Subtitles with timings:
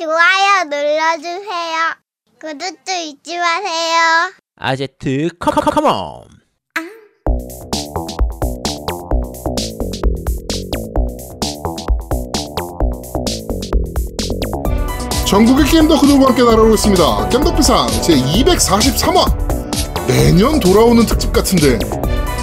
[0.00, 1.76] 좋아요 눌러주세요.
[2.40, 4.32] 구독도 잊지 마세요.
[4.56, 6.24] 아제트 컴컴컴온
[15.26, 17.28] 전국의 게임 덕 후들과 함께 날아오고 있습니다.
[17.28, 21.78] 겜덕비상 제243화 매년 돌아오는 특집 같은데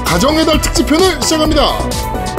[0.05, 2.37] 가정의 달 특집편을 시작합니다.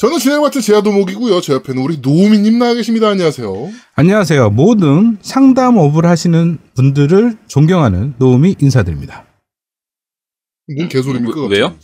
[0.00, 1.42] 저는 진행 맡은 제아도목이고요.
[1.42, 3.08] 제 옆에는 우리 노우미님 나와 계십니다.
[3.08, 3.70] 안녕하세요.
[3.96, 4.48] 안녕하세요.
[4.48, 9.26] 모든 상담 업을 하시는 분들을 존경하는 노움이 인사드립니다.
[10.74, 11.42] 뭔 개소리입니까?
[11.48, 11.74] 왜- 왜요?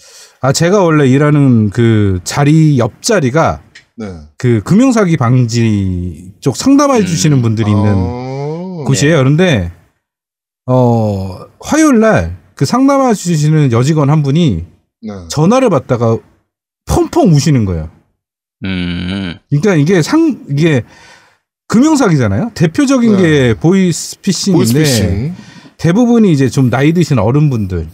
[0.40, 3.60] 아, 제가 원래 일하는 그 자리 옆자리가
[3.98, 4.06] 네.
[4.38, 9.18] 그 금융사기 방지 쪽 상담해 주시는 분들이 있는 아, 곳이에요.
[9.18, 9.72] 그런데,
[10.66, 14.64] 어, 화요일 날 그 상담해 주시는 여직원 한 분이
[15.02, 15.12] 네.
[15.28, 16.16] 전화를 받다가
[16.86, 17.90] 펑펑 우시는 거예요.
[18.64, 19.34] 음.
[19.50, 20.82] 그러니까 이게 상, 이게
[21.68, 22.52] 금융 사기잖아요.
[22.54, 23.22] 대표적인 네.
[23.22, 25.34] 게 보이스피싱인데 보이스피싱.
[25.78, 27.88] 대부분이 이제 좀 나이 드신 어른분들,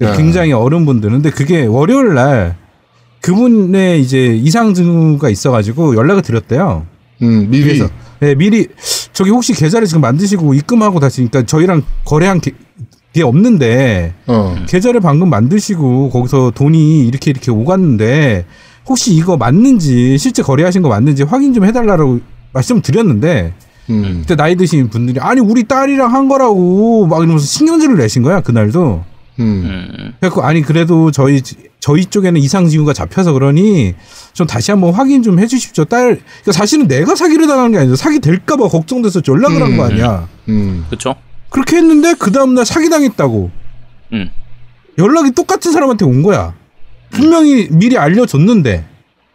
[0.00, 0.16] 네.
[0.16, 1.10] 굉장히 어른분들.
[1.10, 2.56] 근데 그게 월요일 날
[3.20, 6.86] 그분의 이제 이상 증후가 있어가지고 연락을 드렸대요.
[7.22, 7.64] 음, 미리.
[7.64, 7.88] 그래서
[8.20, 8.68] 네, 미리
[9.12, 12.52] 저기 혹시 계좌를 지금 만드시고 입금하고 다시 그러니까 저희랑 거래한 게,
[13.12, 14.56] 게 없는데 어.
[14.68, 18.44] 계좌를 방금 만드시고 거기서 돈이 이렇게 이렇게 오갔는데
[18.88, 22.20] 혹시 이거 맞는지 실제 거래하신 거 맞는지 확인 좀 해달라고
[22.52, 23.52] 말씀 드렸는데
[23.90, 24.18] 음.
[24.20, 29.04] 그때 나이 드신 분들이 아니 우리 딸이랑 한 거라고 막 이러면서 신경질을 내신 거야 그날도
[29.40, 29.44] 음.
[29.44, 30.14] 음.
[30.20, 31.42] 그래갖고 아니 그래도 저희
[31.80, 33.94] 저희 쪽에는 이상 징후가 잡혀서 그러니
[34.32, 38.18] 좀 다시 한번 확인 좀 해주십시오 딸 그러니까 사실은 내가 사기를 당한 게 아니라 사기
[38.20, 39.90] 될까봐 걱정돼서 연락을 한거 음.
[39.90, 40.86] 아니야 음.
[40.90, 41.14] 그쵸?
[41.50, 43.50] 그렇게 했는데 그 다음 날 사기 당했다고
[44.14, 44.30] 음.
[44.98, 46.54] 연락이 똑같은 사람한테 온 거야
[47.10, 48.84] 분명히 미리 알려줬는데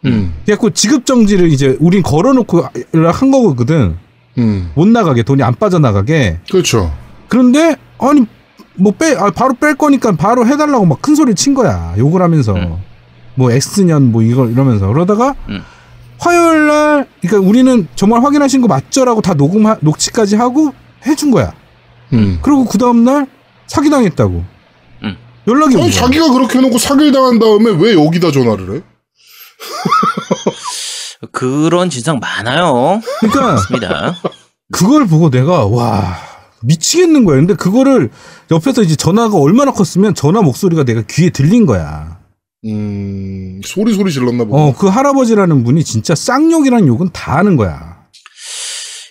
[0.06, 0.34] 음.
[0.44, 2.64] 그래갖고 지급 정지를 이제 우린 걸어놓고
[2.94, 3.96] 연락한 거거든
[4.38, 4.70] 음.
[4.74, 6.92] 못 나가게 돈이 안 빠져나가게 그렇죠.
[7.28, 8.26] 그런데 아니
[8.76, 12.76] 뭐빼 아, 바로 뺄 거니까 바로 해달라고 막 큰 소리 친 거야 욕을 하면서 음.
[13.34, 15.62] 뭐 X년 뭐 이걸 이러면서 그러다가 음.
[16.18, 20.72] 화요일 날 그러니까 우리는 정말 확인하신 거 맞죠라고 다 녹음 녹취까지 하고
[21.06, 21.52] 해준 거야
[22.12, 22.38] 음.
[22.42, 23.26] 그리고 그 다음 날
[23.66, 24.53] 사기 당했다고 음.
[25.46, 28.80] 연락이 온 아니, 자기가 그렇게 해놓고 사기를 당한 다음에 왜 여기다 전화를 해?
[31.32, 33.00] 그런 진상 많아요.
[33.20, 34.14] 그러니까 맞습니다.
[34.72, 36.16] 그걸 보고 내가 와
[36.62, 38.10] 미치겠는 거야 근데 그거를
[38.50, 42.18] 옆에서 이제 전화가 얼마나 컸으면 전화 목소리가 내가 귀에 들린 거야
[42.66, 43.60] 음.
[43.64, 44.62] 소리 소리 질렀나 보다.
[44.62, 47.93] 어그 할아버지라는 분이 진짜 쌍욕이라는 욕은 다 하는 거야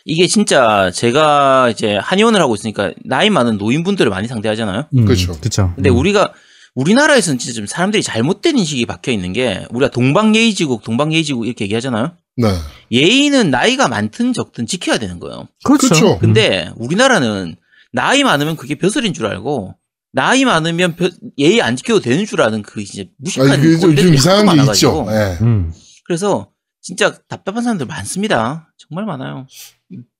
[0.06, 4.86] 이게 진짜 제가 이제 한의원을 하고 있으니까 나이 많은 노인분들을 많이 상대하잖아요.
[4.96, 5.38] 음, 그쵸.
[5.40, 5.72] 그쵸.
[5.76, 5.98] 근데 음.
[5.98, 6.34] 우리가
[6.76, 12.14] 우리나라에서는 진짜 좀 사람들이 잘못된 인식이 박혀 있는 게 우리가 동방예의지국, 동방예의지국 이렇게 얘기하잖아요.
[12.36, 12.48] 네.
[12.92, 15.48] 예의는 나이가 많든 적든 지켜야 되는 거예요.
[15.64, 15.88] 그렇죠.
[15.90, 16.20] 그쵸.
[16.20, 17.56] 근데 우리나라는
[17.92, 19.76] 나이 많으면 그게 벼슬인 줄 알고
[20.12, 24.14] 나이 많으면 벼- 예의 안 지켜도 되는 줄 아는 그 이제 무식한 아니, 그 좀,
[24.14, 24.96] 이상한 게 있죠.
[25.06, 25.08] 많아가지고.
[25.12, 25.38] 예.
[25.42, 25.72] 음.
[26.06, 26.48] 그래서
[26.84, 28.72] 진짜 답답한 사람들 많습니다.
[28.78, 29.48] 정말 많아요.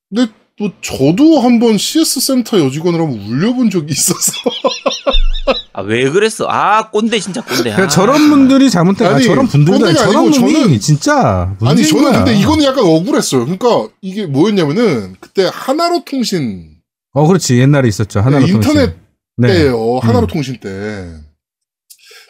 [0.08, 4.32] 근데 또 저도 한번 CS 센터 여직원을 한번 울려본 적이 있어서.
[5.76, 6.46] 아 왜 그랬어?
[6.48, 7.72] 아 꼰대 진짜 꼰대.
[7.72, 12.02] 아, 저런 분들이 잘못된 아, 아니, 저런 분들도 아니, 저런 놈이 저는- 진짜 아니, 저는
[12.04, 12.24] 거야.
[12.24, 13.44] 근데 이거는 약간 억울했어요.
[13.44, 16.76] 그러니까 이게 뭐였냐면은 그때 하나로 통신
[17.12, 18.96] 어 그렇지 옛날에 있었죠 하나로 네, 인터넷
[19.36, 19.48] 네.
[19.48, 19.98] 때예요.
[19.98, 20.28] 하나로 음.
[20.28, 21.12] 통신 때.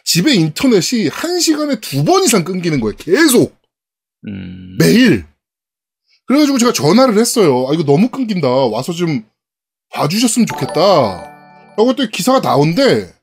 [0.03, 2.95] 집에 인터넷이 한 시간에 두 번 이상 끊기는 거예요.
[2.97, 3.55] 계속.
[4.27, 5.25] 음, 매일.
[6.27, 7.67] 그래가지고 제가 전화를 했어요.
[7.69, 8.47] 아, 이거 너무 끊긴다.
[8.47, 9.23] 와서 좀
[9.91, 10.73] 봐주셨으면 좋겠다.
[11.77, 13.13] 라고 했더니 기사가 나온대.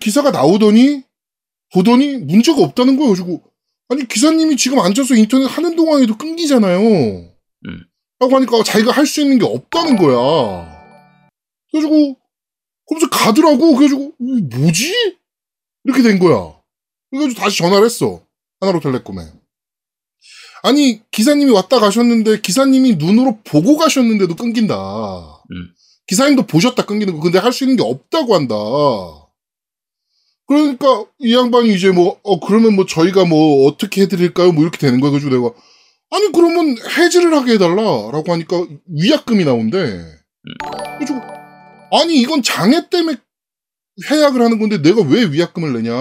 [0.00, 1.02] 기사가 나오더니,
[1.72, 3.12] 보더니 문제가 없다는 거예요.
[3.12, 3.42] 그래가지고,
[3.88, 6.78] 아니, 기사님이 지금 앉아서 인터넷 하는 동안에도 끊기잖아요.
[6.80, 7.84] 음.
[8.18, 10.80] 라고 하니까 자기가 할 수 있는 게 없다는 거야.
[11.70, 12.16] 그래가지고,
[12.88, 13.74] 그러면서 가더라고.
[13.76, 15.16] 그래가지고, 이 뭐지?
[15.84, 16.54] 이렇게 된 거야.
[17.10, 18.20] 그래가지고 다시 전화를 했어.
[18.60, 19.22] 하나로 텔레콤에.
[20.62, 24.74] 아니 기사님이 왔다 가셨는데 기사님이 눈으로 보고 가셨는데도 끊긴다.
[24.76, 25.74] 음.
[26.06, 28.54] 기사님도 보셨다 끊기는 거 근데 할 수 있는 게 없다고 한다.
[30.46, 34.52] 그러니까 이 양반이 이제 뭐 어 그러면 뭐 저희가 뭐 어떻게 해드릴까요?
[34.52, 35.10] 뭐 이렇게 되는 거야.
[35.12, 35.54] 그래가지고 내가
[36.10, 39.78] 아니 그러면 해지를 하게 해달라라고 하니까 위약금이 나온대.
[40.98, 41.20] 그래가지고
[41.92, 43.16] 아니 이건 장애 때문에
[44.10, 45.92] 해약을 하는 건데 내가 왜 위약금을 내냐?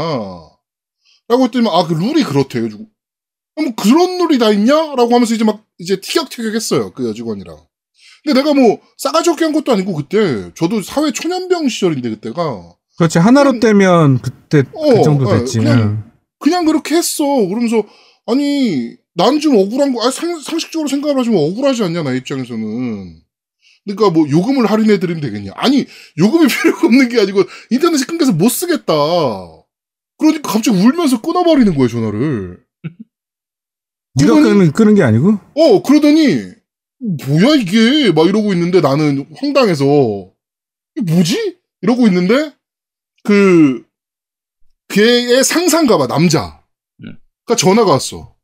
[1.27, 2.69] 라고 했더니 아 그 룰이 그렇대요.
[3.59, 7.57] 그래가지고 뭐 그런 놀이 다 있냐 라고 하면서 이제 막 이제 티격태격 했어요 그 여직원이랑.
[8.23, 13.17] 근데 내가 뭐 싸가지 없게 한 것도 아니고 그때 저도 사회 초년병 시절인데 그때가 그렇지
[13.19, 15.59] 하나로 떼면 그때 그 어, 정도 어, 됐지.
[15.59, 17.23] 그냥- 그냥 그렇게 했어.
[17.47, 17.83] 그러면서
[18.25, 23.21] 아니 난 좀 억울한 거, 아, 상, 상식적으로 생각을 하지만 억울하지 않냐 나 입장에서는.
[23.85, 25.51] 그러니까 뭐 요금을 할인해 드리면 되겠냐?
[25.56, 25.85] 아니
[26.17, 28.94] 요금이 필요가 없는 게 아니고 인터넷이 끊겨서 못 쓰겠다.
[30.17, 32.59] 그러니까 갑자기 울면서 끊어버리는 거예요 전화를.
[34.25, 36.54] 네가 끄는 끄는 게 아니고 어 그러더니
[37.27, 39.86] 뭐야 이게 막 이러고 있는데 나는 황당해서
[40.95, 41.57] 이게 뭐지?
[41.81, 42.54] 이러고 있는데
[43.24, 43.86] 그
[44.89, 46.63] 걔의 상상가 봐 남자.
[47.04, 47.18] 음.
[47.45, 48.36] 가 전화가 왔어.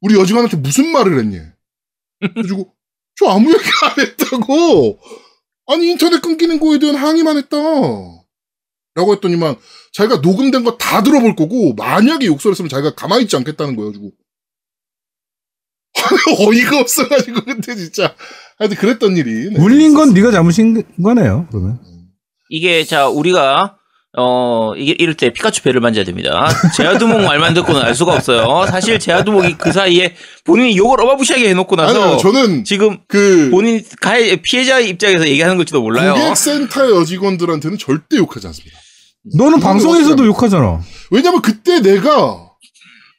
[0.00, 1.38] 우리 여직원한테 무슨 말을 했니?
[2.20, 2.74] 그래가지고
[3.16, 4.98] 저 아무 얘기 안 했다고.
[5.66, 7.56] 아니 인터넷 끊기는 거에 대한 항의만 했다.
[8.94, 9.56] 라고 했더니만
[9.94, 13.90] 자기가 녹음된 거 다 들어볼 거고 만약에 욕설을 했으면 자기가 가만히 있지 않겠다는 거예요.
[13.90, 14.12] 가지고
[16.38, 18.14] 어이가 없어가지고 그때 진짜
[18.58, 20.14] 하여튼 그랬던 일이 네, 울린 건 있었어요.
[20.14, 21.46] 네가 잘못인 거네요.
[21.50, 21.78] 그러면
[22.48, 23.76] 이게 자 우리가
[24.18, 26.46] 어 이게 이럴 때 피카츄 배를 만져야 됩니다.
[26.76, 28.66] 제아두목 말만 듣고는 알 수가 없어요.
[28.66, 30.14] 사실 제아두목이 그 사이에
[30.44, 35.80] 본인이 욕을 어마무시하게 해놓고 나서 아니, 저는 지금 그 본인 가해 피해자 입장에서 얘기하는 걸지도
[35.80, 36.12] 몰라요.
[36.12, 38.76] 고객센터 여직원들한테는 절대 욕하지 않습니다.
[39.36, 40.26] 너는 방송에서도.
[40.26, 40.80] 욕하잖아.
[41.10, 42.50] 왜냐면 그때 내가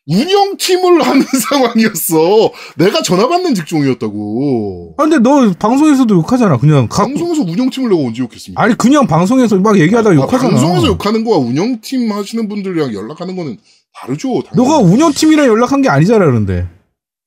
[0.07, 2.51] 운영팀을 하는 상황이었어.
[2.77, 4.95] 내가 전화 받는 직종이었다고.
[4.97, 6.57] 아, 근데 너 방송에서도 욕하잖아.
[6.57, 8.61] 그냥 각 방송에서 운영팀을 내가 언제 욕했습니까?
[8.61, 10.49] 아니 그냥 방송에서 막 얘기하다가 아, 욕하잖아.
[10.55, 13.57] 방송에서 욕하는 거와 운영팀 하시는 분들이랑 연락하는 거는
[13.95, 14.41] 다르죠.
[14.45, 14.55] 당연히.
[14.55, 16.67] 너가 운영팀이랑 연락한 게 아니잖아, 그런데.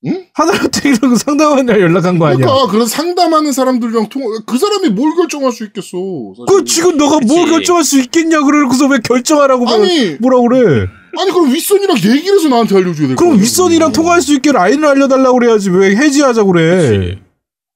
[0.07, 0.27] 응?
[0.35, 2.45] 하나로테이랑 상담원이랑 연락한 거 아니야.
[2.47, 5.97] 그러니까 그런 상담하는 사람들이랑 통화 그 사람이 뭘 결정할 수 있겠어.
[6.37, 6.45] 사실.
[6.49, 7.51] 그 지금 너가 뭘 그치.
[7.51, 10.87] 결정할 수 있겠냐 그러고서 왜 결정하라고 뭐- 아니 뭐라 그래?
[11.19, 13.17] 아니 그럼 윗선이랑 얘기를 해서 나한테 알려줘야 될 거야.
[13.17, 17.19] 그럼 윗선이랑 통화할 수 있게 라인을 알려달라고 그래야지 왜 해지하자고 그래?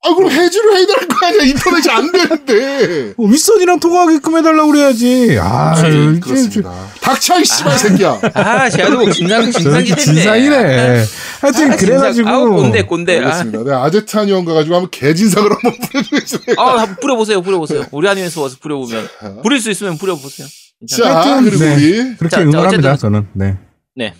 [0.02, 3.12] 아 그럼 해지를 될거 아니야 인터넷이 안 되는데.
[3.18, 5.36] 어, 윗선이랑 통화하게끔 해달라고 그래야지.
[5.38, 6.72] 아, 이제 그렇습니다.
[7.02, 8.18] 닥쳐 이 씨발 새끼야.
[8.32, 9.84] 아 제아두목 진상 했네.
[9.96, 11.04] 진상이네.
[11.42, 12.28] 하여튼 아, 그래가지고.
[12.30, 13.18] 아우 꼰대 꼰대.
[13.18, 13.64] 아, 알겠습니다.
[13.64, 16.54] 네, 아제트 아니온 가가지고 한번 개진상을 한번 부려주겠습니다.
[16.56, 17.84] 아 뿌려보세요 뿌려보세요.
[17.90, 19.06] 우리 아니면서 와서 뿌려보면
[19.42, 20.48] 부릴 수 있으면 뿌려보세요.
[20.88, 21.22] 괜찮아요.
[21.24, 21.74] 자 그리고 네.
[21.74, 22.92] 우리 그렇게 자, 응원합니다.
[22.92, 23.28] 어쨌든- 저는.
[23.34, 23.56] 네.
[23.96, 24.14] 네.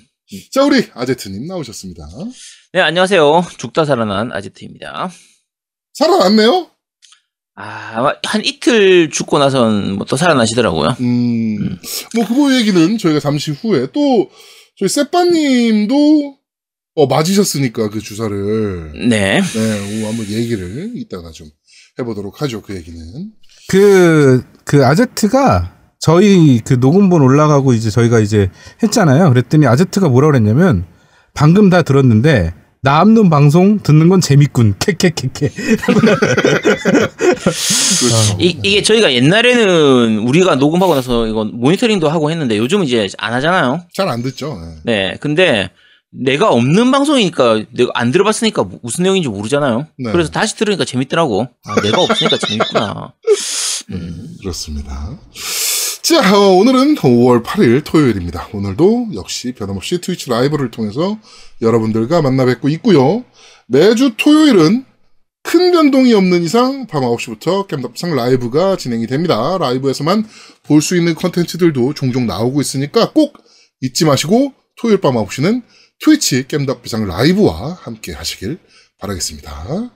[0.52, 2.06] 자 우리 아제트님 나오셨습니다.
[2.72, 3.44] 네 안녕하세요.
[3.58, 5.10] 죽다 살아난 아지트입니다.
[5.94, 6.70] 살아났네요.
[7.56, 10.96] 아, 아마 한 이틀 죽고 나선 뭐 또 살아나시더라고요.
[11.00, 11.78] 음,
[12.14, 14.30] 뭐 그거 얘기는 저희가 잠시 후에 또
[14.78, 16.38] 저희 세빠님도
[16.96, 19.40] 어, 맞으셨으니까 그 주사를 네.
[19.40, 21.48] 네, 오, 한번 얘기를 이따가 좀
[21.98, 22.62] 해보도록 하죠.
[22.62, 23.30] 그 얘기는.
[23.68, 28.50] 그, 그 아제트가 저희 그 녹음본 올라가고 이제 저희가 이제
[28.82, 29.28] 했잖아요.
[29.28, 30.86] 그랬더니 아제트가 뭐라 그랬냐면
[31.34, 34.76] 방금 다 들었는데 나 없는 방송 듣는 건 재밌군.
[34.78, 35.50] 캐캐캐캐.
[38.38, 43.82] 이, 이게 저희가 옛날에는 우리가 녹음하고 나서 이건 모니터링도 하고 했는데 요즘은 이제 안 하잖아요.
[43.94, 44.58] 잘 안 듣죠.
[44.84, 45.10] 네.
[45.10, 45.16] 네.
[45.20, 45.68] 근데
[46.10, 49.86] 내가 없는 방송이니까 내가 안 들어봤으니까 무슨 내용인지 모르잖아요.
[49.98, 50.12] 네.
[50.12, 51.48] 그래서 다시 들으니까 재밌더라고.
[51.66, 53.12] 아, 내가 없으니까 재밌구나.
[53.92, 55.18] 음, 그렇습니다.
[56.10, 58.48] 자, 어, 오늘은 5월 8일 토요일입니다.
[58.52, 61.20] 오늘도 역시 변함없이 트위치 라이브를 통해서
[61.62, 63.24] 여러분들과 만나 뵙고 있고요.
[63.68, 64.84] 매주 토요일은
[65.44, 69.56] 큰 변동이 없는 이상 밤 9시부터 겜덕상 라이브가 진행이 됩니다.
[69.58, 70.26] 라이브에서만
[70.64, 73.38] 볼 수 있는 컨텐츠들도 종종 나오고 있으니까 꼭
[73.80, 75.62] 잊지 마시고 토요일 밤 9시는
[76.00, 78.58] 트위치 겜덕비상 라이브와 함께 하시길
[78.98, 79.92] 바라겠습니다.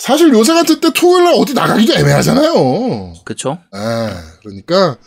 [0.00, 3.14] 사실 요새 같은 때 토요일 날 어디 나가기도 애매하잖아요.
[3.24, 3.58] 그쵸?
[3.74, 4.10] 예,
[4.40, 4.98] 그러니까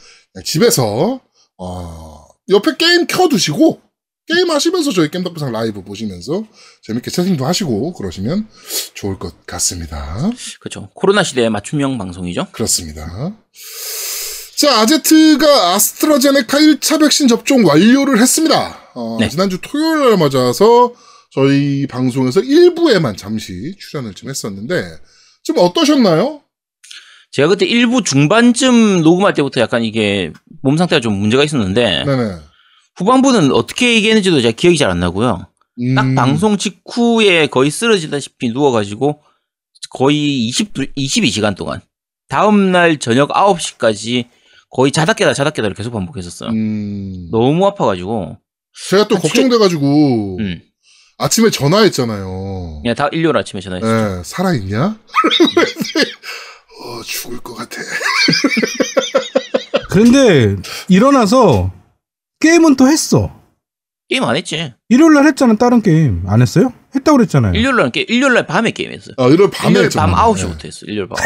[0.46, 1.20] 집에서
[1.58, 3.82] 어, 옆에 게임 켜두시고
[4.28, 6.44] 게임 하시면서 저희 겜덕비상 라이브 보시면서
[6.84, 8.48] 재밌게 채팅도 하시고 그러시면
[8.94, 10.30] 좋을 것 같습니다.
[10.60, 10.90] 그쵸.
[10.94, 12.48] 코로나 시대의 맞춤형 방송이죠.
[12.52, 13.34] 그렇습니다.
[14.58, 18.90] 자, 아제트가 아스트라제네카 1차 백신 접종 완료를 했습니다.
[18.96, 19.30] 어, 네.
[19.30, 20.94] 지난주 토요일 날 맞아서
[21.32, 24.84] 저희 방송에서 일부에만 잠시 출연을 좀 했었는데
[25.44, 26.42] 좀 어떠셨나요?
[27.32, 30.32] 제가 그때 일부 중반쯤 녹음할 때부터 약간 이게
[30.64, 32.36] 몸 상태가 좀 문제가 있었는데 네네.
[32.96, 35.48] 후반부는 어떻게 얘기했는지도 제가 기억이 잘 안 나고요.
[35.96, 39.22] 딱 음, 방송 직후에 거의 쓰러지다시피 누워가지고
[39.92, 41.82] 거의 20, 22시간 동안
[42.30, 44.26] 다음날 저녁 9시까지
[44.72, 46.50] 거의 자다 깨다 자다 깨다를 계속 반복했었어요.
[46.50, 48.38] 음, 너무 아파가지고
[48.90, 50.62] 제가 또한 걱정돼가지고 음.
[51.20, 52.82] 아침에 전화했잖아요.
[52.84, 54.18] 그냥 다 일요일 아침에 전화했어요.
[54.18, 54.84] 네, 살아있냐?
[56.80, 57.82] 어, 죽을 것 같아.
[59.90, 60.56] 그런데
[60.88, 61.72] 일어나서
[62.40, 63.32] 게임은 또 했어.
[64.10, 64.74] 게임 안 했지.
[64.90, 66.72] 일요일 날 했잖아 다른 게임 안 했어요?
[66.96, 67.54] 했다고 그랬잖아요.
[67.56, 69.16] 일요일 날 게, 일요일 날 밤에 게임했어요.
[69.18, 69.90] 아, 일요일 밤에 일요일.
[69.90, 70.16] 밤 네.
[70.16, 70.86] 9시부터 했어.
[70.86, 71.18] 일요일 밤.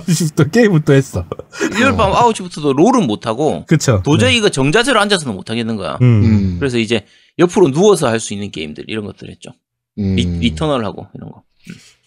[0.00, 1.24] 9시부터 게임부터 했어.
[1.72, 4.02] 일요일 밤 9시부터도 롤은 못 하고 그쵸.
[4.04, 5.96] 도저히 이거 정자세로 앉아서는 못 하겠는 거야.
[5.98, 6.06] 네.
[6.06, 6.24] 음.
[6.24, 6.56] 음.
[6.60, 7.04] 그래서 이제
[7.40, 9.50] 옆으로 누워서 할 수 있는 게임들 이런 것들 했죠.
[9.98, 10.14] 음.
[10.16, 11.42] 리, Returnal 하고 이런 거.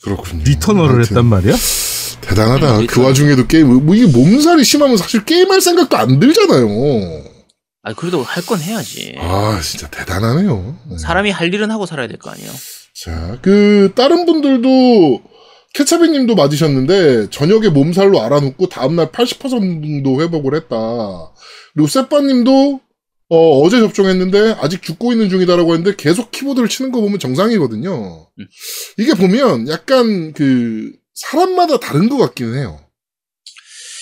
[0.04, 0.44] 그렇군요.
[0.46, 1.56] Returnal을 하여튼 했단 말이야?
[2.22, 2.80] 대단하다.
[2.80, 3.02] 음, 그.
[3.04, 6.68] 와중에도 게임, 뭐 이게 몸살이 심하면 사실 게임할 생각도 안 들잖아요.
[7.84, 9.16] 아 그래도 할 건 해야지.
[9.20, 10.78] 아, 진짜 대단하네요.
[10.92, 10.98] 네.
[10.98, 12.50] 사람이 할 일은 하고 살아야 될 거 아니에요.
[12.96, 15.22] 자, 그, 다른 분들도,
[15.74, 20.78] 케차비 님도 맞으셨는데, 저녁에 몸살로 알아눕고, 다음날 80% 정도 회복을 했다.
[21.74, 22.80] 그리고 세빠 님도,
[23.36, 28.28] 어, 제 접종했는데, 아직 죽고 있는 중이다라고 했는데, 계속 키보드를 치는 거 보면 정상이거든요.
[28.40, 28.46] 음.
[28.98, 32.80] 이게 보면, 약간, 그, 사람마다 다른 것 같기는 해요.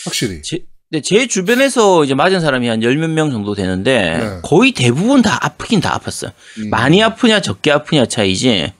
[0.05, 0.41] 확실히.
[0.41, 4.39] 제, 근데 제 주변에서 이제 맞은 사람이 한 열 몇 명 정도 되는데 네.
[4.43, 6.31] 거의 대부분 다 아프긴 다 아팠어요.
[6.59, 6.69] 음.
[6.69, 8.73] 많이 아프냐 적게 아프냐 차이지.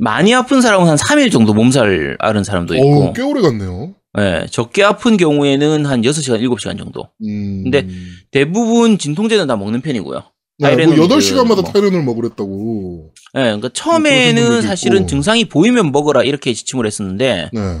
[0.00, 3.94] 많이 아픈 사람은 한 3일 정도 몸살 앓은 사람도 있고, 어우, 꽤 오래 갔네요.
[4.18, 7.08] 예, 적게 아픈 경우에는 한 6시간, 7시간 정도.
[7.24, 7.62] 음.
[7.64, 7.86] 근데
[8.30, 10.22] 대부분 진통제는 다 먹는 편이고요.
[10.60, 11.72] 네, 뭐 타이레놀 8시간마다 뭐.
[11.72, 13.10] 타이레놀 먹으랬다고.
[13.36, 15.06] 예, 그러니까 처음에는 사실은.
[15.06, 17.80] 증상이 보이면 먹어라 이렇게 지침을 했었는데 네.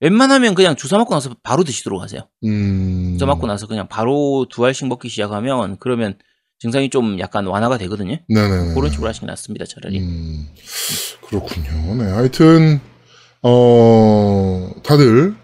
[0.00, 2.22] 웬만하면 그냥 주사 맞고 나서 바로 드시도록 하세요.
[2.44, 3.12] 음.
[3.14, 6.16] 주사 맞고 나서 그냥 바로 두 알씩 먹기 시작하면 그러면
[6.60, 8.16] 증상이 좀 약간 완화가 되거든요.
[8.28, 8.74] 네네네.
[8.74, 9.98] 그런 식으로 하시는 게 낫습니다, 차라리.
[9.98, 10.48] 음,
[11.26, 11.94] 그렇군요.
[12.02, 12.80] 네, 하여튼,
[13.42, 15.34] 어, 다들,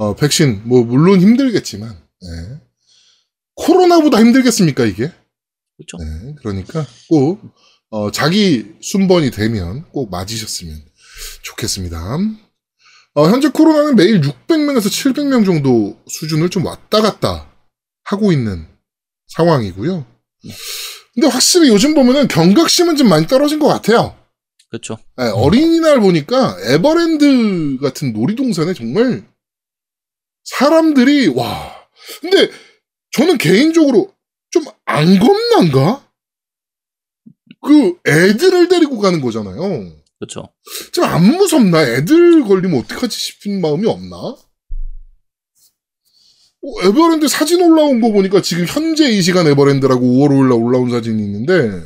[0.00, 2.60] 어, 백신, 뭐, 물론 힘들겠지만, 네.
[3.54, 5.12] 코로나보다 힘들겠습니까, 이게?
[5.76, 5.98] 그렇죠.
[5.98, 7.42] 네, 그러니까 꼭,
[7.90, 10.74] 어, 자기 순번이 되면 꼭 맞으셨으면
[11.42, 12.16] 좋겠습니다.
[13.12, 17.52] 어, 현재 코로나는 매일 600명에서 700명 정도 수준을 좀 왔다 갔다
[18.04, 18.66] 하고 있는
[19.36, 20.06] 상황이고요.
[21.12, 24.16] 근데 확실히 요즘 보면은 경각심은 좀 많이 떨어진 것 같아요.
[24.70, 24.96] 그렇죠.
[25.18, 29.28] 네, 어린이날 보니까 에버랜드 같은 놀이동산에 정말
[30.58, 31.74] 사람들이 와.
[32.20, 32.50] 근데
[33.12, 34.12] 저는 개인적으로
[34.50, 36.04] 좀 안 겁난가?
[37.62, 39.92] 그 애들을 데리고 가는 거잖아요.
[40.18, 40.48] 그렇죠.
[40.92, 41.82] 좀안 무섭나?
[41.82, 44.16] 애들 걸리면 어떡하지 싶은 마음이 없나?
[46.62, 50.90] 어, 에버랜드 사진 올라온 거 보니까 지금 현재 이 시간 에버랜드라고 5월 5일 날 올라온
[50.90, 51.82] 사진이 있는데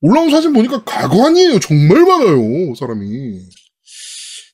[0.00, 1.58] 올라온 사진 보니까 가관이에요.
[1.58, 3.40] 정말 많아요, 사람이.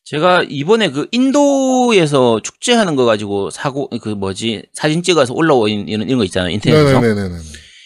[0.04, 6.18] 제가 이번에 그 인도에서 축제하는 거 가지고 사고 그 뭐지 사진 찍어서 올라온 이런 이런
[6.18, 7.36] 거 있잖아요 인터넷에서 네네네네.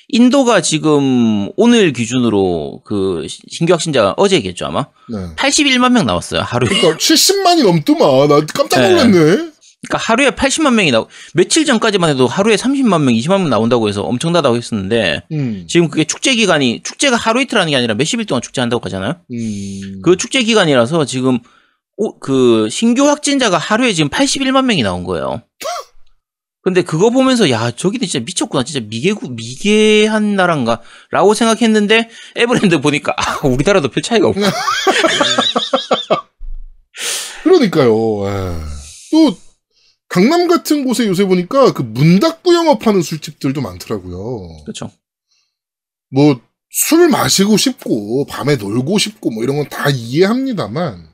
[0.09, 5.19] 인도가 지금 오늘 기준으로 그 시- 신규 확진자가 어제겠죠 아마 네.
[5.37, 8.29] 81만 명 나왔어요 하루에 그러니까 70만이 넘더만.
[8.29, 8.89] 나 깜짝 네.
[8.91, 9.13] 놀랐네.
[9.13, 14.03] 그러니까 하루에 80만 명이 나오 며칠 전까지만 해도 하루에 30만 명 20만 명 나온다고 해서
[14.03, 15.67] 엄청나다고 했었는데 음.
[15.69, 19.15] 지금 그게 축제 기간이 축제가 하루 이틀 하는 게 아니라 몇십 일 동안 축제한다고 하잖아요
[19.31, 20.01] 음.
[20.03, 21.39] 그 축제 기간이라서 지금
[22.01, 25.43] 오, 그 신규 확진자가 하루에 지금 81만 명이 나온 거예요.
[26.63, 33.47] 근데 그거 보면서 야 저기는 진짜 미쳤구나 진짜 미개구 미개한 나라인가라고 생각했는데 에버랜드 보니까 아,
[33.47, 34.41] 우리나라도 별 차이가 없고
[37.45, 37.93] 그러니까요.
[38.27, 38.55] 예.
[39.13, 39.37] 또
[40.09, 44.65] 강남 같은 곳에 요새 보니까 그 문 닫고 영업하는 술집들도 많더라고요.
[44.65, 44.91] 그렇죠.
[46.11, 46.41] 뭐
[46.71, 51.08] 술 마시고 싶고 밤에 놀고 싶고 뭐 이런 건 다 이해합니다만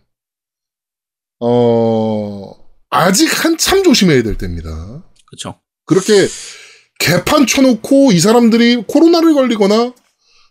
[1.40, 2.52] 어
[2.90, 5.02] 아직 한참 조심해야 될 때입니다.
[5.26, 5.58] 그렇죠.
[5.86, 6.26] 그렇게
[6.98, 9.92] 개판 쳐놓고 이 사람들이 코로나를 걸리거나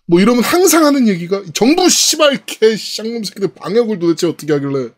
[0.08, 4.90] 뭐 이러면 항상 하는 얘기가 정부 씨발 개 쌍놈 새끼들 방역을 도대체 어떻게 하길래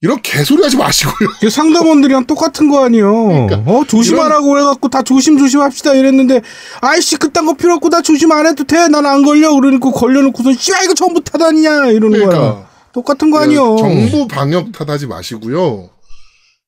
[0.00, 1.28] 이런 개소리 하지 마시고요.
[1.40, 3.46] 그 상담원들이랑 똑같은 거 아니에요.
[3.48, 6.42] 그러니까 어 조심하라고 해갖고 다 조심 조심 합시다 이랬는데
[6.82, 8.86] 아이씨 그딴 거 필요 없고 나 조심 안 해도 돼.
[8.88, 9.52] 난 안 걸려.
[9.54, 12.28] 그러니까 걸려놓고서 씨발 이거 처음부터 하다니냐 이러는 거야.
[12.28, 13.76] 그러니까 똑같은 거 아니요.
[13.78, 15.90] 정부 방역 탓하지 마시고요.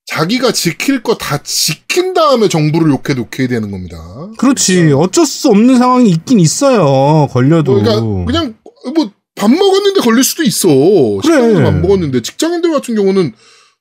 [0.07, 3.97] 자기가 지킬 거 다 지킨 다음에 정부를 욕해도 오케이 되는 겁니다.
[4.39, 4.93] 그렇지.
[4.93, 7.29] 어쩔 수 없는 상황이 있긴 있어요.
[7.31, 7.75] 걸려도.
[7.75, 8.55] 그러니까 그냥
[8.95, 10.69] 뭐 밥 먹었는데 걸릴 수도 있어.
[11.23, 13.33] 식당에서 밥 먹었는데 직장인들 같은 경우는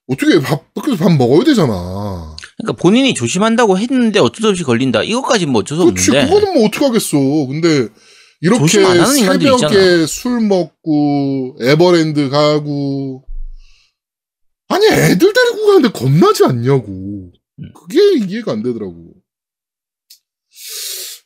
[0.07, 2.35] 어떻게 밥 밖에서 밥 먹어야 되잖아.
[2.57, 5.03] 그러니까 본인이 조심한다고 했는데 어쩔 수 없이 걸린다.
[5.03, 6.11] 이거까지 뭐 어쩔 수 그렇지.
[6.11, 7.17] 없는데 그거는 뭐 어떻게 하겠어.
[7.17, 7.89] 근데
[8.41, 13.25] 이렇게 새벽에 술 먹고 에버랜드 가고
[14.69, 17.31] 아니 애들 데리고 가는데 겁나지 않냐고.
[17.59, 17.73] 음.
[17.73, 19.13] 그게 이해가 안 되더라고.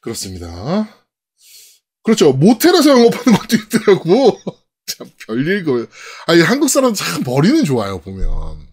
[0.01, 0.89] 그렇습니다.
[2.03, 2.34] 그렇죠.
[2.34, 4.39] 모텔에서 영업하는 것도 있더라고.
[4.88, 5.86] 참 별일 거.
[6.27, 8.67] 아니 한국 사람 참 머리는 좋아요 보면.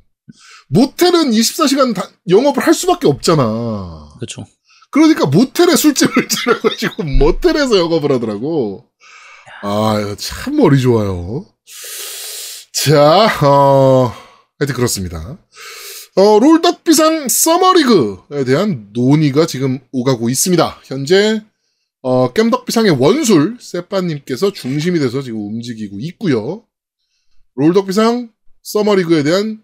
[0.68, 4.14] 모텔은 24시간 다 영업을 할 수밖에 없잖아.
[4.16, 4.46] 그렇죠.
[4.90, 8.86] 그러니까 모텔에 술집을 차려가지고 모텔에서 영업을 하더라고.
[9.62, 11.46] 아, 참 머리 좋아요.
[12.72, 14.12] 자, 어,
[14.58, 15.38] 하여튼 그렇습니다.
[16.16, 20.80] 어, 롤덕비상 서머리그에 대한 논의가 지금 오가고 있습니다.
[20.84, 21.42] 현재,
[22.02, 26.64] 어, 겜덕비상의 원술, 세빠님께서 중심이 돼서 지금 움직이고 있고요
[27.56, 28.32] 롤덕비상
[28.62, 29.62] 서머리그에 대한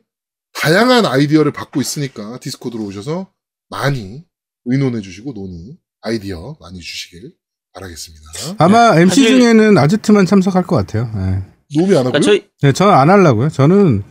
[0.52, 3.32] 다양한 아이디어를 받고 있으니까 디스코드로 오셔서
[3.68, 4.24] 많이
[4.66, 7.32] 의논해 주시고 논의, 아이디어 많이 주시길
[7.74, 8.24] 바라겠습니다.
[8.58, 11.10] 아마 MC 사실- 중에는 아제트만 참석할 것 같아요.
[11.14, 11.42] 네.
[11.76, 12.12] 논의 안 하고요?
[12.12, 13.48] 그러니까 저희 네, 저는 안 하려고요.
[13.50, 14.02] 저는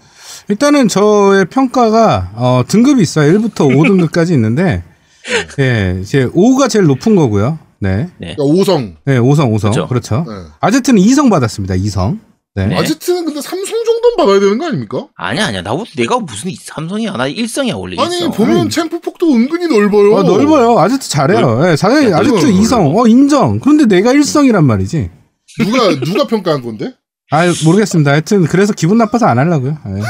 [0.49, 3.31] 일단은 저의 평가가 어, 등급이 있어요.
[3.39, 4.83] 1부터 5등급까지 있는데
[5.59, 7.57] 예, 이제 5가 제일 높은 거고요.
[7.79, 8.09] 네.
[8.17, 8.95] 그러니까 5성.
[9.05, 9.61] 네, 5성, 5성.
[9.61, 9.87] 그렇죠.
[9.87, 10.25] 그렇죠.
[10.27, 10.49] 네.
[10.59, 11.75] 아제트는 2성 받았습니다.
[11.75, 12.19] 2성.
[12.55, 12.67] 네.
[12.67, 12.77] 네.
[12.77, 15.07] 아지트는 근데 삼성 정도는 받아야 되는 거 아닙니까?
[15.15, 18.31] 아니야 아니야 나보다 내가 무슨 삼성이야 나 일성이야 원래 아니 일성.
[18.31, 20.17] 보면 챔프 폭도 은근히 넓어요.
[20.17, 20.79] 아, 넓어요.
[20.79, 21.67] 아제트 잘해요.
[21.69, 22.97] 예, 사장님 야, 아제트 넓어요, 2성.
[22.97, 23.59] 어, 인정.
[23.59, 25.11] 그런데 내가 1성이란 말이지.
[25.59, 26.93] 누가 누가 평가한 건데?
[27.31, 28.11] 아, 모르겠습니다.
[28.11, 29.77] 하여튼 그래서 기분 나빠서 안 하려고요.
[29.87, 30.01] 예.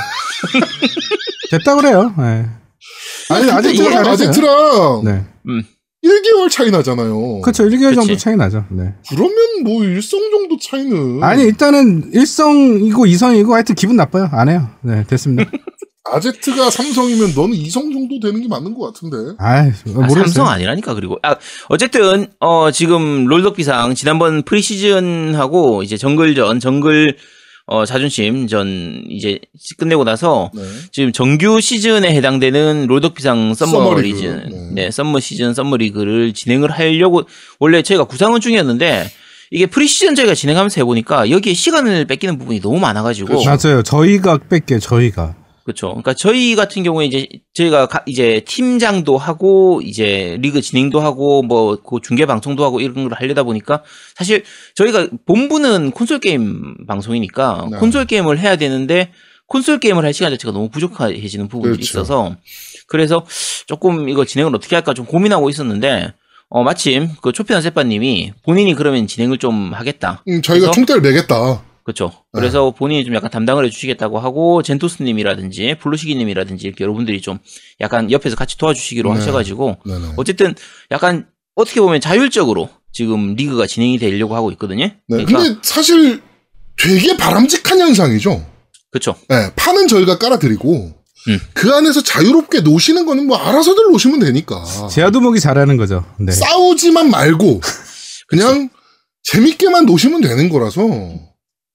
[1.57, 2.13] 됐다 그래요.
[2.19, 2.45] 예.
[3.33, 4.07] 아니, 잘했어요.
[4.11, 5.25] 아제트랑 네.
[6.05, 7.41] 1개월 차이 나잖아요.
[7.41, 7.63] 그렇죠.
[7.65, 8.17] 1개월 정도 그치.
[8.17, 8.65] 차이 나죠.
[8.69, 8.93] 네.
[9.09, 14.29] 그러면 뭐 일성 정도 차이는 아니 일단은 1성이고 2성이고 하여튼 기분 나빠요.
[14.31, 14.69] 안 해요.
[14.81, 15.49] 네 됐습니다.
[16.07, 19.35] 아제트가 삼성이면 너는 이성 정도 되는 게 맞는 것 같은데.
[19.39, 20.23] 아이 아, 모르겠어요.
[20.25, 21.35] 삼성 아니라니까 그리고 아
[21.69, 27.17] 어쨌든 어 지금 롤덕비상 지난번 프리시즌하고 이제 정글전 정글
[27.67, 29.39] 어 자존심 전 이제
[29.77, 30.61] 끝내고 나서 네.
[30.91, 33.95] 지금 정규 시즌에 해당되는 롤덕비상 summer.
[34.01, 34.83] 시즌 네.
[34.85, 34.91] 네.
[34.91, 37.23] summer 시즌 summer 리그를 진행을 하려고
[37.59, 39.09] 원래 저희가 구상은 중이었는데
[39.49, 43.49] 이게 프리시즌 저희가 진행하면서 해보니까 여기에 시간을 뺏기는 부분이 너무 많아가지고 그렇죠.
[43.49, 43.83] 맞아요.
[43.83, 45.35] 저희가 뺄게 저희가.
[45.65, 45.87] 그렇죠.
[45.89, 51.77] 그러니까 저희 같은 경우에 이제 저희가 가- 이제 팀장도 하고 이제 리그 진행도 하고 뭐
[51.83, 53.81] 그 중계 방송도 하고 이런 걸 하려다 보니까
[54.15, 54.43] 사실
[54.75, 57.77] 저희가 본부는 콘솔 게임 방송이니까 네.
[57.79, 59.11] 콘솔 게임을 해야 되는데
[59.47, 61.99] 콘솔 게임을 할 시간 자체가 너무 부족해지는 부분들이 그렇죠.
[61.99, 62.35] 있어서
[62.87, 63.25] 그래서
[63.65, 66.13] 조금 이거 진행을 어떻게 할까 좀 고민하고 있었는데
[66.49, 70.23] 어 마침 그 초피난 세빠님이 본인이 그러면 진행을 좀 하겠다.
[70.27, 70.69] 음, 저희가?
[70.71, 71.63] 총대를 매겠다.
[71.85, 72.07] 그렇죠.
[72.33, 72.39] 네.
[72.41, 77.37] 그래서 본인이 좀 약간 담당을 해주시겠다고 하고 젠토스님이라든지 블루시기님이라든지 이렇게 여러분들이 좀
[77.79, 79.19] 약간 옆에서 같이 도와주시기로 네.
[79.19, 80.13] 하셔가지고 네네.
[80.17, 80.55] 어쨌든
[80.89, 84.85] 약간 어떻게 보면 자율적으로 지금 리그가 진행이 되려고 하고 있거든요.
[84.85, 84.95] 네.
[85.07, 86.23] 그러니까 근데 사실
[86.75, 88.43] 되게 바람직한 현상이죠.
[88.89, 89.15] 그렇죠.
[89.29, 90.73] 네, 판은 저희가 깔아드리고
[91.27, 91.39] 음.
[91.53, 96.03] 그 안에서 자유롭게 노시는 거는 뭐 알아서들 노시면 되니까 제아도목이 잘하는 거죠.
[96.19, 96.31] 네.
[96.31, 97.61] 싸우지만 말고
[98.27, 98.69] 그냥
[99.21, 100.81] 재밌게만 노시면 되는 거라서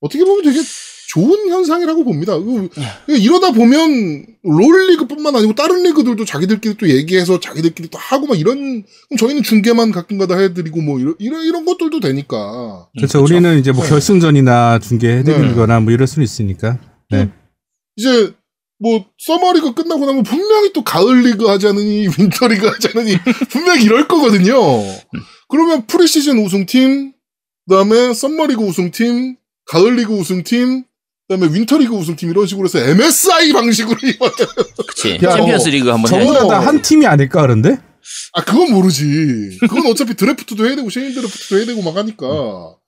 [0.01, 0.61] 어떻게 보면 되게
[1.09, 2.39] 좋은 현상이라고 봅니다.
[2.39, 2.69] 그-
[3.09, 3.19] 네.
[3.19, 9.19] 이러다 보면 롤리그뿐만 아니고 다른 리그들도 자기들끼리 또 얘기해서 자기들끼리 또 하고 막 이런 그럼
[9.19, 13.23] 저희는 중계만 가끔가다 해드리고 뭐 이런 이런, 이런 것들도 되니까 그렇죠.
[13.23, 13.91] 우리는 이제 뭐 네.
[13.91, 16.79] 결승전이나 중계해드리거나 뭐 이럴 수는 있으니까.
[17.11, 17.29] 네.
[17.97, 18.33] 이제
[18.79, 23.17] 뭐 summer 리그 끝나고 나면 분명히 또 가을리그 하자느니 winter 리그 하자느니
[23.51, 24.55] 분명히 이럴 거거든요.
[25.49, 27.13] 그러면 프리시즌 우승팀,
[27.69, 29.37] 그다음에 썸머리그 우승팀,
[29.70, 30.85] 가을리그 우승팀,
[31.28, 34.30] 그다음에 winter 리그 우승팀 이런 식으로 해서 MSI 방식으로 이거-
[34.88, 35.18] 그치.
[35.22, 36.11] 야, 챔피언스 리그 한번.
[36.11, 37.78] 전부 다한 팀이 아닐까 그런데?
[38.33, 39.59] 아 그건 모르지.
[39.61, 42.78] 그건 어차피 드래프트도 해야 되고 쉐인 드래프트도 해야 되고 막 하니까 어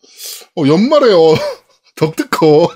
[0.67, 1.37] 연말에 어
[1.97, 2.71] 덕트컵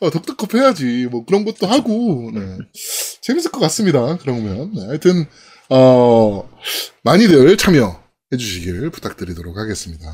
[0.00, 2.40] 어 덕트컵 해야지 뭐 그런 것도 하고 네.
[3.20, 4.16] 재밌을 것 같습니다.
[4.22, 5.26] 그러면 네, 하여튼
[5.68, 6.48] 어
[7.02, 7.92] 많이들 참여해
[8.38, 10.06] 주시길 부탁드리도록 하겠습니다.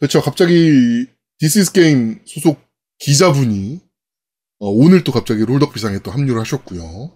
[0.00, 0.22] 그렇죠.
[0.22, 1.06] 갑자기
[1.38, 2.58] This Is Game 소속
[2.98, 3.80] 기자분이
[4.58, 7.12] 어, 오늘 또 갑자기 롤덕비상에 또 합류를 하셨고요.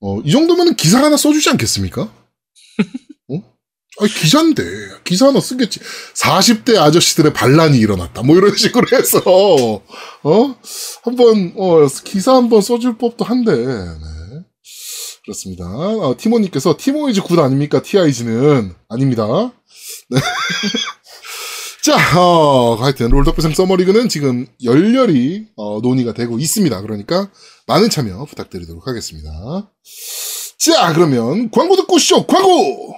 [0.00, 2.02] 어, 이 정도면 기사 하나 써주지 않겠습니까?
[2.02, 3.54] 어?
[4.00, 4.62] 아 기자인데.
[5.04, 5.80] 기사 하나 쓰겠지.
[6.14, 8.22] 40대 아저씨들의 반란이 일어났다.
[8.22, 9.22] 뭐 이런 식으로 해서,
[10.22, 10.56] 어?
[11.02, 14.44] 한번, 어, 기사 한번 써줄 법도 한데, 네.
[15.24, 15.64] 그렇습니다.
[15.66, 17.80] 어, 티모님께서 Teemo is good 아닙니까?
[17.80, 18.74] TIG는?
[18.88, 19.52] 아닙니다.
[20.10, 20.18] 네.
[21.84, 26.80] 자, 어, 하여튼, 롤덕비상 summer 리그는 지금 열렬히, 어, 논의가 되고 있습니다.
[26.80, 27.28] 그러니까,
[27.66, 29.30] 많은 참여 부탁드리도록 하겠습니다.
[30.58, 32.94] 자, 그러면 광고 듣고 쇼 광고!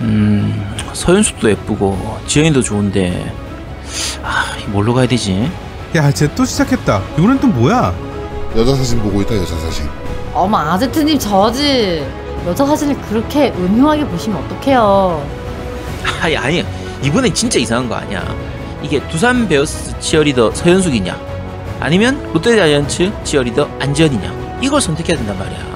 [0.00, 3.32] 음, 서윤숙도 예쁘고 지연이도 좋은데
[4.22, 5.48] 아, 뭘로 가야 되지?
[5.96, 7.02] 야, 쟤 또 시작했다.
[7.18, 7.94] 이번엔 또 뭐야?
[8.56, 9.86] 여자 사진 보고 있다, 여자 사진.
[10.34, 12.04] 어머 아제트님 저지
[12.46, 15.37] 여자 사진을 그렇게 음흉하게 보시면 어떡해요
[16.20, 16.64] 아니 아니
[17.02, 18.34] 이번엔 진짜 이상한 거 아니야.
[18.82, 21.16] 이게 두산 베어스 치어리더 서현숙이냐?
[21.80, 24.58] 아니면 롯데자이언츠 치어리더 안지현이냐?
[24.62, 25.68] 이걸 선택해야 된단 말이야.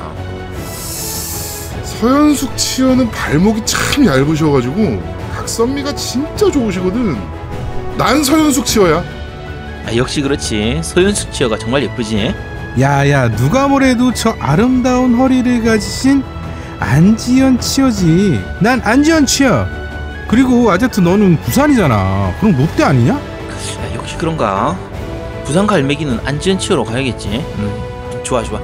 [1.85, 5.03] 서현숙 치어는 발목이 참 얇으셔가지고
[5.37, 7.17] 각선미가 진짜 좋으시거든.
[7.97, 9.05] 난 서현숙 치어야.
[9.87, 10.81] 아, 역시 그렇지.
[10.83, 12.33] 서윤숙 치어가 정말 예쁘지.
[12.81, 16.23] 야야 누가 뭐래도 저 아름다운 허리를 가지신
[16.81, 18.41] 안지연 치어지.
[18.61, 19.67] 난 안지연 치어.
[20.33, 22.37] 그리고 아제트 너는 부산이잖아.
[22.41, 23.13] 그럼 롯데 아니냐?
[23.17, 24.79] 야, 역시 그런가?
[25.45, 27.29] 부산 갈매기는 안지연 치어로 가야겠지.
[27.29, 28.59] 음, 좋아 좋아.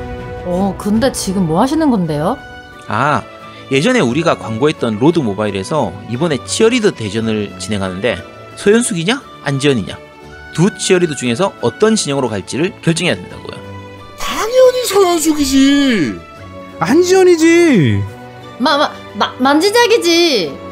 [0.46, 2.38] 어, 근데 지금 뭐 하시는 건데요?
[2.86, 3.22] 아
[3.70, 8.16] 예전에 우리가 광고했던 로드 모바일에서 이번에 치어리더 대전을 진행하는데
[8.56, 9.98] 서현숙이냐 안지연이냐
[10.54, 13.58] 두 치어리더 중에서 어떤 진영으로 갈지를 결정해야 된다고요.
[14.18, 16.18] 당연히 서현숙이지.
[16.78, 18.02] 안지연이지.
[18.56, 20.67] 마, 마, 마, 만지작이지.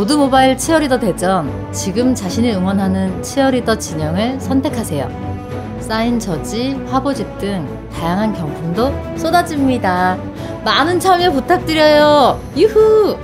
[0.00, 1.70] 로드 모바일 치어리더 대전.
[1.74, 5.78] 지금 자신을 응원하는 치어리더 진영을 선택하세요.
[5.82, 10.16] 사인 저지, 화보집 등 다양한 경품도 쏟아집니다.
[10.64, 12.42] 많은 참여 부탁드려요.
[12.56, 13.18] 유후!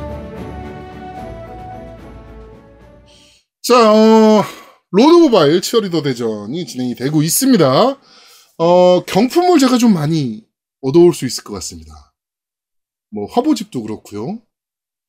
[3.63, 4.45] 자, 어,
[4.91, 7.99] 로드 모바일 치어리더 대전이 진행이 되고 있습니다.
[8.59, 10.45] 어, 경품을 제가 좀 많이
[10.83, 12.13] 얻어올 수 있을 것 같습니다.
[13.11, 14.41] 뭐, 화보집도 그렇고요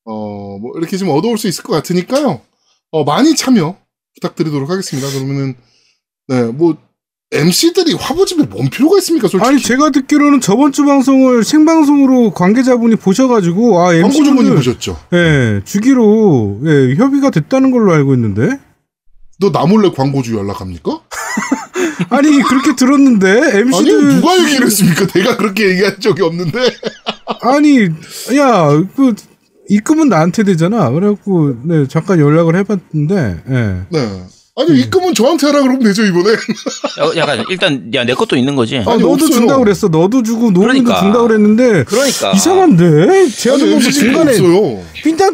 [0.10, 2.42] 어, 뭐, 이렇게 좀 얻어올 수 있을 것 같으니까요.
[2.92, 3.76] 어, 많이 참여
[4.16, 5.10] 부탁드리도록 하겠습니다.
[5.12, 5.56] 그러면은,
[6.30, 6.78] 네, 뭐,
[7.32, 9.46] MC들이 화보집에 뭔 필요가 있습니까, 솔직히?
[9.50, 14.98] 아니 제가 듣기로는 저번 주 방송을 생방송으로 관계자분이 보셔가지고 아 광고주분이 보셨죠?
[15.12, 18.58] 예 주기로 예, 협의가 됐다는 걸로 알고 있는데
[19.42, 21.02] 너 나 몰래 광고주 연락합니까?
[22.10, 25.06] 아니 그렇게 들었는데 아니, MC들 누가 얘기를 했습니까?
[25.08, 26.60] 내가 그렇게 얘기한 적이 없는데.
[27.42, 27.90] 아니
[28.38, 29.14] 야 그
[29.70, 33.82] 입금은 나한테 되잖아 그래갖고 네 잠깐 연락을 해봤는데 예.
[33.90, 34.24] 네.
[34.60, 36.32] 아니, 입금은 저한테 하라 그러면 되죠, 이번에.
[36.32, 38.78] 야, 약간 일단 야 내 것도 있는 거지.
[38.80, 39.30] 아, 너도 없어요.
[39.30, 41.00] 준다 그랬어 너도 주고 노은이도 그러니까.
[41.00, 42.86] 준다 그랬는데 그러니까 이상한데
[43.28, 44.40] MC 중간에 자,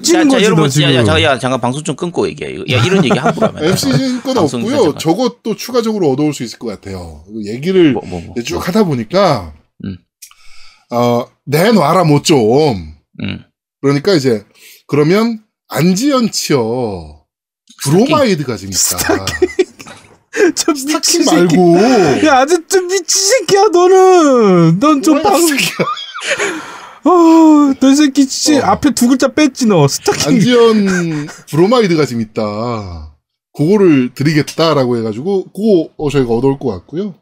[0.02, 2.58] 치는 자 거지 여러분 너 지금 야, 야, 자, 야 잠깐 방송 좀 끊고 얘기해.
[2.70, 3.64] 야 이런 얘기 함부로 하면.
[3.64, 4.96] MC 건 없고요.
[4.98, 7.24] 저것도 추가적으로 얻어올 수 있을 것 같아요.
[7.30, 8.36] 이거 얘기를 뭐, 뭐, 뭐.
[8.44, 9.54] 쭉 하다 보니까,
[9.86, 9.96] 음.
[10.92, 12.94] 어, 내놔라, 뭐 좀.
[13.22, 13.40] 음.
[13.84, 14.46] 그러니까 이제,
[14.88, 17.26] 그러면, 안지연 치어,
[17.84, 19.26] 브로마이드가 좀 있다.
[20.56, 21.36] 저 스타킹 미친 새끼.
[21.36, 22.26] 말고.
[22.26, 25.48] 야 아직도 미친 새끼야 너는 넌좀 뭐야, 방...
[25.48, 25.76] 새끼야.
[27.06, 28.72] 어, 너 새끼 진짜 어.
[28.72, 33.16] 앞에 두 글자 뺐지 너 스타킹 안지연 브로마이드가 좀 있다.
[33.56, 37.16] 그거를 드리겠다라고 해가지고, 그거 어, 저희가 얻어올 것 같고요.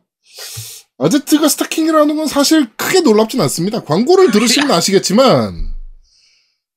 [0.99, 3.83] 아제트가 스타킹이라는 건 사실 크게 놀랍진 않습니다.
[3.83, 5.70] 광고를 들으시면 아시겠지만,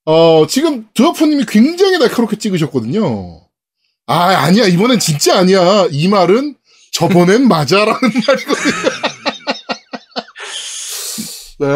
[0.07, 3.41] 어, 지금 드어퍼님이 굉장히 날카롭게 찍으셨거든요.
[4.07, 4.67] 아, 아니야.
[4.67, 5.87] 이번엔 진짜 아니야.
[5.91, 6.57] 이 말은
[6.93, 8.75] 저번엔 맞아라는 말이거든요.
[11.61, 11.69] 네,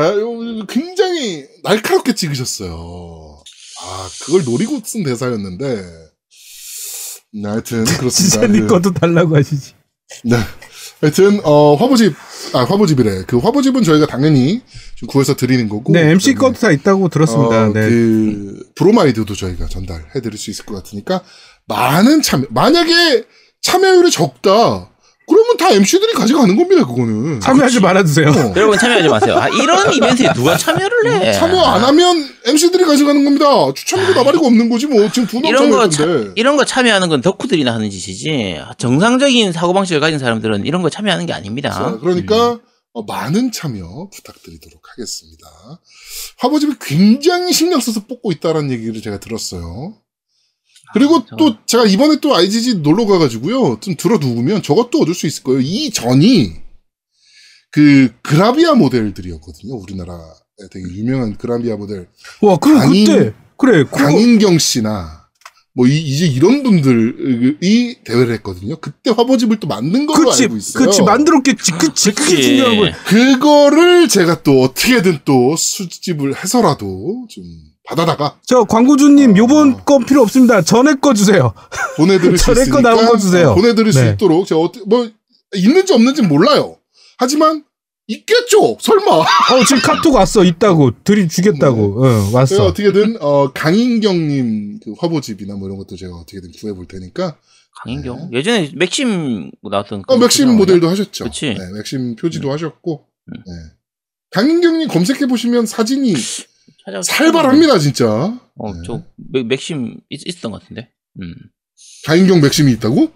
[0.69, 3.43] 굉장히 날카롭게 찍으셨어요.
[3.81, 5.83] 아, 그걸 노리고 쓴 대사였는데.
[7.35, 8.11] 네, 하여튼, 그렇습니다.
[8.11, 9.75] 진짜 네 그- 것도 달라고 하시지
[10.25, 10.37] 네.
[11.01, 12.15] 하여튼, 어, 화보집,
[12.55, 13.23] 아, 화보집이래.
[13.27, 14.63] 그 화보집은 저희가 당연히
[14.97, 15.93] 좀 구해서 드리는 거고.
[15.93, 17.89] 네 MC 것도 다 있다고 들었습니다 어, 네.
[17.89, 21.23] 그, 브로마이드도 저희가 전달해 드릴 수 있을 것 같으니까,
[21.67, 23.25] 많은 참여, 만약에
[23.63, 24.91] 참여율이 적다,
[25.29, 27.41] 그러면 다 MC들이 가져가는 겁니다, 그거는.
[27.41, 28.53] 참여하지 말아주세요 어.
[28.57, 29.37] 여러분 참여하지 마세요.
[29.37, 31.33] 아, 이런 이벤트에 누가 참여를 해?
[31.33, 33.47] 참여 안 하면 MC들이 가져가는 겁니다.
[33.75, 35.11] 추첨도 나발이가 없는 거지, 뭐.
[35.13, 36.33] 지금 두 이런 거 참여했는데.
[36.41, 38.59] 이런 거 참여하는 건 덕후들이나 하는 짓이지.
[38.79, 41.71] 정상적인 사고 방식을 가진 사람들은 이런 거 참여하는 게 아닙니다.
[41.71, 42.59] 자, 그러니까
[42.95, 45.47] 어, 많은 참여 부탁드리도록 하겠습니다.
[46.39, 49.95] 화보집이 굉장히 신경 써서 뽑고 있다는 얘기를 제가 들었어요.
[50.95, 53.79] 그리고 저- 또 제가 이번에 또 IGG 놀러 가가지고요.
[53.81, 55.61] 좀 들어두면 저것도 얻을 수 있을 거예요.
[55.61, 56.53] 이 전이
[57.71, 59.75] 그 그라비아 모델들이었거든요.
[59.77, 60.19] 우리나라에
[60.73, 62.09] 되게 유명한 그라비아 모델
[62.41, 65.19] 와 그럼 강인- 그때 그래 그거 강인경 씨나
[65.75, 68.77] 뭐 이, 이제 이런 분들이 대회를 했거든요.
[68.81, 70.87] 그때 화보집을 또 만든 걸로 그치 알고 있어요.
[70.87, 72.43] 그치 만들었겠지 그치 그게 그치.
[72.43, 77.45] 중요한 거야 그거를 제가 또 어떻게든 또 수집을 해서라도 좀
[77.89, 79.37] 받아다가 저 광고주님 어.
[79.39, 81.55] 요번 건 필요 없습니다 전에 거 주세요
[81.97, 83.51] 보내드릴 수 전에 거 있으니까 나온 거 주세요.
[83.51, 84.13] 어, 보내드릴 수 네.
[84.13, 85.11] 있도록 제가 어떻게 뭐
[85.55, 86.77] 있는지 없는지 는 몰라요.
[87.19, 87.65] 하지만
[88.07, 88.79] 있겠죠.
[88.81, 89.13] 설마.
[89.13, 95.55] 어 지금 카톡 왔어 있다고 드림 주겠다고 응 제가 왔어 어떻게든 어, 강인경님 그 화보집이나
[95.57, 97.37] 뭐 이런 것도 제가 어떻게든 구해볼 테니까.
[97.85, 100.59] 강인경 예전에 맥심 나왔던 어, 그 맥심 나오냐?
[100.59, 101.25] 모델도 하셨죠.
[101.25, 101.55] 그치.
[101.55, 103.05] 네, 맥심 표지도 하셨고.
[103.29, 103.33] 음.
[103.47, 103.53] 네.
[104.31, 106.15] 강인경님 검색해 보시면 사진이
[106.91, 108.07] 찾아- 살벌합니다, 진짜.
[108.57, 108.81] 어, 네.
[108.87, 110.91] 저 맥, 맥심 있, 있었던 것 같은데.
[111.21, 111.35] 음.
[112.07, 113.13] 강인경 맥심이 있다고?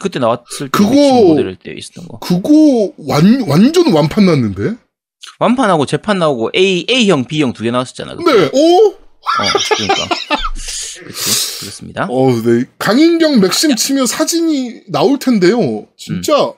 [0.00, 2.18] 그때 나왔을 때 그거- 모델일 때 있었던 거.
[2.18, 4.76] 그거 완 완전 완판 났는데.
[5.38, 8.14] 완판하고 재판 나오고 A A형, B형 두 개 나왔었잖아.
[8.16, 8.32] 그때.
[8.32, 8.50] 네.
[8.52, 8.88] 오.
[8.90, 8.96] 어,
[9.76, 10.08] 그러니까.
[11.00, 11.60] 그렇지.
[11.60, 12.06] 그렇습니다.
[12.10, 12.64] 어, 네.
[12.78, 15.86] 강인경 맥심 치면 사진이 나올 텐데요.
[15.96, 16.52] 진짜.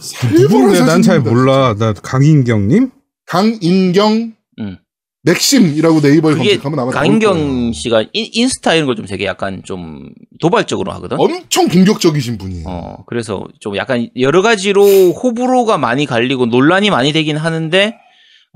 [0.00, 1.30] 살벌한 누군데 난잘 사진입니다.
[1.30, 1.74] 몰라.
[1.78, 2.90] 나 강인경님?
[3.26, 4.78] 강인경 음.
[5.24, 7.72] 맥심이라고 네이버에 검색하면 아마 거예요.
[7.72, 10.10] 씨가 인, 인스타 이런 걸 좀 되게 약간 좀
[10.40, 11.18] 도발적으로 하거든.
[11.18, 12.64] 엄청 공격적이신 분이에요.
[12.68, 17.96] 어, 그래서 좀 약간 여러 가지로 호불호가 많이 갈리고 논란이 많이 되긴 하는데,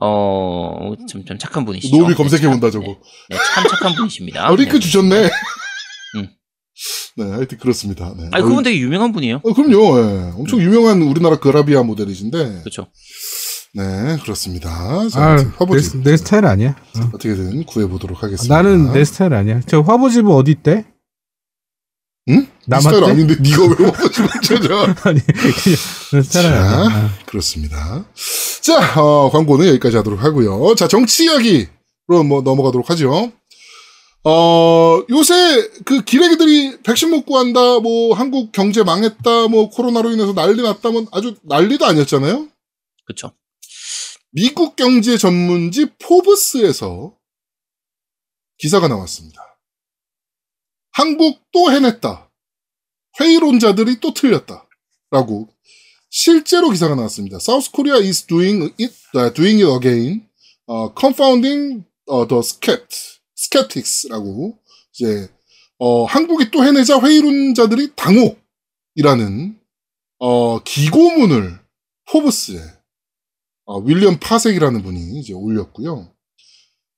[0.00, 1.96] 어, 참, 참 착한 분이시죠.
[1.96, 2.87] 노비 검색해 본다, 저거.
[3.31, 4.46] 네, 참 착한 분이십니다.
[4.46, 4.78] 아, 링크 네.
[4.78, 5.24] 주셨네.
[6.16, 6.28] 음.
[7.16, 8.14] 네, 하여튼 그렇습니다.
[8.16, 8.28] 네.
[8.31, 9.40] 아니, 그분 되게 유명한 분이에요.
[9.42, 9.98] 어, 그럼요.
[9.98, 10.31] 예.
[10.37, 12.61] 엄청 유명한 우리나라 그라비아 모델이신데.
[12.61, 12.87] 그렇죠.
[13.74, 15.09] 네, 그렇습니다.
[15.09, 16.02] 자, 아, 아무튼 내, 화보집.
[16.02, 16.70] 내 스타일 아니야.
[16.70, 17.00] 어.
[17.14, 18.54] 어떻게든 구해보도록 하겠습니다.
[18.54, 19.61] 나는 내 스타일 아니야.
[19.66, 20.85] 저 화보집 어디 있대?
[22.31, 22.40] 응?
[22.42, 22.96] 네 남았대?
[22.96, 24.94] 스타일 아닌데 네가 왜 화보집을 찾아?
[25.09, 25.20] 아니,
[26.12, 26.81] 내 스타일 자.
[26.81, 27.11] 아니야.
[27.26, 28.04] 그렇습니다.
[28.62, 30.74] 자, 어, 광고는 여기까지 하도록 하고요.
[30.74, 33.33] 자, 정치 이야기로 뭐 넘어가도록 하죠.
[34.24, 40.61] 어, 요새 그 기레기들이 백신 못 구한다, 뭐 한국 경제 망했다, 뭐 코로나로 인해서 난리
[40.62, 42.46] 났다, 뭐 아주 난리도 아니었잖아요.
[43.07, 43.33] 그렇죠.
[44.31, 47.17] 미국 경제 전문지 포브스에서
[48.59, 49.41] 기사가 나왔습니다.
[50.93, 52.31] 한국 또 해냈다.
[53.21, 54.69] 회의론자들이 또 틀렸다.
[55.11, 55.49] 라고
[56.11, 57.38] 실제로 기사가 나왔습니다.
[57.41, 60.29] South Korea is doing it, uh, doing it again,
[60.69, 64.59] uh, confounding uh, the skept, skeptics라고
[64.93, 65.31] 이제
[65.79, 69.59] 어, 한국이 또 해내자 회의론자들이 당혹이라는
[70.19, 71.61] 어, 기고문을
[72.11, 72.78] 포브스에
[73.68, 76.11] 어, 윌리엄 페섹이라는 분이 이제 올렸고요.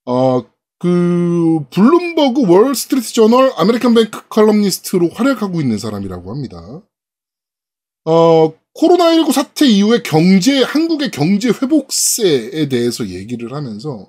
[0.06, 0.42] 어,
[0.78, 6.80] 그 블룸버그 월스트리트 저널 아메리칸 뱅크 칼럼니스트로 활약하고 있는 사람이라고 합니다.
[8.04, 14.08] 어, 코로나19 사태 이후에 경제, 한국의 경제 회복세에 대해서 얘기를 하면서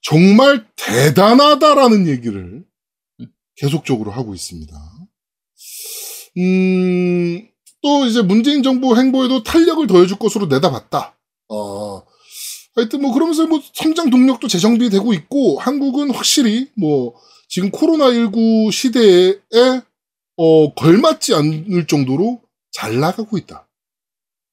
[0.00, 2.64] 정말 대단하다라는 얘기를
[3.56, 4.74] 계속적으로 하고 있습니다.
[6.38, 7.48] 음,
[7.82, 11.18] 또 이제 문재인 정부 행보에도 탄력을 더해줄 것으로 내다봤다.
[11.52, 12.02] 어,
[12.74, 17.14] 하여튼 뭐 그러면서 뭐 성장 동력도 재정비되고 있고 한국은 확실히 뭐
[17.48, 19.82] 지금 코로나19 시대에
[20.36, 22.40] 어, 걸맞지 않을 정도로
[22.72, 23.68] 잘 나가고 있다.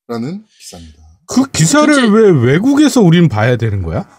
[0.08, 0.98] 라는 기사입니다.
[1.28, 4.10] 그 기사를 왜 외국에서 우리는 봐야 되는 거야?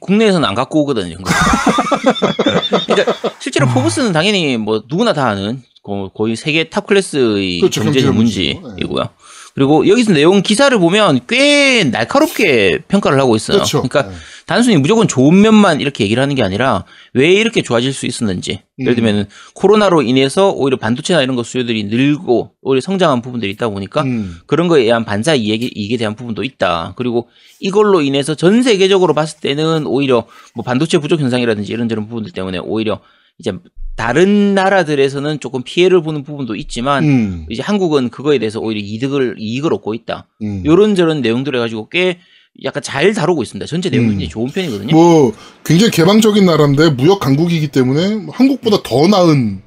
[0.00, 1.16] 국내에서는 안 갖고 오거든요.
[2.86, 3.74] 그러니까 실제로 아.
[3.74, 9.08] 포브스는 당연히 뭐 누구나 다 아는 거- 거의 세계 탑 클래스의 그렇죠, 경제 전문지이고요.
[9.54, 13.58] 그리고 여기서 내용 기사를 보면 꽤 날카롭게 평가를 하고 있어요.
[13.58, 13.78] 그렇죠.
[13.78, 14.14] 러니까 네.
[14.46, 18.62] 단순히 무조건 좋은 면만 이렇게 얘기를 하는 게 아니라 왜 이렇게 좋아질 수 있었는지.
[18.80, 18.96] 예를 음.
[18.96, 24.38] 들면 코로나로 인해서 오히려 반도체나 이런 거 수요들이 늘고 오히려 성장한 부분들이 있다 보니까 음.
[24.46, 26.94] 그런 거에 의한 반사 이익에, 이익에 대한 부분도 있다.
[26.96, 27.28] 그리고
[27.60, 33.00] 이걸로 인해서 전 세계적으로 봤을 때는 오히려 뭐 반도체 부족 현상이라든지 이런저런 부분들 때문에 오히려
[33.38, 33.52] 이제
[33.96, 37.46] 다른 나라들에서는 조금 피해를 보는 부분도 있지만 음.
[37.48, 40.28] 이제 한국은 그거에 대해서 오히려 이득을 이익을 얻고 있다.
[40.42, 40.62] 음.
[40.64, 42.18] 요런 저런 내용들 해가지고 꽤
[42.62, 43.66] 약간 잘 다루고 있습니다.
[43.66, 44.28] 전체 내용이 음.
[44.28, 44.94] 좋은 편이거든요.
[44.94, 45.32] 뭐
[45.64, 49.62] 굉장히 개방적인 나라인데 무역 강국이기 때문에 뭐 한국보다 더 나은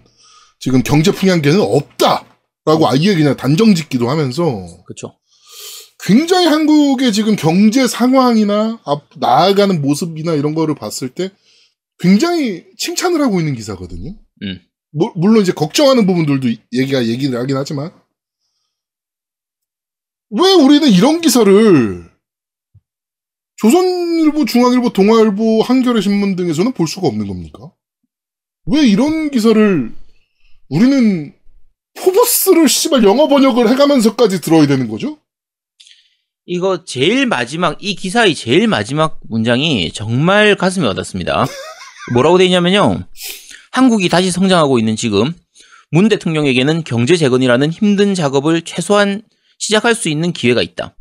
[0.59, 5.13] 지금 경제 풍향계는 없다라고 아예 그냥 단정 짓기도 하면서 그렇죠.
[6.03, 11.31] 굉장히 한국의 지금 경제 상황이나 앞 나아가는 모습이나 이런 거를 봤을 때
[11.99, 14.15] 굉장히 칭찬을 하고 있는 기사거든요.
[14.43, 14.61] 음.
[14.91, 17.91] 뭐- 물론 이제 걱정하는 부분들도 얘기가 얘기를 하긴 하지만
[20.29, 22.09] 왜 우리는 이런 기사를
[23.57, 27.71] 조선일보, 중앙일보, 동아일보, 한겨레 신문 등에서는 볼 수가 없는 겁니까?
[28.65, 29.91] 왜 이런 기사를
[30.69, 31.33] 우리는
[31.95, 35.17] 포브스를 씨발 영어 번역을 해가면서까지 들어야 되는 거죠?
[36.45, 41.45] 이거 제일 마지막 이 기사의 제일 마지막 문장이 정말 가슴에 와닿습니다.
[42.13, 43.07] 뭐라고 돼 있냐면요.
[43.71, 45.33] 한국이 다시 성장하고 있는 지금
[45.91, 49.21] 문 대통령에게는 경제 재건이라는 힘든 작업을 최소한
[49.59, 50.95] 시작할 수 있는 기회가 있다.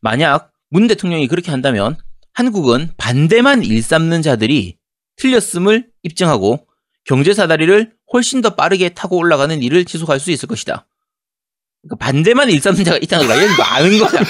[0.00, 1.96] 만약 문 대통령이 그렇게 한다면
[2.32, 4.76] 한국은 반대만 일삼는 자들이
[5.16, 6.66] 틀렸음을 입증하고
[7.04, 10.86] 경제 사다리를 훨씬 더 빠르게 타고 올라가는 일을 지속할 수 있을 것이다.
[11.82, 13.42] 그러니까 반대만 일삼는 자가 있다는 거야.
[13.42, 14.10] 이거 아는 거야.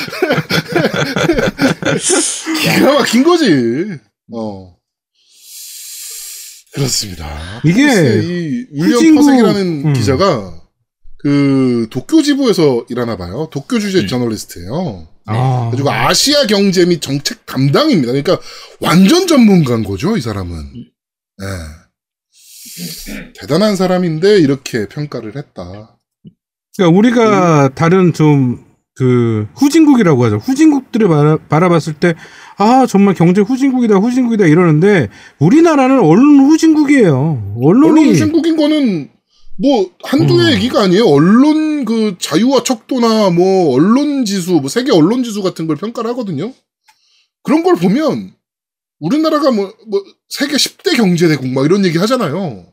[2.61, 3.99] 기가 막힌 거지.
[4.33, 4.75] 어.
[6.75, 7.29] 그렇습니다.
[7.65, 9.93] 이게 이 윌리엄 후진국- 퍼색이라는 음.
[9.93, 10.61] 기자가
[11.19, 13.49] 그 도쿄 지부에서 일하나 봐요.
[13.51, 14.07] 도쿄 주재 음.
[14.09, 15.09] 저널리스트예요.
[15.27, 15.71] 아.
[15.73, 18.13] 그리고 아시아 경제 및 정책 담당입니다.
[18.13, 18.39] 그러니까
[18.81, 20.57] 완전 전문가인 거죠, 이 사람은.
[21.43, 21.47] 예.
[23.41, 25.97] 대단한 사람인데 이렇게 평가를 했다.
[26.77, 28.65] 그러니까 우리가 다른 좀
[28.97, 30.37] 그 후진국이라고 하죠.
[30.37, 32.15] 후진국들을 바라, 바라봤을 때
[32.57, 37.57] 아 정말 경제 후진국이다 후진국이다 이러는데 우리나라는 언론 후진국이에요.
[37.63, 39.11] 언론이 언론 신국인 거는
[39.57, 40.53] 뭐 한두 의 음.
[40.53, 41.05] 얘기가 아니에요.
[41.07, 46.53] 언론 그 자유와 척도나 뭐 언론 지수, 뭐 세계 언론 지수 같은 걸 평가를 하거든요.
[47.43, 48.33] 그런 걸 보면
[49.01, 52.67] 우리나라가 뭐, 뭐 세계 10대 경제대국 막 이런 얘기 하잖아요.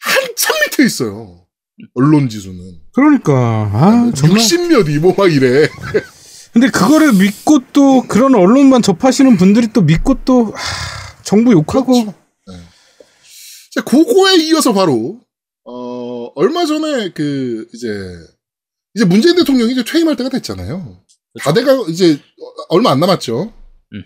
[0.00, 1.46] 한참 밑에 있어요.
[1.94, 2.58] 언론 지수는.
[2.94, 3.34] 그러니까
[3.72, 5.68] 아 정말 60몇 이뭐 막 이래.
[6.56, 12.14] 근데 그거를 믿고 또 그런 언론만 접하시는 분들이 또 믿고 또 하, 정부 욕하고 그렇죠.
[12.46, 12.54] 네.
[13.74, 15.20] 자, 그거에 이어서 바로
[15.64, 17.88] 어 얼마 전에 그 이제
[18.94, 21.04] 이제 문재인 대통령이 이제 퇴임할 때가 됐잖아요.
[21.40, 22.18] 다대가 이제
[22.70, 23.52] 얼마 안 남았죠.
[23.92, 24.04] 음.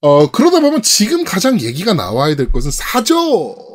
[0.00, 3.14] 어 그러다 보면 지금 가장 얘기가 나와야 될 것은 사저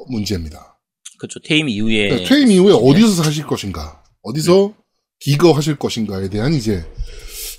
[0.10, 0.78] 문제입니다.
[1.20, 1.40] 그렇죠.
[1.40, 4.74] 퇴임 이후에 그러니까 퇴임 이후에 어디서 사실 것인가, 어디서
[5.22, 6.86] 기거하실 것인가에 대한 이제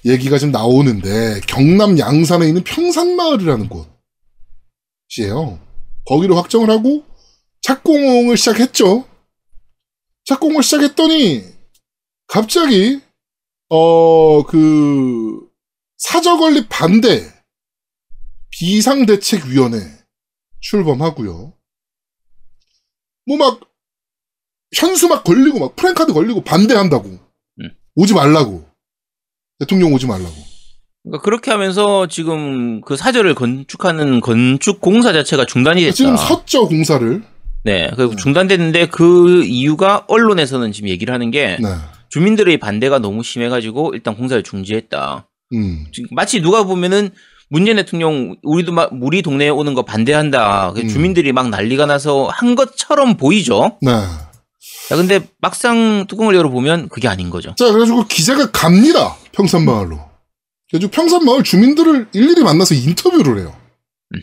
[0.04, 3.68] 얘기가 좀 나오는데 경남 양산에 있는 평산마을이라는
[5.08, 5.60] 곳이에요.
[6.06, 7.04] 거기로 확정을 하고
[7.62, 9.06] 착공을 시작했죠.
[10.24, 11.44] 착공을 시작했더니
[12.26, 13.00] 갑자기
[13.68, 15.48] 어 그
[15.98, 17.30] 사저 건립 반대
[18.50, 19.78] 비상대책위원회
[20.60, 21.52] 출범하고요.
[23.26, 23.60] 뭐 막
[24.74, 27.70] 현수 막 걸리고 막 프랭카드 걸리고 반대한다고 음.
[27.96, 28.66] 오지 말라고
[29.60, 30.34] 대통령 오지 말라고
[31.04, 35.94] 그러니까 그렇게 하면서 지금 그 사저를 건축하는 건축 공사 자체가 중단이 됐다.
[35.94, 37.22] 지금 섰죠 공사를
[37.64, 38.16] 네, 그 네.
[38.16, 41.68] 중단됐는데 그 이유가 언론에서는 지금 얘기를 하는 게 네.
[42.08, 45.28] 주민들의 반대가 너무 심해가지고 일단 공사를 중지했다.
[45.54, 45.86] 음.
[46.10, 47.10] 마치 누가 보면은
[47.48, 50.72] 문재인 대통령 우리도 막 우리 동네에 오는 거 반대한다.
[50.72, 50.88] 그 음.
[50.88, 53.76] 주민들이 막 난리가 나서 한 것처럼 보이죠.
[53.82, 53.90] 네.
[53.90, 57.54] 야, 근데 막상 뚜껑을 열어보면 그게 아닌 거죠.
[57.56, 59.16] 자, 그래가지고 기자가 갑니다.
[59.32, 59.98] 평산마을로.
[60.70, 63.56] 그래가지고 평산마을 주민들을 일일이 만나서 인터뷰를 해요.
[64.14, 64.20] 음.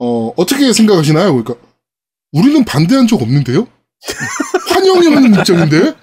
[0.00, 1.32] 어, 어떻게 생각하시나요?
[1.32, 1.54] 그러니까,
[2.32, 3.68] 우리는 반대한 적 없는데요?
[4.68, 5.94] 환영하는 입장인데?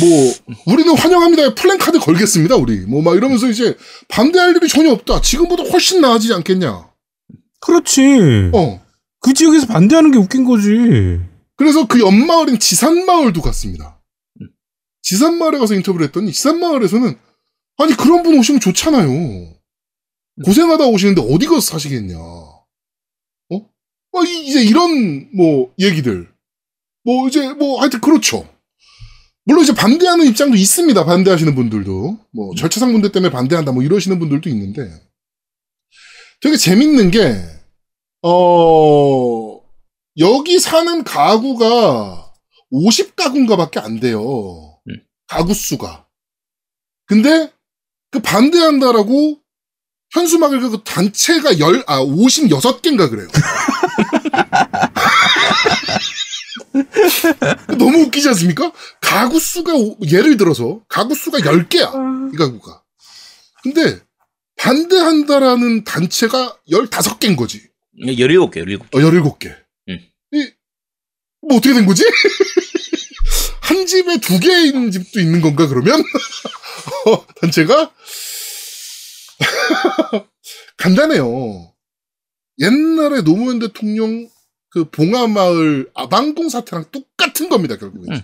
[0.00, 0.34] 뭐,
[0.66, 1.54] 우리는 환영합니다.
[1.54, 2.80] 플랜카드 걸겠습니다, 우리.
[2.86, 3.76] 뭐, 막 이러면서 이제
[4.08, 5.20] 반대할 일이 전혀 없다.
[5.20, 6.88] 지금보다 훨씬 나아지지 않겠냐.
[7.60, 8.50] 그렇지.
[8.54, 8.80] 어.
[9.20, 10.70] 그 지역에서 반대하는 게 웃긴 거지.
[11.56, 14.00] 그래서 그 옆마을인 지산마을도 갔습니다.
[15.02, 17.16] 지산마을에 가서 인터뷰를 했더니 지산마을에서는
[17.78, 19.54] 아니 그런 분 오시면 좋잖아요.
[20.44, 22.16] 고생하다 오시는데 어디 가서 사시겠냐.
[22.18, 22.60] 어?
[23.50, 26.32] 어, 이- 이제 이런 뭐 얘기들.
[27.04, 28.48] 뭐 이제 뭐 하여튼 그렇죠.
[29.44, 31.04] 물론 이제 반대하는 입장도 있습니다.
[31.04, 34.90] 반대하시는 분들도 뭐 절차상 문제 때문에 반대한다 뭐 이러시는 분들도 있는데
[36.40, 37.34] 되게 재밌는 게
[38.22, 39.60] 어.
[40.18, 42.32] 여기 사는 가구가
[42.72, 44.78] 50가구인가밖에 안 돼요.
[44.88, 44.94] 음.
[45.26, 46.06] 가구 수가.
[47.06, 47.52] 근데
[48.14, 49.40] 그 반대한다라고
[50.12, 53.26] 현수막을 그 단체가 열, 아, 56개인가 그래요.
[57.76, 58.70] 너무 웃기지 않습니까?
[59.00, 62.32] 가구 수가, 오- 예를 들어서, 가구 수가 10개야.
[62.32, 62.84] 이 가구가.
[63.64, 63.98] 근데,
[64.58, 67.62] 반대한다라는 단체가 15개인 거지.
[68.00, 68.94] 17개, 17개.
[68.94, 69.56] 어, 17개.
[69.88, 69.98] 음.
[70.34, 70.50] 이,
[71.48, 72.04] 뭐 어떻게 된 거지?
[73.64, 76.00] 한 집에 두 개인 집도 있는 건가, 그러면?
[77.06, 77.90] 어, 단체가?
[80.76, 81.72] 간단해요.
[82.58, 84.28] 옛날에 노무현 대통령
[84.70, 88.12] 그 봉화마을 아방궁 사태랑 똑같은 겁니다, 결국엔.
[88.12, 88.20] 음.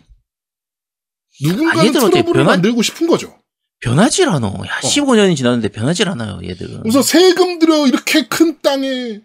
[1.42, 3.38] 누군가는 트러블을 변한- 만들고 싶은 거죠.
[3.82, 4.46] 변하질 않아.
[4.48, 6.76] 야, 15년이 지났는데 변하질 않아요, 얘들은.
[6.78, 6.82] 어.
[6.82, 9.22] 그래서 세금 들여 이렇게 큰 땅에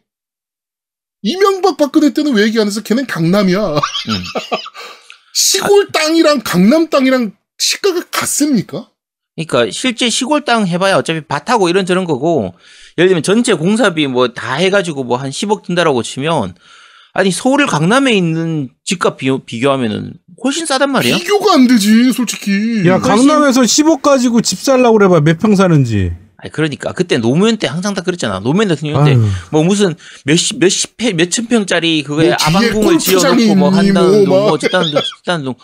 [1.24, 3.60] 이명박 박근혜 때는 왜 얘기 안 해서 걔는 강남이야.
[3.76, 3.80] 음.
[5.36, 8.90] 시골 땅이랑 강남 땅이랑 시가가 같습니까?
[9.36, 12.54] 그러니까 실제 시골 땅 해봐야 어차피 밭하고 이런 저런 거고
[12.98, 16.56] 예를 들면 전체 공사비 뭐 다 해가지고 뭐 한 10억 든다라고 치면
[17.14, 21.18] 아니 서울 강남에 있는 집값 비교, 비교하면은 훨씬 싸단 말이야.
[21.18, 22.86] 비교가 안 되지, 솔직히.
[22.88, 26.12] 야 강남에서 10억 가지고 집 살라고 그래봐 몇 평 사는지.
[26.46, 28.40] 아니 그러니까 그때 노무현 때 항상 다 그랬잖아.
[28.40, 29.18] 노무현 대통령 때.
[29.52, 34.30] 뭐 무슨 몇십 몇십 평 몇천 평짜리 그거에 뭐 아방궁을 지어놓고 뭐 한다는 뭐 둥,
[34.30, 34.36] 막.
[34.36, 35.56] 뭐 어쨌다는 둥, 어쨌다는 둥.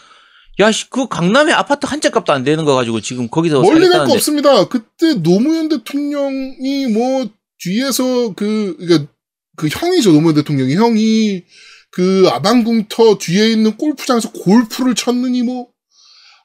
[0.60, 3.88] 야, 씨, 그 강남에 아파트 한 채 값도 안 되는 거 가지고 지금 거기서 멀리
[3.90, 4.14] 갈 거.
[4.14, 4.68] 없습니다.
[4.68, 7.30] 그때 노무현 대통령이 뭐
[7.60, 9.12] 뒤에서 그, 그러니까
[9.56, 10.76] 그 형이죠, 노무현 대통령이.
[10.76, 11.44] 형이
[11.92, 15.68] 그 아방궁터 뒤에 있는 골프장에서 골프를 쳤느니 뭐,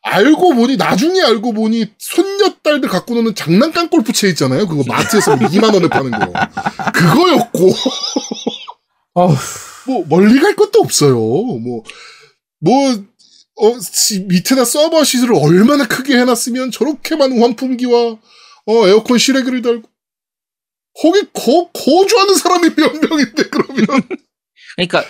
[0.07, 4.67] 알고 보니, 나중에 알고 보니, 손녀딸들 갖고 노는 장난감 골프채 있잖아요.
[4.69, 6.33] 그거 마트에서 2만 원에 파는 거.
[6.93, 7.73] 그거였고.
[9.87, 11.15] 뭐 멀리 갈 것도 없어요.
[11.15, 11.83] 뭐,
[12.61, 13.05] 뭐,
[13.57, 18.19] 어, 지- 밑에다 서버 시설을 얼마나 크게 해놨으면 저렇게 많은 환풍기와
[18.69, 19.89] 어, 에어컨 실외기를 달고
[21.01, 23.87] 거기 거, 거주하는 사람이 몇 명인데 그러면
[24.77, 25.09] 그러니까 그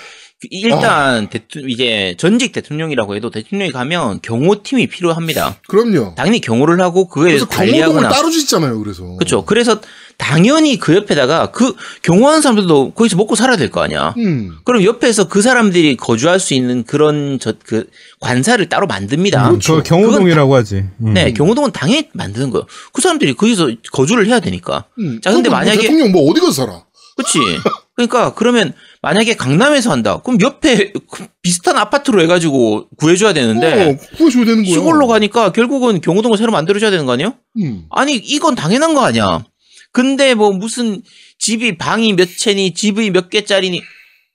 [0.51, 5.57] 일단 대통 이제 전직 대통령이라고 해도 대통령이 가면 경호팀이 필요합니다.
[5.66, 6.14] 그럼요.
[6.14, 8.78] 당연히 경호를 하고 그거에 그래서 대해서 경호동을 관리하거나 따로 짓잖아요.
[8.80, 9.45] 그래서 그렇죠.
[9.47, 9.80] 그래서
[10.18, 14.14] 당연히 그 옆에다가 그 경호하는 사람들도 거기서 먹고 살아야 될 거 아니야.
[14.18, 17.87] 음, 그럼 옆에서 그 사람들이 거주할 수 있는 그런 저 그
[18.20, 19.49] 관사를 따로 만듭니다.
[19.49, 19.82] 그렇죠.
[19.82, 20.84] 저 경호동이라고 하지.
[21.01, 21.14] 음.
[21.14, 22.66] 네, 경호동은 당연히 만드는 거예요.
[22.93, 24.84] 그 사람들이 거기서 거주를 해야 되니까.
[24.99, 25.18] 음.
[25.22, 26.84] 자, 근데 만약에- 대통령 뭐 어디 가서 살아?
[27.16, 27.39] 그렇지.
[27.97, 30.21] 그러니까 그러면 만약에 강남에서 한다.
[30.23, 34.75] 그럼 옆에 그 비슷한 아파트로 해가지고 구해줘야 되는데 어, 구해줘야 되는 거야.
[34.75, 37.35] 시골로 가니까 결국은 경호동을 새로 만들어줘야 되는 거 아니에요?
[37.63, 37.87] 음.
[37.91, 39.45] 아니 이건 당연한 거 아니야.
[39.93, 41.03] 근데 뭐 무슨
[41.39, 43.83] 집이 방이 몇 채니 집이 몇 개짜리니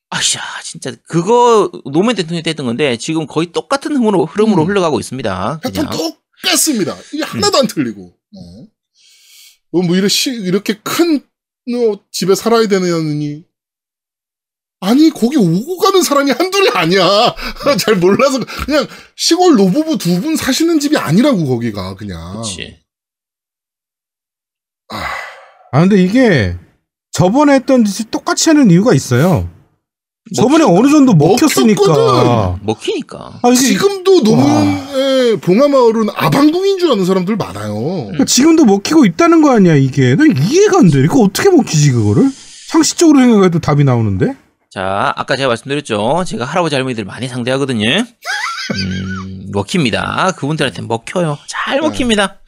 [0.09, 4.67] 아샤 진짜 그거 노무현 대통령이 했던 건데 지금 거의 똑같은 흐름으로 흐름으로 음.
[4.67, 5.59] 흘러가고 있습니다.
[5.63, 5.87] 패턴.
[6.41, 6.97] 똑같습니다.
[7.13, 8.13] 이게 하나도 안 틀리고.
[8.31, 8.67] 네.
[9.71, 13.45] 뭐, 뭐, 이렇게, 큰, 어, 집에 살아야 되느니.
[14.83, 17.35] 아니, 거기 오고 가는 사람이 한둘이 아니야.
[17.79, 18.39] 잘 몰라서.
[18.65, 22.31] 그냥 시골 노부부 두 분 사시는 집이 아니라고, 거기가, 그냥.
[22.33, 22.79] 그렇지.
[25.73, 26.57] 아 근데 이게
[27.11, 29.49] 저번에 했던 짓이 똑같이 하는 이유가 있어요.
[30.35, 31.81] 저번에 어느 정도 먹혔으니까.
[31.87, 32.65] 먹혔거든.
[32.65, 33.39] 먹히니까.
[33.41, 37.73] 아, 이게 지금도 노무현의 봉하마을은 아방궁인 줄 아는 사람들 많아요.
[37.75, 40.15] 그러니까 지금도 먹히고 있다는 거 아니야 이게.
[40.15, 41.03] 나 이해가 안 돼.
[41.03, 42.29] 이거 어떻게 먹히지 그거를?
[42.67, 44.35] 상식적으로 생각해도 답이 나오는데.
[44.71, 46.23] 자, 아까 제가 말씀드렸죠.
[46.25, 47.89] 제가 할아버지 할머니들 많이 상대하거든요.
[47.89, 50.31] 음, 먹힙니다.
[50.37, 51.37] 그분들한테 먹혀요.
[51.47, 52.39] 잘 먹힙니다.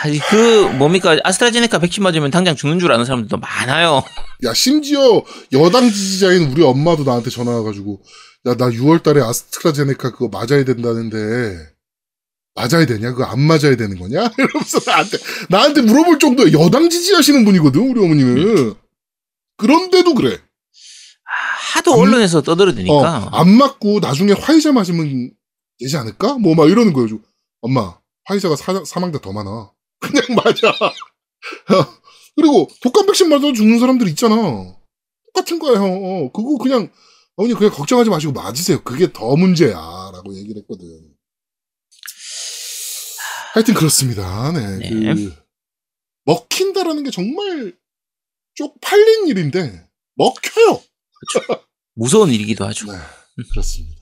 [0.00, 4.02] 하, 그 뭡니까 아스트라제네카 백신 맞으면 당장 죽는 줄 아는 사람들도 많아요.
[4.44, 8.00] 야, 심지어 여당 지지자인 우리 엄마도 나한테 전화 와가지고,
[8.46, 11.54] 야, 나 6월 달에 아스트라제네카 그거 맞아야 된다는데,
[12.54, 13.12] 맞아야 되냐?
[13.12, 14.30] 그거 안 맞아야 되는 거냐?
[14.38, 15.18] 이러면서 나한테,
[15.50, 18.74] 나한테 물어볼 정도에 여당 지지하시는 분이거든, 우리 어머니는.
[19.58, 20.38] 그런데도 그래.
[21.74, 25.32] 하도 안- 언론에서 어, 떠들어대니까 안 맞고 나중에 화이자 맞으면
[25.78, 26.38] 되지 않을까?
[26.38, 27.18] 뭐 막 이러는 거예요.
[27.60, 29.72] 엄마, 화이자가 사, 사망자 더 많아.
[30.00, 30.72] 그냥 맞아.
[32.36, 34.34] 그리고 독감 백신 맞아도 죽는 사람들 있잖아.
[35.26, 35.92] 똑같은 거야, 형.
[36.04, 36.90] 어, 그거 그냥,
[37.36, 38.82] 어머니 그냥 걱정하지 마시고 맞으세요.
[38.82, 39.74] 그게 더 문제야.
[40.12, 40.86] 라고 얘기를 했거든.
[43.54, 44.50] 하여튼 그렇습니다.
[44.52, 44.78] 네.
[44.78, 45.14] 네.
[45.14, 45.34] 그,
[46.24, 47.74] 먹힌다라는 게 정말
[48.54, 49.86] 쪽 팔린 일인데,
[50.16, 50.80] 먹혀요.
[51.94, 52.90] 무서운 일이기도 하죠.
[52.92, 52.98] 네,
[53.50, 54.00] 그렇습니다.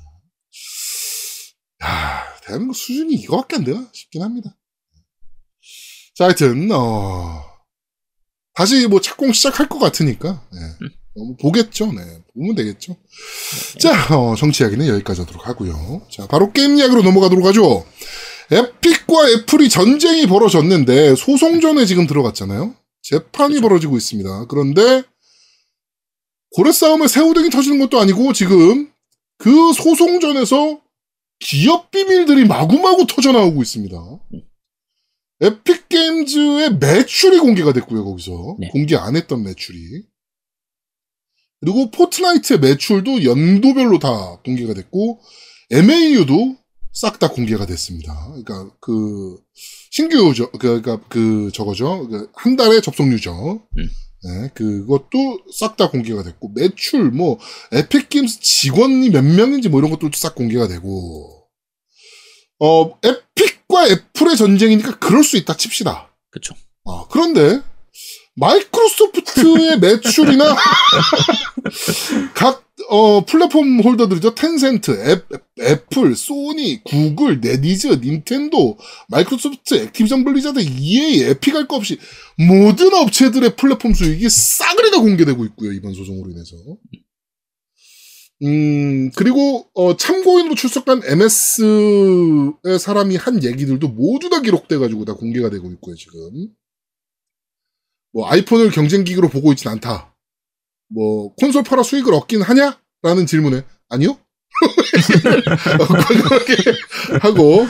[1.84, 4.56] 야, 대한민국 수준이 이거밖에 안 되나 싶긴 합니다.
[6.14, 7.42] 자, 하여튼 어,
[8.54, 11.92] 다시 뭐 착공 시작할 것 같으니까 네, 어, 보겠죠.
[11.92, 12.96] 네, 보면 되겠죠.
[13.78, 16.06] 자, 어, 정치 이야기는 여기까지 하도록 하고요.
[16.10, 17.86] 자, 바로 게임 이야기로 넘어가도록 하죠.
[18.50, 22.74] 에픽과 애플이 전쟁이 벌어졌는데 소송전에 지금 들어갔잖아요.
[23.02, 24.46] 재판이 벌어지고 있습니다.
[24.46, 25.02] 그런데
[26.52, 28.90] 고래 싸움에 새우등이 터지는 것도 아니고 지금
[29.38, 30.80] 그 소송전에서
[31.38, 33.96] 기업 비밀들이 마구마구 터져 나오고 있습니다.
[35.40, 38.56] 에픽 게임즈의 매출이 공개가 됐고요, 거기서.
[38.60, 38.68] 네.
[38.68, 39.78] 공개 안 했던 매출이.
[41.60, 45.20] 그리고 포트나이트의 매출도 연도별로 다 공개가 됐고,
[45.70, 46.56] MAU도
[46.92, 48.12] 싹 다 공개가 됐습니다.
[48.28, 52.08] 그러니까 그 신규 유저 그러니까 그 저거죠.
[52.34, 53.32] 그한 달의 접속 유저.
[53.32, 53.88] 음.
[54.22, 57.38] 네, 그것도 싹 다 공개가 됐고 매출 뭐
[57.72, 61.46] 에픽 게임스 직원이 몇 명인지 뭐 이런 것도 싹 공개가 되고
[62.58, 66.10] 어 에픽과 애플의 전쟁이니까 그럴 수 있다 칩시다.
[66.30, 66.54] 그렇죠.
[66.84, 67.62] 아, 그런데
[68.36, 70.56] 마이크로소프트의 매출이나
[72.34, 74.34] 각 어, 플랫폼 holder들이죠.
[74.34, 75.28] 텐센트, 앱,
[75.60, 78.78] 애플, 소니, 구글, 네디즈, 닌텐도,
[79.08, 81.98] 마이크로소프트, 액티비전 블리자드, EA, 에픽 할거 없이
[82.36, 85.72] 모든 업체들의 플랫폼 수익이 싸그리 다 공개되고 있고요.
[85.72, 86.56] 이번 소송으로 인해서.
[88.42, 95.70] 음, 그리고 어, 참고인으로 출석한 MS의 사람이 한 얘기들도 모두 다 기록돼가지고 다 공개가 되고
[95.70, 95.94] 있고요.
[95.94, 96.48] 지금.
[98.12, 100.09] 뭐 아이폰을 경쟁기기로 보고 있진 않다.
[100.90, 102.78] 뭐 콘솔 팔아 수익을 얻긴 하냐?
[103.02, 104.18] 라는 질문에 아니요?
[107.22, 107.66] 하고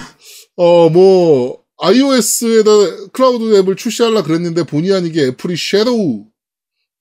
[0.57, 2.71] 어뭐 iOS에다
[3.13, 6.27] 클라우드 앱을 출시하려 그랬는데 본의 아니게 애플이 섀도우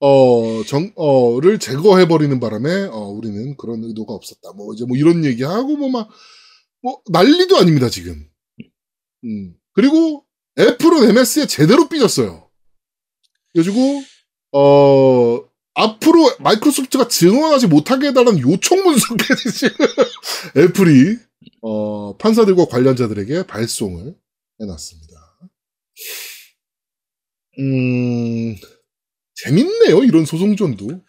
[0.01, 4.53] 어 정 어를 제거해 버리는 바람에 어 우리는 그런 의도가 없었다.
[4.55, 6.09] 뭐 이제 뭐 이런 얘기하고 뭐 막
[6.81, 8.25] 뭐 난리도 아닙니다, 지금.
[9.25, 9.53] 음.
[9.73, 10.23] 그리고
[10.57, 12.49] 애플은 MS에 제대로 삐졌어요.
[13.53, 14.01] 그래가지고
[14.53, 15.41] 어
[15.79, 19.85] 앞으로 마이크로소프트가 증언하지 못하게 해달라는 요청 문서까지 지금
[20.57, 21.17] 애플이
[21.61, 24.13] 어, 판사들과 관련자들에게 발송을
[24.61, 25.09] 해놨습니다.
[27.59, 28.55] 음,
[29.35, 31.01] 재밌네요, 이런 소송전도.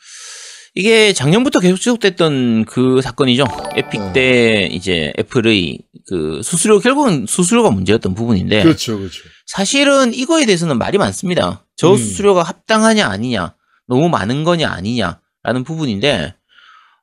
[0.74, 3.44] 이게 작년부터 계속 지속됐던 그 사건이죠.
[3.74, 4.12] 에픽 네.
[4.12, 9.24] 때 이제 애플의 그 수수료 결국은 수수료가 문제였던 부분인데 그렇죠, 그렇죠.
[9.46, 11.66] 사실은 이거에 대해서는 말이 많습니다.
[11.76, 11.96] 저 음.
[11.96, 13.56] 수수료가 합당하냐 아니냐,
[13.91, 16.34] 너무 많은 거냐 아니냐라는 부분인데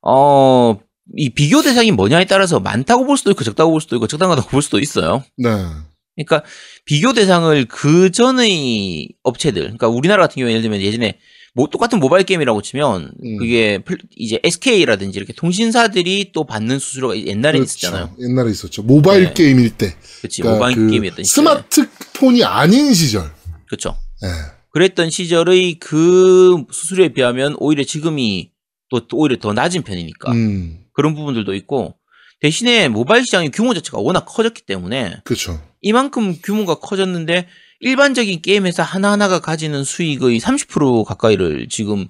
[0.02, 0.80] 어.
[1.16, 4.62] 이 비교 대상이 뭐냐에 따라서 많다고 볼 수도 있고 적다고 볼 수도 있고 적당하다고 볼
[4.62, 5.24] 수도 있어요.
[5.38, 5.48] 네.
[6.18, 6.44] 그러니까
[6.84, 11.18] 비교 대상을 그 전의 업체들, 그러니까 우리나라 같은 경우에 예를 들면 예전에
[11.54, 13.38] 뭐 똑같은 모바일 게임이라고 치면 음.
[13.38, 18.10] 그게 플- 이제 SK라든지 이렇게 통신사들이 또 받는 수수료가 옛날에 있었잖아요.
[18.16, 18.30] 그렇죠.
[18.30, 18.84] 옛날에 있었죠.
[18.84, 19.34] 모바일 네.
[19.34, 19.96] 게임일 때.
[20.20, 21.44] 그렇지 그러니까 모바일 그 게임이었던 시절.
[21.46, 23.32] 스마트폰이 아닌 시절.
[23.68, 23.96] 그렇죠.
[24.26, 24.28] 예.
[24.78, 28.52] 그랬던 시절의 그 수수료에 비하면 오히려 지금이
[28.90, 31.96] 또, 또 오히려 더 낮은 편이니까 음, 그런 부분들도 있고
[32.42, 35.60] 대신에 모바일 시장의 규모 자체가 워낙 커졌기 때문에 그렇죠.
[35.82, 37.48] 이만큼 규모가 커졌는데
[37.80, 42.08] 일반적인 게임 회사 하나하나가 가지는 수익의 30% 가까이를 지금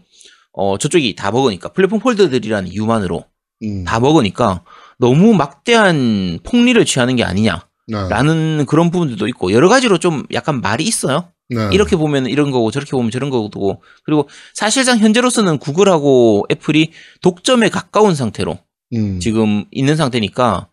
[0.51, 3.24] 어 저쪽이 다 먹으니까 플랫폼 holder들이라는 이유만으로
[3.63, 4.65] 음, 다 먹으니까
[4.99, 8.65] 너무 막대한 폭리를 취하는 게 아니냐라는 네.
[8.68, 11.32] 그런 부분들도 있고 여러 가지로 좀 약간 말이 있어요.
[11.49, 11.69] 네.
[11.71, 16.91] 이렇게 보면 이런 거고 저렇게 보면 저런 거고 그리고 사실상 현재로서는 구글하고 애플이
[17.21, 18.57] 독점에 가까운 상태로
[18.95, 20.67] 음, 지금 있는 상태니까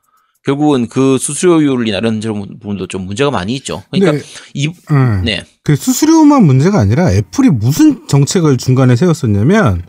[0.44, 3.82] 결국은 그 수수료율이나 이런 저런 부분도 좀 문제가 많이 있죠.
[3.90, 5.44] 그러니까 근데 이 음, 네.
[5.62, 9.82] 그 수수료만 문제가 아니라 애플이 무슨 정책을 중간에 세웠었냐면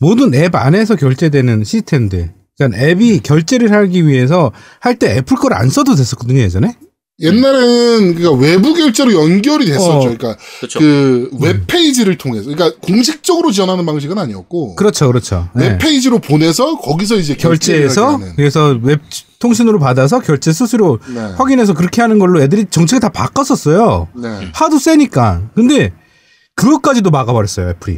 [0.00, 2.34] 모든 앱 안에서 결제되는 시스템들.
[2.58, 6.74] 그러니까 앱이 결제를 하기 위해서 할 때 애플 걸 안 써도 됐었거든요 예전에.
[7.20, 9.90] 옛날에는 그러니까 외부 결제로 연결이 됐었죠.
[9.90, 9.98] 어.
[10.00, 10.78] 그러니까 그렇죠.
[10.78, 12.48] 그 웹페이지를 통해서.
[12.48, 14.76] 그러니까 공식적으로 지원하는 방식은 아니었고.
[14.76, 15.48] 그렇죠, 그렇죠.
[15.54, 15.70] 네.
[15.70, 19.00] 웹페이지로 보내서 거기서 이제 결제해서 그래서 웹
[19.40, 21.00] 통신으로 받아서 결제 수수료.
[21.12, 21.20] 네.
[21.36, 24.08] 확인해서 그렇게 하는 걸로 애들이 정책을 다 바꿨었어요.
[24.14, 24.50] 네.
[24.52, 25.50] 하도 세니까.
[25.56, 25.92] 근데
[26.54, 27.96] 그것까지도 막아버렸어요 애플이.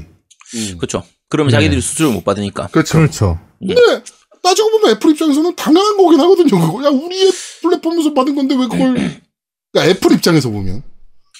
[0.54, 0.76] 음.
[0.78, 1.02] 그렇죠.
[1.28, 1.56] 그러면 네.
[1.56, 2.68] 자기들이 수수료를 못 받으니까.
[2.68, 2.98] 그렇죠.
[2.98, 3.38] 그렇죠.
[3.58, 4.02] 근데
[4.43, 6.49] 따지고 보면 애플 입장에서는 당연한 거긴 하거든요.
[6.49, 6.84] 그거.
[6.84, 7.30] 야 우리의
[7.62, 8.95] 플랫폼에서 받은 건데 왜 그걸?
[9.72, 10.82] 그러니까 애플 입장에서 보면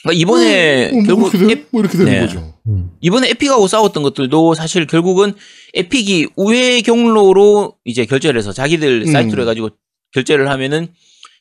[0.03, 1.53] 그러니까 이번에 어, 뭐 결국 이렇게 돼?
[1.53, 2.21] 앱- 뭐 이렇게 되는 네.
[2.21, 2.55] 거죠.
[2.67, 2.91] 음.
[3.01, 5.35] 이번에 에픽하고 싸웠던 것들도 사실 결국은
[5.75, 9.13] 에픽이 우회 경로로 이제 결제를 해서 자기들 음.
[9.13, 9.71] 사이트로 해가지고
[10.13, 10.89] 결제를 하면은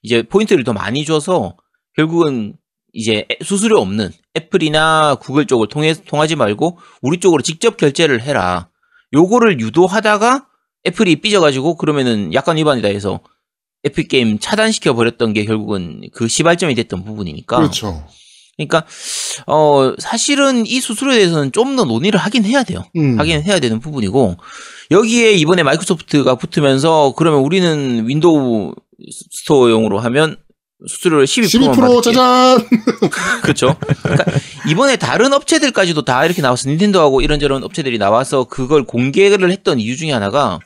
[0.01, 1.55] 이제 포인트를 더 많이 줘서
[1.95, 2.55] 결국은
[2.93, 8.69] 이제 애- 수수료 없는 애플이나 구글 쪽을 통해 통하지 말고 우리 쪽으로 직접 결제를 해라.
[9.13, 10.45] 요거를 유도하다가
[10.87, 13.19] 애플이 삐져가지고 그러면은 약관 위반이다 해서
[13.83, 17.57] 에픽 게임 차단시켜 버렸던 게 결국은 그 시발점이 됐던 부분이니까.
[17.57, 18.05] 그렇죠.
[18.57, 18.85] 그러니까
[19.47, 22.83] 어 사실은 이 수수료에 대해서는 좀 더 논의를 하긴 해야 돼요.
[22.97, 23.17] 음.
[23.17, 24.35] 하긴 해야 되는 부분이고
[24.91, 28.73] 여기에 이번에 마이크로소프트가 붙으면서 그러면 우리는 윈도우
[29.31, 30.35] 스토어용으로 하면
[30.87, 32.01] 수수료를 12%만 12% 받을게.
[32.01, 32.67] 짜잔.
[33.43, 33.75] 그렇죠.
[34.01, 34.25] 그러니까
[34.69, 40.11] 이번에 다른 업체들까지도 다 이렇게 나와서 닌텐도하고 이런저런 업체들이 나와서 그걸 공개를 했던 이유 중에
[40.11, 40.59] 하나가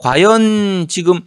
[0.00, 1.20] 과연 지금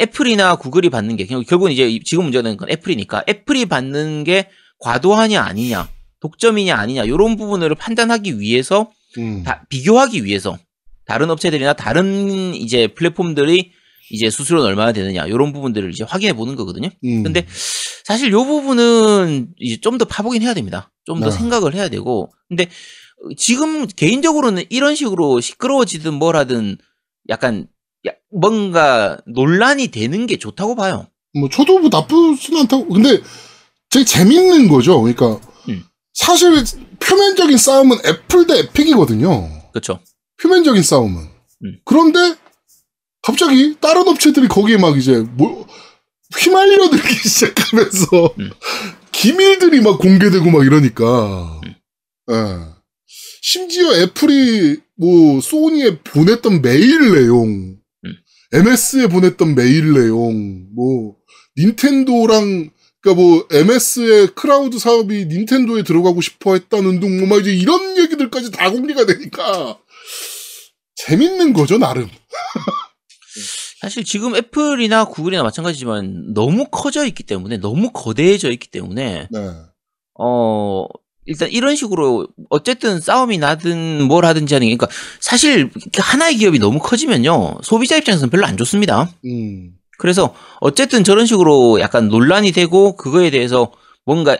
[0.00, 4.24] 애플이나 구글이 받는 게 결국- 결국은 이제 이- 지금 문제가 되는 건 애플이니까 애플이 받는
[4.24, 5.88] 게 과도하냐 아니냐
[6.20, 9.42] 독점이냐 아니냐 이런 부분을 판단하기 위해서 음.
[9.42, 10.58] 다- 비교하기 위해서
[11.06, 13.72] 다른 업체들이나 다른 이제 플랫폼들이
[14.12, 16.88] 이제 수수료는 얼마나 되느냐 이런 부분들을 이제 확인해 보는 거거든요.
[17.04, 17.22] 음.
[17.22, 17.46] 근데
[18.04, 20.90] 사실 요 부분은 이제 좀 더 파보긴 해야 됩니다.
[21.04, 21.36] 좀더 네.
[21.36, 22.32] 생각을 해야 되고.
[22.48, 22.68] 근데
[23.36, 26.78] 지금 개인적으로는 이런 식으로 시끄러워지든 뭘 하든
[27.28, 27.64] 약간 야-
[28.32, 31.08] 뭔가 논란이 되는 게 좋다고 봐요.
[31.34, 32.88] 뭐 저도 뭐 나쁘진 않다고.
[32.88, 33.20] 근데
[33.90, 35.00] 되게 재밌는 거죠.
[35.00, 35.84] 그러니까 음.
[36.14, 36.64] 사실
[37.00, 39.48] 표면적인 싸움은 애플 대 에픽이거든요.
[39.72, 40.00] 그렇죠.
[40.40, 41.22] 표면적인 싸움은.
[41.64, 41.80] 음.
[41.84, 42.36] 그런데
[43.22, 45.66] 갑자기 다른 업체들이 거기에 막 이제 뭐
[46.38, 48.50] 휘말려 들기 시작하면서 음.
[49.12, 51.60] 기밀들이 막 공개되고 막 이러니까.
[51.66, 52.80] 예.
[53.42, 57.79] 심지어 애플이 뭐 소니에 보냈던 메일 내용, 음.
[58.52, 61.16] MS에 보냈던 메일 내용, 뭐
[61.56, 62.70] 닌텐도랑
[63.00, 68.50] 그러니까 뭐 MS의 클라우드 사업이 닌텐도에 들어가고 싶어 했다는 등, 뭐, 막 이제 이런 얘기들까지
[68.50, 69.78] 다 공개가 되니까,
[70.96, 72.08] 재밌는 거죠, 나름.
[73.80, 79.40] 사실 지금 애플이나 구글이나 마찬가지지만 너무 커져 있기 때문에 너무 거대해져 있기 때문에 네.
[80.18, 80.86] 어
[81.30, 84.88] 일단 이런 식으로 어쨌든 싸움이 나든 뭘 하든지 하는 게 그러니까
[85.20, 89.08] 사실 하나의 기업이 너무 커지면요 소비자 입장에서는 별로 안 좋습니다.
[89.24, 89.74] 음.
[89.96, 93.70] 그래서 어쨌든 저런 식으로 약간 논란이 되고 그거에 대해서
[94.04, 94.36] 뭔가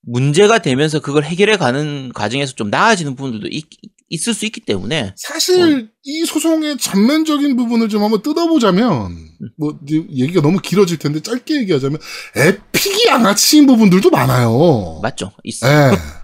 [0.00, 3.66] 문제가 되면서 그걸 해결해 가는 과정에서 좀 나아지는 부분들도 있,
[4.08, 9.16] 있을 수 있기 때문에 사실 이 소송의 전면적인 부분을 좀 한번 뜯어보자면
[9.56, 12.00] 뭐 이제 얘기가 너무 길어질 텐데 짧게 얘기하자면
[12.34, 14.98] 에픽이 양아치인 부분들도 많아요.
[15.02, 15.30] 맞죠?
[15.44, 15.92] 있어요.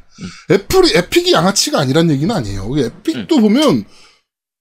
[0.51, 0.55] 예.
[0.55, 2.71] 애플이 에픽이 양아치가 아니란 얘기는 아니에요.
[2.79, 3.85] 에픽도 보면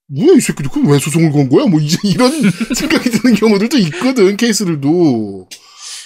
[0.09, 1.65] 뭐야 이 새끼들 그럼 왜 소송을 건 거야?
[1.65, 2.31] 뭐 이제 이런
[2.75, 5.49] 생각이 드는 경우들도 있거든 케이스들도.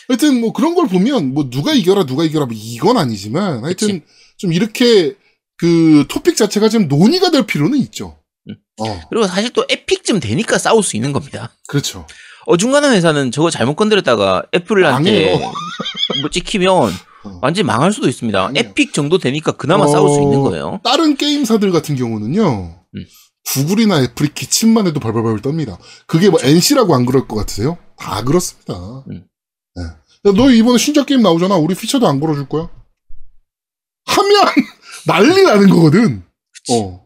[0.07, 4.01] 하여튼 뭐 그런 걸 보면 뭐 누가 이겨라 누가 이겨라 뭐 이건 아니지만 하여튼 그치.
[4.37, 5.15] 좀 이렇게
[5.57, 8.17] 그 토픽 자체가 좀 논의가 될 필요는 있죠.
[8.49, 8.55] 음.
[8.79, 11.53] 어 그리고 사실 또 에픽쯤 되니까 싸울 수 있는 겁니다.
[11.67, 12.07] 그렇죠.
[12.47, 15.37] 어중간한 회사는 저거 잘못 건드렸다가 애플한테 망해요.
[16.21, 16.89] 뭐 찍히면 어.
[17.41, 18.39] 완전히 망할 수도 있습니다.
[18.41, 18.59] 망해요.
[18.59, 19.87] 에픽 정도 되니까 그나마 어.
[19.87, 20.79] 싸울 수 있는 거예요.
[20.83, 22.79] 다른 게임사들 같은 경우는요.
[22.95, 23.05] 음.
[23.53, 25.77] 구글이나 애플이 기침만 해도 발발발 떱니다.
[26.05, 27.77] 그게 뭐 NC라고 안 그럴 것 같으세요?
[27.97, 28.73] 다 그렇습니다.
[29.09, 29.25] 음.
[29.75, 29.83] 네.
[29.83, 31.55] 야, 너 이번에 신작 게임 나오잖아.
[31.55, 32.69] 우리 피처도 안 걸어줄 거야?
[34.05, 34.45] 하면
[35.07, 36.23] 난리 나는 거거든.
[36.71, 37.01] 어.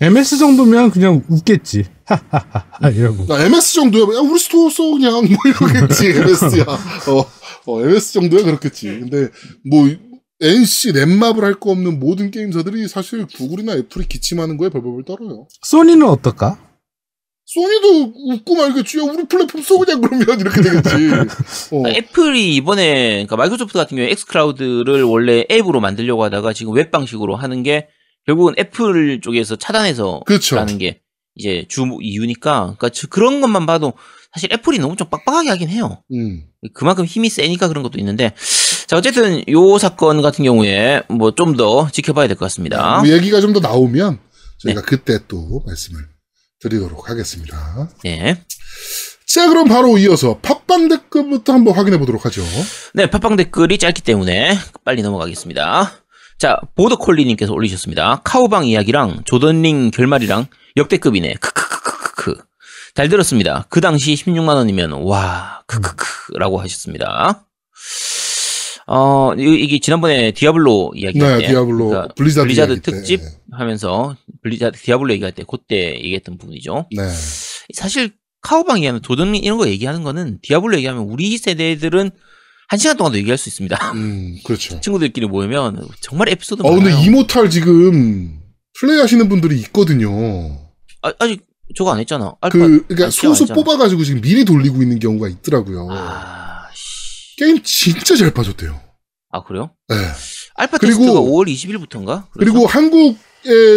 [0.00, 1.84] MS 정도면 그냥 웃겠지.
[2.04, 3.26] 하하하하 이러고.
[3.26, 4.02] 나 MS 정도야.
[4.16, 6.08] 야, 우리 store 써 그냥 뭐 이러겠지.
[6.08, 6.64] MS야.
[7.08, 7.24] 어,
[7.66, 8.86] 어, MS 정도야 그렇겠지.
[8.88, 9.28] 근데
[9.68, 9.88] 뭐
[10.40, 15.48] NC 넷마블 할 거 없는 모든 게임사들이 사실 구글이나 애플이 기침하는 거에 벌벌벌 떨어요.
[15.62, 16.58] 소니는 어떨까?
[17.48, 18.98] 소니도 웃고 말겠지.
[18.98, 20.90] 야, 우리 플랫폼 써 그냥 그러면 이렇게 되겠지.
[21.72, 21.88] 어.
[21.88, 27.62] 애플이 이번에 그러니까 마이크로소프트 같은 경우에 엑스클라우드를 원래 앱으로 만들려고 하다가 지금 웹 방식으로 하는
[27.62, 27.88] 게
[28.26, 30.56] 결국은 애플 쪽에서 차단해서 그렇죠.
[30.56, 31.00] 라는 게
[31.36, 33.92] 이제 주 이유니까 그러니까 저- 그런 것만 봐도
[34.36, 36.02] 사실 애플이 너무 좀 빡빡하게 하긴 해요.
[36.12, 36.44] 음.
[36.74, 38.34] 그만큼 힘이 세니까 그런 것도 있는데
[38.86, 42.98] 자 어쨌든 요 사건 같은 경우에 뭐 좀 더 지켜봐야 될 것 같습니다.
[42.98, 44.18] 뭐 얘기가 좀 더 나오면
[44.58, 46.02] 저희가 그때 또 말씀을
[46.60, 47.88] 드리도록 하겠습니다.
[48.04, 48.42] 네.
[49.26, 52.42] 자, 그럼 바로 이어서 팟빵 댓글부터 한번 확인해 보도록 하죠.
[52.94, 55.92] 네, 팟빵 댓글이 짧기 때문에 빨리 넘어가겠습니다.
[56.38, 58.20] 자, 보더콜리님께서 올리셨습니다.
[58.24, 61.34] 카우방 이야기랑 조던링 결말이랑 역대급이네.
[61.40, 62.34] 크크크크크크.
[62.96, 63.66] 잘 들었습니다.
[63.68, 67.46] 그 당시 16만 원이면, 와, 크크크라고 하셨습니다.
[68.86, 71.48] 어, 이- 이게 지난번에 디아블로 이야기할 네, 때.
[71.52, 72.80] 디아블로 그러니까 블리자드, 블리자드.
[72.80, 73.20] 특집
[73.52, 76.86] 하면서 블리자드 디아블로 얘기할 때 그때 얘기했던 부분이죠.
[76.96, 77.02] 네.
[77.74, 82.10] 사실 카우방 얘기하면 조던링 이런 거 얘기하는 거는 디아블로 얘기하면 우리 세대들은
[82.68, 83.92] 한 시간 동안도 얘기할 수 있습니다.
[83.92, 84.78] 음, 그렇죠.
[84.80, 87.04] 친구들끼리 모이면 정말 에피소드 어, 근데 많아요.
[87.04, 88.38] 이모탈 지금
[88.78, 90.10] 플레이 하시는 분들이 있거든요.
[91.02, 91.42] 아, 아직
[91.74, 92.34] 저거 안 했잖아.
[92.40, 92.58] 알파.
[92.58, 93.46] 그, 그러니까 안 소수.
[93.46, 95.88] 뽑아가지고 지금 미리 돌리고 있는 경우가 있더라고요.
[95.90, 97.36] 아, 씨.
[97.36, 98.80] 게임 진짜 잘 빠졌대요.
[99.32, 99.70] 아 그래요?
[99.88, 99.96] 네.
[100.54, 102.24] 알파 그리고- 테스트가 5월 20일부터인가?
[102.38, 103.16] 그리고 한국에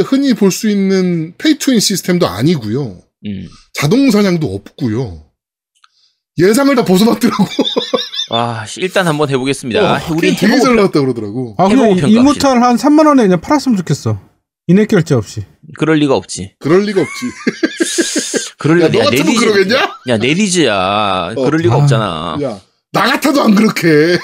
[0.05, 3.01] 흔히 볼 수 있는 pay to win 시스템도 아니고요.
[3.25, 3.47] 음.
[3.73, 5.25] 자동 사냥도 없고요.
[6.37, 7.43] 예상을 다 벗어났더라고.
[8.31, 9.81] 아, 씨, 일단 한번 해보겠습니다.
[9.95, 11.55] 어, 우리 게임 되게 잘 나왔다 그러더라고.
[11.57, 12.07] 아, 평가합시다.
[12.07, 14.19] 이모탈 한 3만 원에 그냥 팔았으면 좋겠어.
[14.67, 15.43] in-app 결제 없이.
[15.77, 16.55] 그럴 리가 없지.
[16.59, 17.25] 그럴 리가 없지.
[18.57, 19.95] 그럴 야, 리가 너 같으면 그러겠냐?
[20.07, 21.33] 야, 넷이즈야.
[21.35, 21.45] 어.
[21.45, 21.77] 그럴 리가 아.
[21.77, 22.37] 없잖아.
[22.41, 22.61] 야,
[22.91, 24.17] 나 같아도 안 그렇게.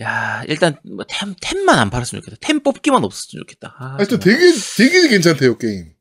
[0.00, 2.38] 야, 일단 뭐 템, 템만 안 팔았으면 좋겠다.
[2.40, 3.76] 템 뽑기만 없었으면 좋겠다.
[3.78, 4.18] 아, 하여튼.
[4.18, 5.92] 되게, 되게 괜찮대요, 게임.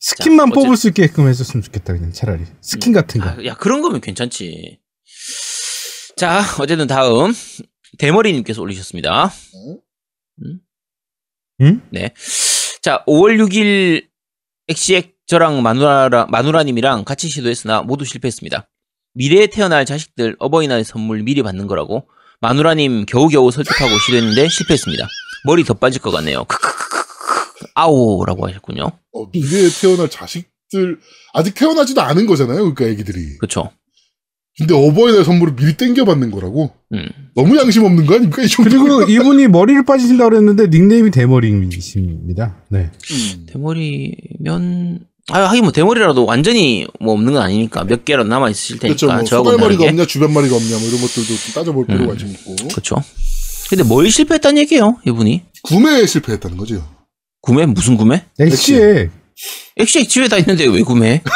[0.00, 2.44] 스킨만 자, 뽑을 수 있게끔 해줬으면 좋겠다, 그냥 차라리.
[2.60, 3.28] 스킨 같은 거.
[3.28, 4.78] 아, 야, 그런 거면 괜찮지.
[6.16, 7.32] 자, 어쨌든 다음.
[7.98, 9.32] 대머리님께서 올리셨습니다.
[11.60, 11.82] 응?
[11.90, 12.14] 네.
[12.82, 14.06] 자, 5월 6일
[14.68, 18.68] 엑시엑 저랑 마누라, 마누라님이랑 같이 시도했으나 모두 실패했습니다.
[19.14, 22.08] 미래에 태어날 자식들 어버이날 선물 미리 받는 거라고
[22.40, 25.06] 마누라님 겨우겨우 설득하고 시도했는데 실패했습니다.
[25.44, 26.44] 머리 더 빠질 것 같네요.
[26.44, 27.66] 크크크크크.
[27.74, 28.84] 아오라고 하셨군요.
[29.12, 31.00] 어, 미래에 태어날 자식들,
[31.34, 33.38] 아직 태어나지도 않은 거잖아요, 그러니까 애기들이.
[33.38, 33.70] 그쵸.
[34.58, 36.72] 근데 어버이날 선물을 미리 땡겨받는 거라고?
[36.92, 37.06] 음.
[37.36, 38.68] 너무 양심 없는 거 아닙니까, 이 정도?
[38.70, 42.56] 그리고 이분이 머리를 빠지신다고 그랬는데 닉네임이 대머리이십니다.
[42.70, 42.90] 네.
[43.12, 43.46] 음.
[43.52, 45.00] 대머리면
[45.30, 49.14] 아 하긴 뭐 대머리라도 완전히 뭐 없는 건 아니니까 몇 개라도 남아 있으실 테니까 그렇죠.
[49.14, 49.84] 뭐 소갈머리가.
[49.84, 52.18] 없냐, 주변머리가 없냐, 뭐 이런 것들도 좀 따져볼 필요가 음.
[52.18, 52.56] 좀 있고.
[52.68, 52.96] 그렇죠.
[53.68, 55.42] 근데 뭘 실패했다는 얘기예요, 이분이?
[55.62, 56.82] 구매에 실패했다는 거죠.
[57.42, 58.24] 구매 무슨 구매?
[58.40, 59.10] 엑시에
[59.76, 61.22] 엑시엑 집에 다 있는데 왜 구매해?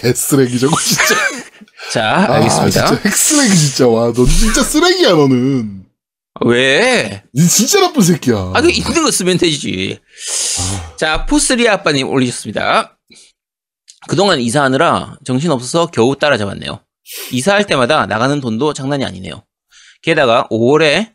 [0.00, 1.14] 개쓰레기 저거 진짜.
[1.92, 2.86] 자, 아, 알겠습니다.
[2.86, 3.88] 진짜 핵쓰레기 진짜.
[3.88, 5.84] 와, 너 진짜 쓰레기야, 너는.
[6.44, 7.22] 왜?
[7.34, 8.52] 니 진짜 나쁜 새끼야.
[8.54, 10.00] 아, 그 있는 거 쓰면 되지.
[10.96, 12.98] 자, 포스리아 아빠님 올리셨습니다.
[14.08, 16.80] 그동안 이사하느라 정신없어서 겨우 따라잡았네요.
[17.32, 19.42] 이사할 때마다 나가는 돈도 장난이 아니네요.
[20.02, 21.12] 게다가 5월에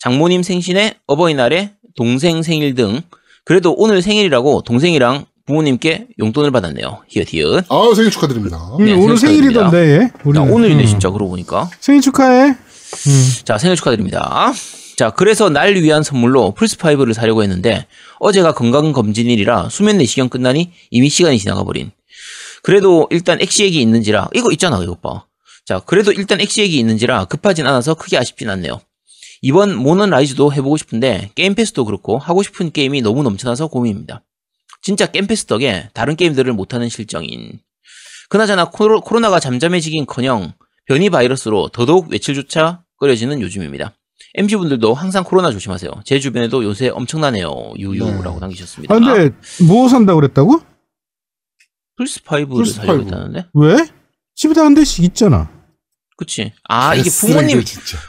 [0.00, 3.02] 장모님 생신에 어버이날에 동생 생일 등
[3.44, 7.04] 그래도 오늘 생일이라고 동생이랑 부모님께 용돈을 받았네요.
[7.08, 7.64] 히읗 히읗.
[7.70, 8.58] 아, 생일 축하드립니다.
[8.78, 9.36] 음, 네, 오늘 생일.
[9.38, 10.10] 생일이던데 얘.
[10.24, 10.86] 우리 야, 오늘이네 음.
[10.86, 11.70] 진짜 그러고 보니까.
[11.80, 12.48] 생일 축하해.
[12.50, 13.32] 음.
[13.44, 14.52] 자 생일 축하드립니다.
[14.98, 17.86] 자, 그래서 날 위한 선물로 플스5를 사려고 했는데
[18.18, 21.92] 어제가 건강검진일이라 수면 내시경 끝나니 이미 시간이 지나가 버린.
[22.62, 25.24] 그래도 일단 액시액이 있는지라 이거 있잖아 이거 봐.
[25.64, 28.80] 자, 그래도 일단 엑시엑이 있는지라 급하진 않아서 크게 아쉽진 않네요.
[29.40, 34.22] 이번 몬헌 라이즈도 해보고 싶은데 게임 패스도 그렇고 하고 싶은 게임이 너무 넘쳐나서 고민입니다.
[34.82, 37.60] 진짜 게임 패스 덕에 다른 게임들을 못하는 실정인.
[38.28, 40.52] 그나저나 코로, 코로나가 잠잠해지긴커녕
[40.86, 43.92] 변이 바이러스로 더더욱 외출조차 꺼려지는 요즘입니다.
[44.34, 45.90] MC분들도 항상 코로나 조심하세요.
[46.04, 47.72] 제 주변에도 요새 엄청나네요.
[47.78, 48.40] 유유라고 네.
[48.40, 48.94] 남기셨습니다.
[48.94, 49.34] 아, 근데
[49.66, 50.60] 뭐 산다고 그랬다고?
[52.00, 52.72] 플스5를 플스5.
[52.72, 53.46] 사려고 했다는데?
[53.54, 53.76] 왜?
[54.34, 55.50] 집에다 한 대씩 있잖아.
[56.16, 56.52] 그치.
[56.68, 57.62] 아, 이게 부모님.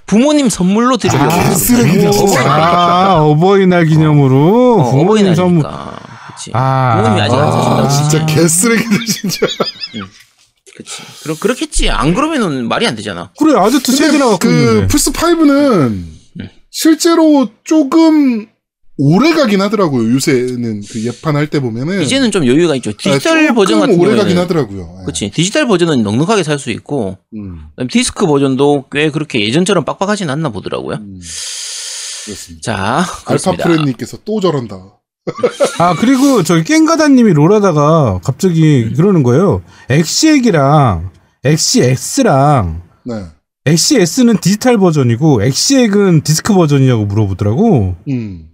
[0.06, 1.32] 부모님 선물로 드리려고.
[1.32, 1.54] 아.
[1.54, 2.42] 진짜.
[2.52, 5.66] 아, 어버이날 기념으로 어, 부모님 선물.
[5.66, 5.99] 어버이날이니까.
[6.40, 6.52] 그치.
[6.54, 6.96] 아.
[6.98, 7.88] 부모님이 아직 안 아, 사신다.
[8.10, 9.48] 진짜 개쓰레기들, 진짜.
[10.76, 11.02] 그치.
[11.24, 11.90] 그럼, 그렇겠지.
[11.90, 13.32] 안 그러면은 말이 안 되잖아.
[13.38, 14.88] 그래, 아제트 세대 나갖고 그, 있는데.
[14.88, 16.04] 플스 5는
[16.72, 18.48] 실제로 조금
[19.02, 20.14] 오래 가긴 하더라고요.
[20.14, 22.02] 요새는 그 예판 할 때 보면은.
[22.02, 22.92] 이제는 좀 여유가 있죠.
[22.96, 24.16] 디지털 아, 버전 같은 오래.
[24.16, 24.98] 가긴 하더라고요.
[25.02, 25.06] 예.
[25.06, 25.30] 그치.
[25.32, 30.98] 디지털 버전은 넉넉하게 살 수 있고, 음, 디스크 버전도 꽤 그렇게 예전처럼 빡빡하진 않나 보더라고요.
[30.98, 31.20] 음.
[32.26, 32.62] 그렇습니다.
[32.62, 33.64] 자, 그렇습니다.
[33.64, 34.99] 알파 프렌님께서 또 저런다.
[35.80, 39.62] 아, 그리고 저기 깽가다님이 롤하다가 갑자기 그러는 거예요.
[39.90, 41.12] 엑시엑이랑
[41.44, 43.26] 엑시엑스랑 네.
[43.66, 47.96] 엑시S는 디지털 버전이고 엑시엑은 디스크 버전이냐고 물어보더라고.
[48.10, 48.50] 음.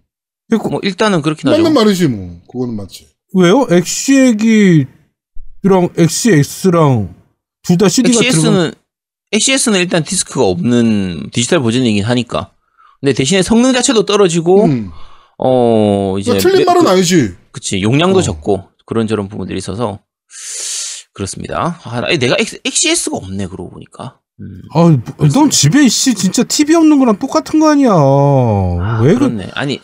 [0.50, 1.62] 그래서 뭐 일단은 그렇긴 하죠.
[1.62, 2.40] 맞는 말이지, 뭐.
[2.52, 3.08] 그거는 맞지.
[3.34, 3.66] 왜요?
[3.70, 4.88] 엑시엑이랑
[5.98, 7.16] 엑시엑스랑
[7.64, 8.28] 둘 다 CD가 들어가.
[8.38, 8.72] XS는
[9.32, 12.52] XS는 일단 디스크가 없는 디지털 버전이긴 하니까.
[13.02, 14.92] 근데 대신에 성능 자체도 떨어지고 음.
[15.38, 17.36] 어 이제 그러니까 틀린 매- 말은 그- 아니지.
[17.52, 18.22] 그치 용량도 어.
[18.22, 20.00] 적고 그런 저런 부분들이 있어서
[21.14, 21.80] 그렇습니다.
[21.84, 24.20] 아, 내가 X, XS가 없네 그러고 보니까.
[24.42, 24.62] 음.
[24.74, 24.80] 아,
[25.18, 27.92] 뭐, 넌 집에 씨 진짜 TV 없는 거랑 똑같은 거 아니야.
[27.94, 29.20] 아, 왜 그?
[29.20, 29.50] 그렇네.
[29.54, 29.80] 아니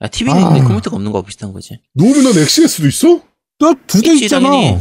[0.00, 0.40] 아, TV는 아.
[0.48, 1.80] 있는데 컴퓨터가 없는 거하고 비슷한 거지.
[1.94, 3.20] 노우미 넌 XS도 있어?
[3.60, 4.50] 나 두 대 있지, 있잖아.
[4.50, 4.78] 당연히.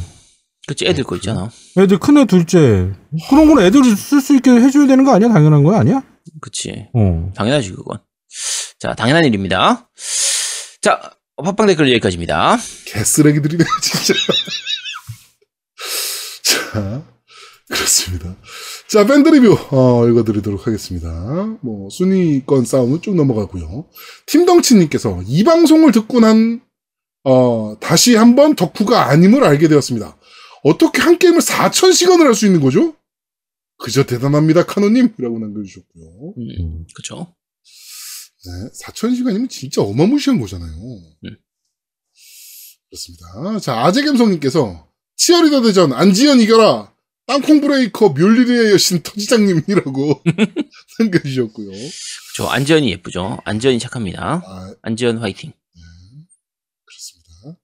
[0.68, 1.50] 그치 애들 거 있잖아.
[1.78, 2.92] 애들 큰 애 둘째.
[3.30, 5.30] 그런 건 애들이 쓸 수 있게 해줘야 되는 거 아니야?
[5.30, 6.04] 당연한 거 아니야?
[6.42, 6.88] 그치.
[6.94, 7.32] 어.
[7.36, 8.00] 당연하지 그건.
[8.80, 9.90] 자 당연한 일입니다.
[10.82, 12.58] 자 팟빵 댓글 여기까지입니다.
[12.86, 14.14] 개쓰레기들이네, 진짜.
[16.44, 17.06] 자,
[17.70, 18.36] 그렇습니다.
[18.88, 21.08] 자, 밴드 리뷰, 어, 읽어드리도록 하겠습니다.
[21.62, 23.88] 뭐, 순위권 싸움은 쭉 넘어가고요.
[24.26, 26.62] 팀덩치님께서 이 방송을 듣고 난,
[27.24, 30.18] 어, 다시 한번 덕후가 아님을 알게 되었습니다.
[30.64, 32.96] 어떻게 한 게임을 4,000시간을 할 수 있는 거죠?
[33.78, 35.14] 그저 대단합니다, 카노님.
[35.20, 36.34] 라고 남겨주셨고요.
[36.38, 37.36] 음, 그쵸.
[38.48, 40.72] 네, 4,000시간이면 진짜 어마무시한 거잖아요.
[40.72, 41.38] 음.
[42.90, 43.60] 그렇습니다.
[43.60, 44.88] 자, 아재갬성님께서
[45.18, 46.94] 치어리더 대전 안지연 이겨라!
[47.26, 50.24] 땅콩 브레이커 멸리리의 여신 터지장님이라고
[51.00, 51.72] 남겨주셨고요.
[51.72, 52.48] 그쵸.
[52.48, 53.40] 안지연이 예쁘죠.
[53.44, 54.42] 안지연이 착합니다.
[54.46, 55.52] 아, 안지연 화이팅.
[56.86, 57.60] 그렇습니다.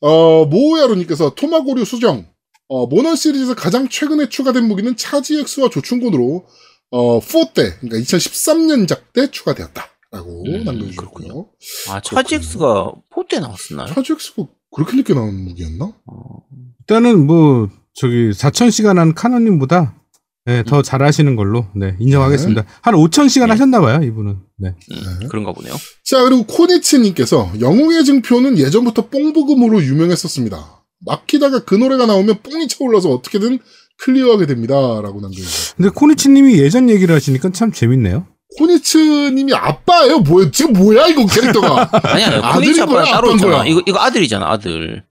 [0.00, 2.28] 어, 모야로님께서 토마고류 수정.
[2.66, 6.44] 어, 모넌 시리즈에서 가장 최근에 추가된 무기는 차지엑스와 조충곤으로,
[6.90, 9.91] 어, 4때, 그러니까 2013년작 때 추가되었다.
[10.12, 11.26] 라고 음, 남겨주셨고요.
[11.26, 11.48] 그렇군요.
[11.90, 13.88] 아, 차지엑스가 포때 나왔었나요?
[13.94, 15.86] 차지엑스가 그렇게 늦게 나온 무기였나?
[16.06, 16.42] 어,
[16.80, 19.96] 일단은 뭐 저기 4,000시간 한 카노님보다
[20.44, 22.64] 네, 더 잘하시는 걸로 네, 인정하겠습니다.
[22.82, 23.50] 한 5,000시간 네.
[23.52, 24.38] 하셨나 봐요, 이분은.
[24.58, 24.68] 네.
[24.90, 25.26] 음, 네.
[25.28, 25.74] 그런가 보네요.
[26.04, 30.84] 자, 그리고 코니츠님께서 영웅의 증표는 예전부터 뽕부금으로 유명했었습니다.
[31.06, 33.60] 막히다가 그 노래가 나오면 뽕이 차올라서 어떻게든
[33.98, 34.74] 클리어하게 됩니다.
[35.00, 35.74] 라고 남겨주셨어요.
[35.76, 38.26] 근데 코니치 님이 예전 얘기를 하시니까 참 재밌네요.
[38.58, 40.20] 코니츠님이 아빠예요?
[40.20, 40.50] 뭐야?
[40.50, 41.90] 지금 뭐야, 이거 캐릭터가?
[42.02, 43.04] 아니야, 아들인 거야?
[43.04, 43.58] 따로 있잖아.
[43.58, 43.66] 거야?
[43.66, 45.04] 이거, 이거 아들이잖아, 아들.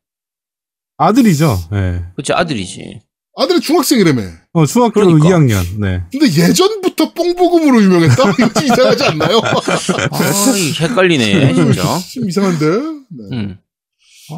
[0.97, 1.57] 아들이죠.
[1.71, 2.03] 네.
[2.15, 3.01] 그치, 아들이지.
[3.37, 4.21] 아들이 중학생이라며.
[4.53, 5.29] 어, 중학교 그러니까.
[5.29, 5.63] 2학년.
[5.79, 6.03] 네.
[6.11, 8.29] 근데 예전부터 뽕부금으로 유명했다?
[8.37, 9.39] 이거 좀 이상하지 않나요?
[9.41, 11.99] 아, 이 헷갈리네, 진짜.
[12.13, 12.65] 좀 이상한데?
[12.65, 13.23] 네.
[13.31, 13.57] 음.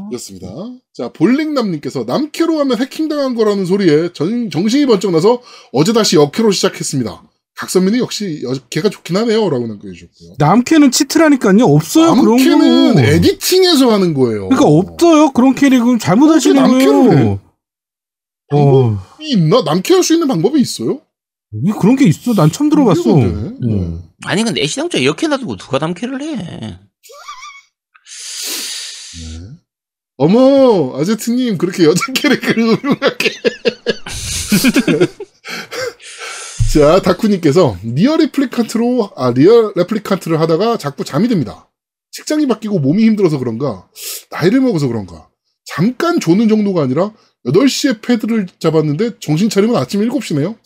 [0.09, 0.47] 그렇습니다.
[0.93, 5.41] 자, 볼링남님께서 남캐로 하면 해킹당한 거라는 소리에 전, 정신이 번쩍 나서
[5.71, 7.21] 어제 다시 역캐로 시작했습니다.
[7.55, 9.49] 각선민이 역시 역캐가 좋긴 하네요.
[9.49, 10.35] 라고 남겨주셨고요.
[10.39, 11.63] 남캐는 치트라니까요.
[11.65, 13.01] 없어요, 그런 남캐는 거.
[13.01, 14.49] 에디팅해서 하는 거예요.
[14.49, 17.39] 그러니까 없어요, 그런 캐릭은 잘못하시는 거예요.
[18.53, 19.61] 어, 이 있나?
[19.63, 21.01] 남캐 할 수 있는 방법이 있어요?
[21.63, 22.33] 이 그런 게 있어.
[22.33, 23.03] 난 처음 들어봤어.
[23.03, 23.25] 돼.
[23.25, 23.31] 네.
[23.63, 24.01] 음.
[24.25, 26.35] 아니, 근데 애시당초 이렇게 놔두고 누가 남캐를 해.
[26.35, 26.79] 네.
[30.17, 33.31] 어머, 아제트님, 그렇게 여자 캐릭터를 훌륭하게.
[36.73, 41.69] 자, 다쿠님께서 니어 레플리칸트로, 아, 니어 레플리칸트를 하다가 자꾸 잠이 듭니다.
[42.11, 43.87] 직장이 바뀌고 몸이 힘들어서 그런가,
[44.31, 45.29] 나이를 먹어서 그런가,
[45.65, 47.13] 잠깐 조는 정도가 아니라
[47.45, 50.57] 8시에 패드를 잡았는데 정신 차리면 아침 7시네요?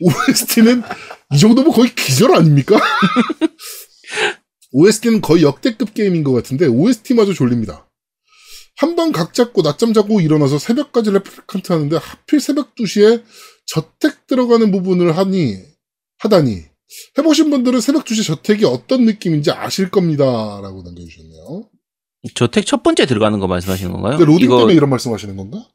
[0.00, 0.82] OST는
[1.32, 2.76] 이 정도면 거의 기절 아닙니까?
[4.72, 7.88] OST는 거의 역대급 게임인 것 같은데 OST마저 졸립니다.
[8.78, 13.22] 한 번 각 잡고 낮잠 자고 일어나서 새벽까지 레플리칸트 하는데 하필 새벽 2시에
[13.66, 15.56] 저택 들어가는 부분을 하니
[16.18, 16.62] 하다니
[17.18, 20.24] 해보신 분들은 새벽 2시 저택이 어떤 느낌인지 아실 겁니다.
[20.62, 21.68] 라고 남겨주셨네요.
[22.34, 24.18] 저택 첫 번째 들어가는 거 말씀하시는 건가요?
[24.18, 25.66] 근데 로딩 이거 때문에 이런 말씀 하시는 건가?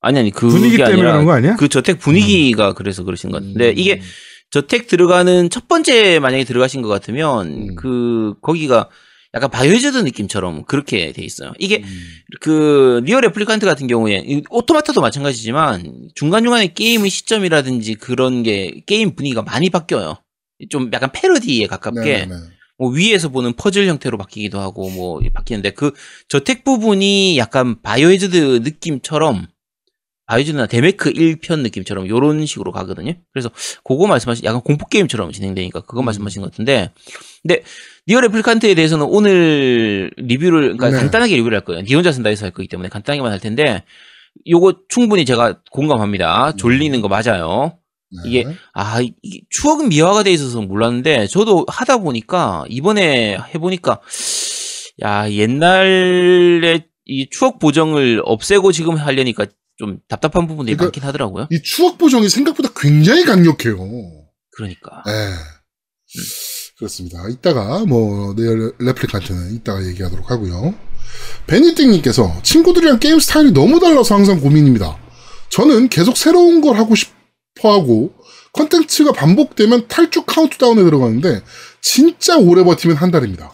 [0.00, 1.56] 아니 아니 그 분위기 때문에 그런 거 아니야?
[1.56, 3.74] 그 저택 분위기가 그래서 그러신 것 같은데 음.
[3.76, 4.00] 이게
[4.50, 7.74] 저택 들어가는 첫 번째 만약에 들어가신 것 같으면 음.
[7.74, 8.88] 그 거기가
[9.34, 11.52] 약간 바이오하자드 느낌처럼 그렇게 돼 있어요.
[11.58, 12.00] 이게 음.
[12.40, 19.42] 그 니어 레플리칸트 같은 경우에 이 오토마타도 마찬가지지만 중간중간에 게임의 시점이라든지 그런 게 게임 분위기가
[19.42, 20.16] 많이 바뀌어요.
[20.70, 22.34] 좀 약간 패러디에 가깝게 네네네.
[22.78, 25.92] 뭐 위에서 보는 퍼즐 형태로 바뀌기도 하고 뭐 바뀌는데 그
[26.28, 29.46] 저택 부분이 약간 바이오하자드 느낌처럼
[30.28, 33.14] 바이오하자드나 데메크 1편 느낌처럼 요런 식으로 가거든요.
[33.32, 33.50] 그래서
[33.82, 36.04] 그거 말씀하신 약간 공포 게임처럼 진행되니까 그거 음.
[36.04, 36.92] 말씀하신 것 같은데
[37.42, 37.62] 근데
[38.06, 40.96] 니어 레플리칸트에 대해서는 오늘 리뷰를 그러니까 네.
[40.96, 41.82] 간단하게 리뷰를 할 거예요.
[41.82, 43.84] 니 혼자 쓴다 해서 할 거기 때문에 간단하게만 할 텐데
[44.46, 46.52] 요거 충분히 제가 공감합니다.
[46.56, 47.78] 졸리는 거 맞아요.
[48.10, 48.28] 네.
[48.28, 54.00] 이게 아, 이게 추억은 미화가 돼 있어서 몰랐는데, 저도 하다 보니까, 이번에 해보니까,
[55.02, 59.46] 야, 옛날에 이 추억 보정을 없애고 지금 하려니까
[59.78, 61.48] 좀 답답한 부분들이 그러니까 많긴 하더라고요.
[61.50, 63.78] 이 추억 보정이 생각보다 굉장히 강력해요.
[64.50, 65.02] 그러니까.
[65.06, 65.12] 네.
[66.76, 67.28] 그렇습니다.
[67.28, 70.74] 이따가 뭐 니어 레플리칸트는 이따가 얘기하도록 하고요.
[71.46, 74.98] 베니띵님께서 친구들이랑 게임 스타일이 너무 달라서 항상 고민입니다.
[75.50, 78.14] 저는 계속 새로운 걸 하고 싶어하고
[78.52, 81.42] 컨텐츠가 반복되면 탈주 카운트다운에 들어가는데
[81.80, 83.52] 진짜 오래 버티면 한 달입니다.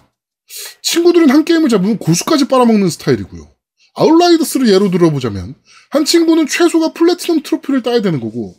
[0.83, 3.53] 친구들은 한 게임을 잡으면 골수까지 빨아먹는 스타일이고요.
[3.95, 5.55] 아웃라이더스를 예로 들어보자면
[5.90, 8.57] 한 친구는 최소가 플래티넘 트로피를 따야 되는 거고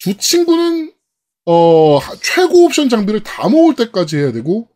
[0.00, 0.92] 두 친구는
[1.46, 4.68] 어, 하- 최고 옵션 장비를 다 모을 때까지 해야 되고,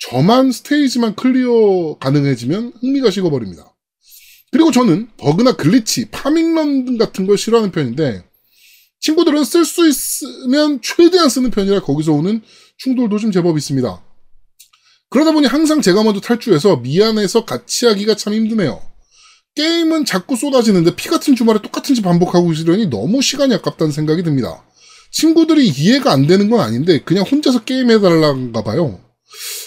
[0.00, 3.74] 저만 스테이지만 클리어 가능해지면 흥미가 식어버립니다.
[4.52, 8.22] 그리고 저는 버그나 glitch, farming run 같은 걸 싫어하는 편인데,
[9.00, 12.42] 친구들은 쓸 수 있으면 최대한 쓰는 편이라 거기서 오는
[12.76, 14.04] 충돌도 좀 제법 있습니다.
[15.08, 18.80] 그러다 보니 항상 제가 먼저 탈주해서 미안해서 같이 하기가 참 힘드네요.
[19.60, 24.64] 게임은 자꾸 쏟아지는데 피 같은 주말에 똑같은 짓 반복하고 있으려니 너무 시간이 아깝다는 생각이 듭니다.
[25.12, 29.04] 친구들이 이해가 안 되는 건 아닌데 그냥 혼자서 게임해야 할란가 봐요.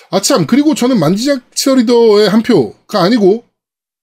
[0.09, 3.43] 아참 그리고 저는 만지작 치어리더의 한 표가 아니고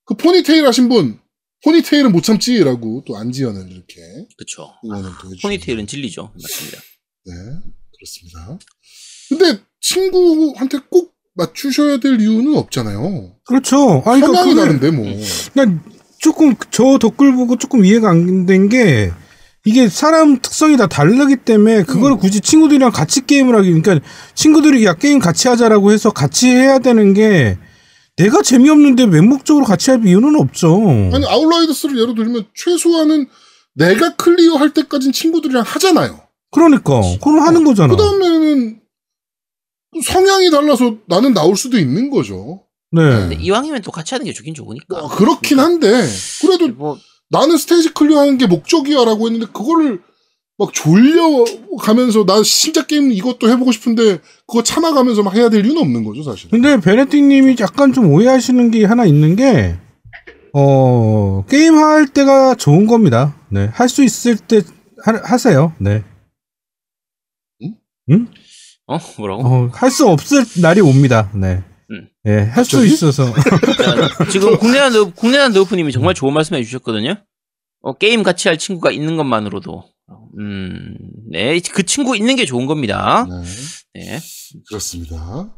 [0.04, 1.18] 그 포니테일 하신 분
[1.64, 4.00] 포니테일은 못 참지라고 또 안지연을 이렇게
[4.38, 4.68] 그쵸.
[4.84, 5.40] 응원을 또 해주시네요.
[5.42, 6.32] 포니테일은 진리죠.
[6.40, 6.78] 맞습니다.
[7.26, 7.32] 네
[7.96, 8.58] 그렇습니다.
[9.28, 11.14] 근데 친구한테 꼭
[11.44, 13.32] 맞추셔야 될 이유는 없잖아요.
[13.46, 14.02] 그렇죠.
[14.06, 15.06] 아니, 그러니까 성향이 그게- 다른데 뭐.
[15.54, 15.82] 그러니까
[16.18, 19.10] 조금 저 댓글 보고 조금 이해가 안 된 게
[19.66, 24.94] 이게 사람 특성이 다 다르기 때문에 그거를 굳이 친구들이랑 같이 게임을 하기 그러니까 친구들이 야
[24.94, 27.58] 게임 같이 하자라고 해서 같이 해야 되는 게
[28.16, 31.10] 내가 재미없는데 맹목적으로 같이 할 이유는 없죠.
[31.12, 33.26] 아니 아웃라이더스를 예로 들면 최소한은
[33.74, 36.20] 내가 클리어 할 때까지는 친구들이랑 하잖아요.
[36.50, 37.94] 그러니까 그럼 하는 거잖아.
[37.94, 38.79] 그 다음에는
[40.04, 42.62] 성향이 달라서 나는 나올 수도 있는 거죠.
[42.92, 43.42] 근데 네.
[43.42, 44.98] 이왕이면 또 같이 하는 게 좋긴 좋으니까.
[44.98, 45.88] 어, 그렇긴 한데
[46.40, 46.98] 그래도 뭐,
[47.30, 50.00] 나는 스테이지 클리어하는 게 목적이야라고 했는데 그거를
[50.58, 56.04] 막 졸려가면서 나 신작 게임 이것도 해보고 싶은데 그거 참아가면서 막 해야 될 이유는 없는
[56.04, 56.50] 거죠 사실.
[56.50, 59.78] 근데 베네틱님이 약간 좀 오해하시는 게 하나 있는 게,
[60.52, 63.36] 어, 게임 할 때가 좋은 겁니다.
[63.48, 63.70] 네.
[63.72, 64.62] 할 수 있을 때
[65.02, 65.72] 하, 하세요.
[65.78, 66.04] 네.
[68.90, 68.98] 어?
[69.18, 69.42] 뭐라고?
[69.46, 71.30] 어, 할 수 없을 날이 옵니다.
[71.34, 71.62] 네.
[71.90, 72.08] 음.
[72.26, 72.84] 예, 할 수?
[72.84, 73.32] 있어서.
[73.32, 77.14] 자, 지금 국내한 너, 국내한 너프님이 정말 좋은 말씀 해 주셨거든요.
[77.82, 79.84] 어, 게임 같이 할 친구가 있는 것만으로도.
[80.38, 80.96] 음,
[81.30, 81.60] 네.
[81.72, 83.26] 그 친구 있는 게 좋은 겁니다.
[83.94, 84.20] 네, 네.
[84.68, 85.54] 그렇습니다.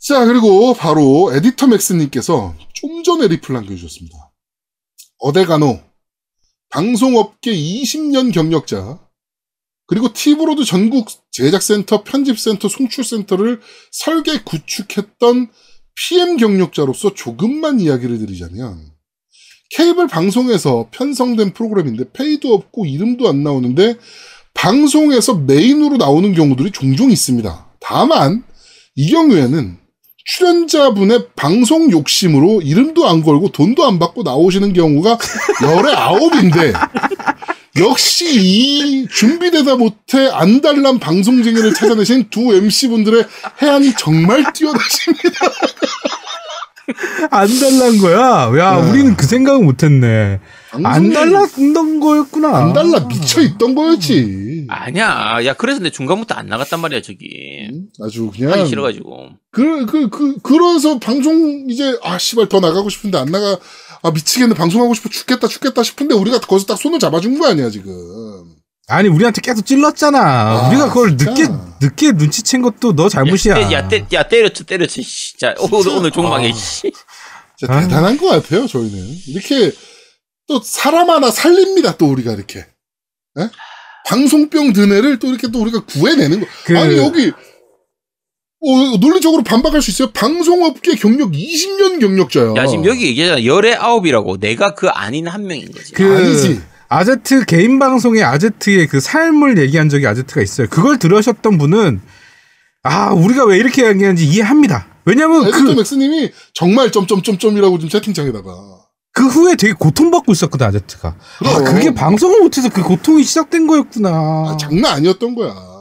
[0.00, 4.16] 자 그리고 바로 에디터 맥스님께서 좀 전에 리플 남겨주셨습니다.
[5.18, 5.80] 어데 가노
[6.70, 8.98] 방송업계 20년 경력자
[9.86, 13.60] 그리고 티브로드 전국 제작센터, 편집센터, 송출센터를
[13.90, 15.50] 설계 구축했던
[15.94, 18.92] PM 경력자로서 조금만 이야기를 드리자면
[19.70, 23.96] 케이블 방송에서 편성된 프로그램인데 페이도 없고 이름도 안 나오는데
[24.54, 27.66] 방송에서 메인으로 나오는 경우들이 종종 있습니다.
[27.80, 28.44] 다만
[28.94, 29.78] 이 경우에는
[30.24, 35.18] 출연자분의 방송 욕심으로 이름도 안 걸고 돈도 안 받고 나오시는 경우가
[35.62, 36.72] 열의 아홉인데
[37.78, 43.24] 역시 이 준비되다 못해 안달난 방송쟁이를 찾아내신 두 MC분들의
[43.62, 45.46] 해안이 정말 뛰어나십니다.
[47.30, 48.50] 안 달란 거야?
[48.58, 48.90] 야, 네.
[48.90, 50.40] 우리는 그 생각은 못 했네.
[50.72, 52.56] 안 방송에 달랐던 거였구나.
[52.56, 54.66] 안 달라 미쳐 있던 거였지.
[54.68, 55.38] 아니야.
[55.44, 57.28] 야, 그래서 내 중간부터 안 나갔단 말이야, 저기.
[57.70, 59.28] 음, 아주 그냥 하기 싫어가지고.
[59.50, 63.58] 그, 그, 그, 그래서 방송 이제, 아, 씨발, 더 나가고 싶은데 안 나가,
[64.02, 67.92] 아, 미치겠네, 방송하고 싶어, 죽겠다, 죽겠다 싶은데 우리가 거기서 딱 손을 잡아준 거 아니야, 지금.
[68.88, 70.18] 아니 우리한테 계속 찔렀잖아.
[70.20, 71.30] 아, 우리가 그걸 진짜.
[71.30, 71.48] 늦게
[71.80, 73.60] 늦게 눈치챈 것도 너 잘못이야.
[73.60, 75.38] 야, 때- 야, 때, 야, 때려쳐, 때려쳐, 씨.
[75.38, 76.52] 자, 오늘, 오늘 종망에, 아.
[76.54, 76.92] 씨.
[77.56, 77.80] 진짜.
[77.80, 79.16] 대단한 것 같아요, 저희는.
[79.28, 79.72] 이렇게,
[80.48, 82.66] 또, 사람 하나 살립니다, 또 우리가 이렇게.
[83.38, 83.50] 예?
[84.06, 86.46] 방송병 든 애를 또 이렇게 또 우리가 구해내는 거.
[86.64, 87.32] 그- 아니, 여기,
[88.64, 90.10] 어, 논리적으로 반박할 수 있어요.
[90.12, 92.54] 방송업계 경력 20년 경력자야.
[92.56, 93.44] 야, 지금 여기 얘기하잖아.
[93.44, 94.38] 열의 아홉이라고.
[94.38, 95.92] 내가 그 아닌 한 명인 거지.
[95.92, 96.62] 그 아니지.
[96.88, 100.68] 아제트 개인 방송에 아제트의 그 삶을 얘기한 적이 아제트가 있어요.
[100.68, 102.00] 그걸 들으셨던 분은
[102.84, 104.86] 아 우리가 왜 이렇게 얘기하는지 이해합니다.
[105.04, 108.50] 왜냐면 그, 맥스님이 정말 점점점점이라고 지금 채팅창에다가.
[109.14, 111.16] 그 후에 되게 고통받고 있었거든 아제트가.
[111.44, 111.64] 아 그럼.
[111.64, 114.10] 그게 방송을 못해서 그 고통이 시작된 거였구나.
[114.10, 115.71] 아, 장난 아니었던 거야.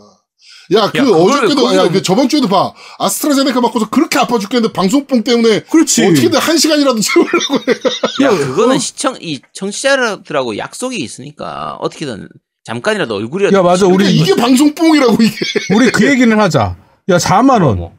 [0.73, 2.73] 야, 그 야, 그걸 어저께도, 거기다 야, 뭐- 그 저번 주에도 봐.
[2.99, 6.05] 아스트라제네카 맞고서 그렇게 아파 죽겠는데 방송뽕 때문에 그렇지.
[6.05, 8.25] 어떻게든 한 시간이라도 채우려고 해.
[8.25, 12.29] 야, 그거는 시청, 이 청취자들하고 약속이 있으니까 어떻게든
[12.63, 13.57] 잠깐이라도 얼굴이라도.
[13.57, 13.85] 야, 맞아.
[13.87, 15.35] 우리- 이게 방송뽕이라고, 이게.
[15.75, 16.75] 우리 그 얘기는 하자.
[17.09, 17.77] 야 4만 원.
[17.77, 17.93] 뭐.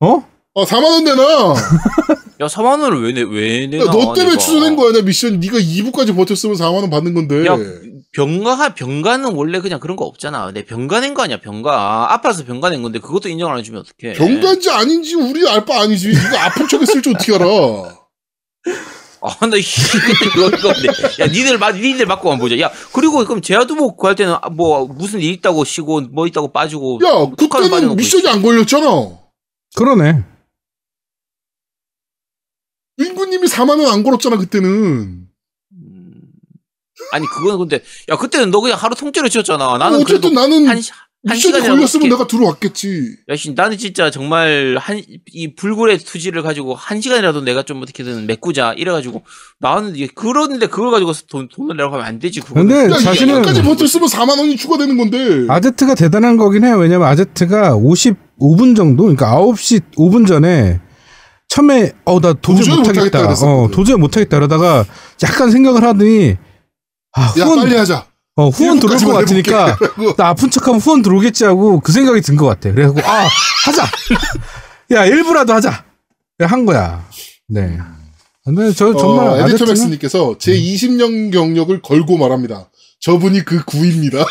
[0.00, 0.26] 어?
[0.54, 1.54] 아, 4만원 내놔.
[2.40, 3.84] 야, 4만원을 왜 내, 왜 내나?
[3.84, 4.38] 야, 너 때문에 내가.
[4.38, 5.38] 취소된 거 아니야, 미션.
[5.40, 7.46] 네가 2부까지 버텼으면 4만원 받는 건데.
[7.46, 7.56] 야,
[8.16, 10.50] 병가, 병가는 원래 그냥 그런 거 없잖아.
[10.52, 12.12] 내 병가 낸 거 아니야, 병가.
[12.14, 14.14] 아파서 병가 낸 건데 그것도 인정 안 해주면 어떡해.
[14.14, 16.08] 병간지 아닌지 우리 알 바 아니지.
[16.12, 17.46] 네가 아픈 척 했을 줄 어떻게 알아.
[19.22, 19.80] 아, 나, 씨,
[20.34, 20.88] 이거, 이거, 근데.
[21.22, 22.58] 야, 니들, 맞, 니들 맞고 한번 보자.
[22.60, 27.00] 야, 그리고 그럼 제아두목 구할 때는 아, 뭐, 무슨 일 있다고 쉬고, 뭐 있다고 빠지고.
[27.04, 28.86] 야, 북한은 그때는 빠져놓고 미션이 안 걸렸잖아.
[29.74, 30.22] 그러네.
[32.98, 35.25] 민구님이 4만 원 안 걸었잖아, 그때는.
[37.12, 37.16] 음.
[37.16, 39.78] 아니, 그거는 근데, 야, 그때는 너 그냥 하루 통째로 치웠잖아.
[39.78, 40.90] 나는 어쨌든 그래도 나는 한, 시-
[41.28, 43.16] 한 시간이라도 걸렸으면 내가 들어왔겠지.
[43.30, 45.02] 야, 씨, 나는 진짜 정말 한,
[45.32, 48.74] 이 불굴의 투지를 가지고 한 시간이라도 내가 좀 어떻게든 메꾸자.
[48.76, 49.22] 이래가지고,
[49.58, 52.54] 나는 이게, 그러는데 그걸 가지고 돈, 돈을 내라고 하면 안 되지, 그거.
[52.54, 55.46] 근데 야, 자신은 2년까지 버텼으면 4만 원이 추가되는 건데.
[55.48, 56.76] 아제트가 대단한 거긴 해요.
[56.78, 60.80] 왜냐면 아제트가 55분 정도, 그러니까 9시 5분 전에
[61.48, 63.18] 처음에 어 나 도저히, 도저히 못하겠다.
[63.22, 63.68] 못하겠다 어.
[63.70, 64.84] 도저히 못하겠다 그러다가
[65.22, 66.36] 약간 생각을 하더니
[67.16, 68.06] 아 야, 후원 빨리 하자.
[68.36, 69.76] 어 후원 들어올 것 같으니까.
[70.16, 72.70] 나 아픈 척하면 후원 들어오겠지 하고 그 생각이 든 것 같아.
[72.72, 73.26] 그래갖고 아
[73.64, 73.84] 하자.
[74.92, 75.84] 야 일부라도 하자.
[76.40, 77.02] 한 거야.
[77.48, 77.78] 네.
[78.44, 82.68] 근데 저 정말 어, 에디터 아제트는 맥스님께서 제 20년 경력을 걸고 말합니다.
[83.00, 84.18] 저분이 그 구입니다.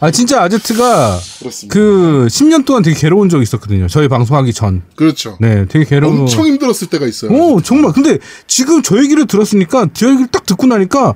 [0.00, 1.72] 아 진짜 아제트가 그렇습니다.
[1.72, 3.88] 그 10년 동안 되게 괴로운 적이 있었거든요.
[3.88, 4.82] 저희 방송하기 전.
[4.94, 6.20] 그, 렇죠 네, 되게 괴로운.
[6.20, 7.30] 엄청 힘들었을 때가 있어요.
[7.30, 7.92] 오, 정말.
[7.92, 11.14] 근데 지금 저 얘기를 들었으니까, 저 얘기를 딱 듣고 나니까,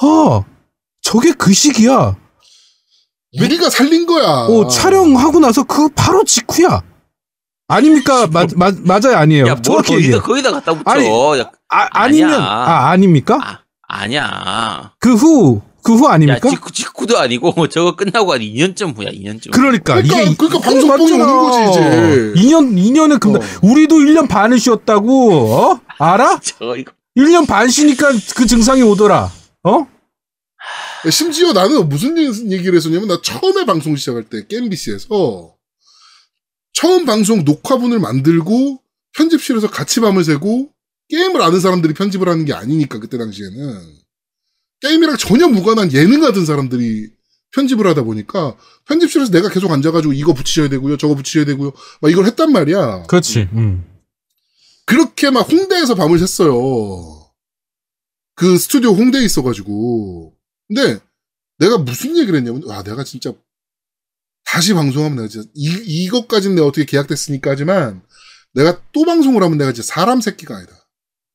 [0.00, 0.42] 아,
[1.02, 2.16] 저게 그 시기야.
[3.40, 4.26] 우리가 살린 거야.
[4.26, 6.82] 어, 촬영하고 나서 그 바로 직후야.
[7.68, 8.26] 아닙니까?
[8.26, 9.46] 맞, 맞, 맞아요, 아니에요.
[9.46, 10.22] 야, 뭘 정확히 거기다.
[10.22, 10.90] 거기다 갖다 붙여.
[10.90, 11.88] 아니, 야, 아.
[11.92, 13.38] 아니면, 아, 아닙니까?
[13.42, 14.92] 아, 아니야.
[14.98, 16.50] 그 후, 그후 야, 아닙니까?
[16.50, 19.52] 직후, 직후도 아니고, 저거 끝나고 한 2년쯤 후야, 2년쯤.
[19.52, 20.36] 그러니까, 그러니까, 이게.
[20.36, 21.12] 그러니까 방송뽕이.
[21.12, 22.42] 오는 거지, 이제.
[22.42, 23.44] 2년, 2년에 금방, 어.
[23.62, 25.80] 우리도 1년 반을 쉬었다고, 어?
[25.96, 26.40] 알아?
[26.44, 26.92] 저, 이거.
[27.16, 29.32] 1년 반 쉬니까 그 증상이 오더라.
[29.64, 29.86] 어?
[31.10, 32.18] 심지어 나는 무슨
[32.52, 35.54] 얘기를 했었냐면, 나 처음에 방송 시작할 때, 깨MBC에서,
[36.74, 38.82] 처음 방송 녹화분을 만들고,
[39.16, 40.68] 편집실에서 같이 밤을 새고,
[41.08, 44.07] 게임을 아는 사람들이 편집을 하는 게 아니니까, 그때 당시에는.
[44.80, 47.10] 게임이랑 전혀 무관한 예능 하던 사람들이
[47.54, 48.56] 편집을 하다 보니까,
[48.86, 53.04] 편집실에서 내가 계속 앉아가지고, 이거 붙이셔야 되고요, 저거 붙이셔야 되고요, 막 이걸 했단 말이야.
[53.04, 53.48] 그렇지.
[53.52, 53.84] 음.
[54.84, 57.28] 그렇게 막 홍대에서 밤을 샜어요.
[58.34, 60.34] 그 스튜디오 홍대에 있어가지고.
[60.68, 61.00] 근데
[61.58, 63.32] 내가 무슨 얘기를 했냐면, 와, 내가 진짜
[64.44, 68.02] 다시 방송하면 내가 진짜 이, 이것까지는 내가 어떻게 계약됐으니까 하지만
[68.54, 70.77] 내가 또 방송을 하면 내가 진짜 사람 새끼가 아니다.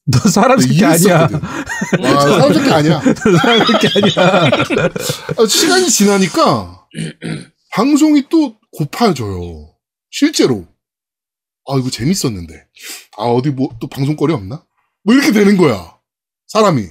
[0.06, 1.22] 너 사람 새끼 아니야.
[1.22, 1.30] 와,
[2.22, 3.02] 사람 새끼 아니야.
[3.02, 4.50] 사람 새끼 아니야.
[5.38, 6.86] 아, 시간이 지나니까
[7.72, 9.70] 방송이 또 고파져요.
[10.12, 10.68] 실제로.
[11.70, 12.54] 아, 이거 재밌었는데.
[13.18, 14.66] 아, 어디 뭐 또 방송거리 없나?
[15.04, 15.96] 뭐 이렇게 되는 거야.
[16.48, 16.86] 사람이.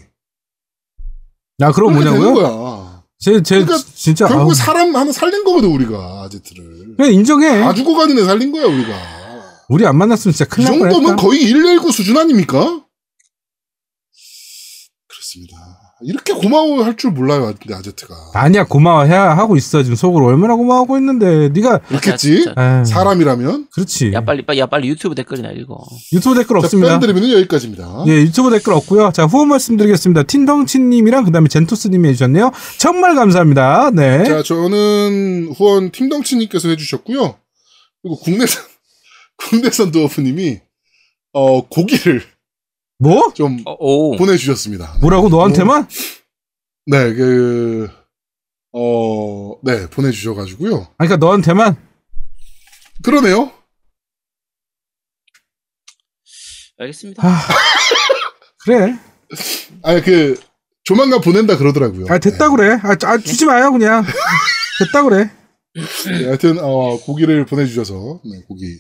[1.61, 2.35] 야, 그럼 뭐냐고요?
[2.35, 3.03] 거야.
[3.19, 4.27] 제, 제, 그러니까 진짜.
[4.27, 6.97] 결국 아우, 사람 하나 살린 거거든, 우리가, 아제트를.
[6.97, 7.61] 그냥 인정해.
[7.61, 8.93] 다 죽어가는 애 살린 거야, 우리가.
[9.69, 11.23] 우리 안 만났으면 진짜 이 큰일 날 정도면 뻔했다.
[11.23, 12.85] 거의 119 수준 아닙니까?
[15.09, 15.57] 그렇습니다.
[16.05, 18.15] 이렇게 고마워할 줄 몰라요, 근데 아제트가.
[18.35, 22.45] 아니야 고마워해야 하고 있어 지금 속으로 얼마나 고마워하고 있는데 네가 그렇겠지?
[22.57, 23.69] 에이, 사람이라면.
[23.73, 25.79] 그렇지 야 빨리 빨리 야 빨리 유튜브 댓글이나 읽어.
[26.13, 28.05] 유튜브 댓글 자, 없습니다 팬드리면 여기까지입니다.
[28.09, 33.15] 예 유튜브 댓글 없고요 자 후원 말씀드리겠습니다 틴덩치 님이랑 그다음에 젠토스 님이 해 주셨네요 정말
[33.15, 37.37] 감사합니다 네 자, 저는 후원 팀덩치 님께서 해 주셨고요.
[38.03, 38.63] 그리고 국내산,
[39.37, 40.59] 국내산 드워프님이,
[41.33, 42.23] 어, 고기를
[43.03, 44.17] 뭐 좀 어, 오.
[44.17, 44.97] 보내주셨습니다.
[45.01, 45.89] 뭐라고 너한테만
[46.87, 47.89] 네, 그,
[48.73, 50.89] 어, 네, 보내주셔가지고요.
[50.99, 51.77] 그러니까 너한테만
[53.03, 53.53] 그러네요.
[56.79, 57.23] 알겠습니다.
[57.27, 57.41] 아,
[58.65, 58.97] 그래
[59.83, 60.41] 아니, 그,
[60.85, 62.07] 조만간 보낸다 그러더라고요.
[62.09, 64.05] 아 됐다 그래 아, 아 주지 마요 그냥
[64.81, 65.31] 됐다 그래
[65.75, 68.79] 네, 하여튼, 어, 고기를 보내주셔서, 네, 고기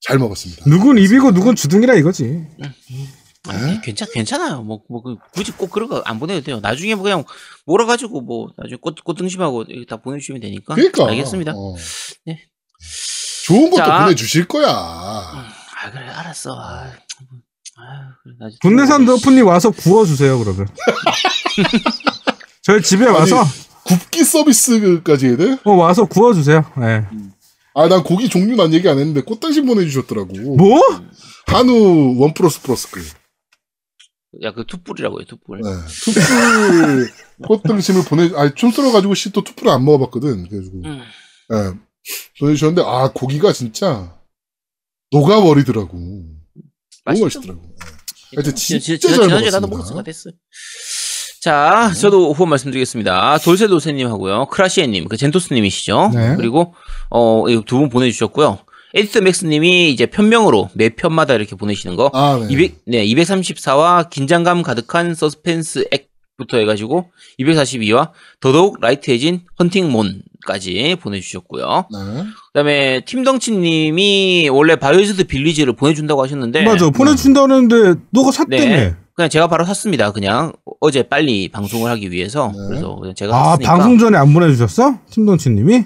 [0.00, 0.64] 잘 먹었습니다.
[0.70, 2.46] 누군 입이고 누군 주둥이라 이거지
[3.48, 3.80] 네?
[3.82, 4.62] 괜찮 괜찮아요.
[4.62, 6.60] 뭐, 뭐 그, 굳이 꼭 그런 거 안 보내도 돼요.
[6.60, 7.24] 나중에 뭐 그냥
[7.66, 10.74] 몰아가지고 뭐 나중에 꽃 꽃등심하고 이렇게 다 보내주시면 되니까.
[10.74, 11.06] 그러니까.
[11.08, 11.52] 알겠습니다.
[11.56, 11.74] 어.
[12.26, 12.38] 네.
[13.46, 14.04] 좋은 것도 자.
[14.04, 14.68] 보내주실 거야.
[14.68, 16.52] 아 그래 알았어.
[16.52, 16.92] 아, 아,
[18.22, 18.34] 그래,
[18.96, 20.68] 좀- 더프님 와서 구워주세요 그러면
[22.62, 23.42] 저희 집에 와서
[23.84, 25.56] 굽기 서비스까지 해야 돼?
[25.64, 27.04] 어, 와서 구워주세요 네.
[27.74, 30.56] 아, 난 고기 종류 난 얘기 안 했는데 꽃등심 보내주셨더라고.
[30.56, 30.80] 뭐?
[31.46, 33.02] 한우 one plus plus 그.
[34.42, 35.60] 야 그 투뿔이라고 해 투뿔.
[35.60, 35.70] 네.
[36.04, 37.08] 투뿔
[37.46, 40.48] 꽃등심을 보내, 아니, 좀 썰어가지고 씨 또 투뿔을 안 먹어봤거든.
[40.48, 41.02] 그래가지고, 음.
[41.52, 41.78] 예.
[42.38, 44.16] 보내주셨는데, 아, 고기가 진짜
[45.10, 45.98] 녹아버리더라고.
[45.98, 46.24] 너무?
[47.04, 47.60] 맛있더라고.
[47.64, 48.36] 예.
[48.36, 49.66] 하여튼 진짜 지- 지- 잘 지난주에 나도.
[49.66, 50.34] 먹었으니까 됐어요.
[51.42, 53.38] 자, 저도 후원 말씀드리겠습니다.
[53.38, 56.10] 돌쇠돌쇠님 하고요, 크라시에님, 그 젠토스님이시죠.
[56.14, 56.36] 네.
[56.36, 56.74] 그리고
[57.08, 58.58] 어 두 분 보내주셨고요.
[58.94, 62.10] 에디터 맥스님이 이제 편명으로 매 편마다 이렇게 보내시는 거.
[62.12, 62.52] 아, 네.
[62.52, 68.10] 200, 네, 234와 긴장감 가득한 서스펜스 액부터 해가지고 242와
[68.40, 71.86] 더더욱 light해진 헌팅몬까지 보내주셨고요.
[71.92, 72.24] 네.
[72.52, 78.94] 그다음에 팀덩치님이 원래 바이오하자드 빌리지를 보내준다고 하셨는데 맞아 보내준다는데 너가 샀다며 네.
[79.14, 80.12] 그냥 제가 바로 샀습니다.
[80.12, 82.58] 그냥 어제 빨리 방송을 하기 위해서 네.
[82.68, 83.72] 그래서 제가 아 샀으니까.
[83.76, 84.98] 방송 전에 안 보내주셨어?
[85.10, 85.84] 팀동치님이?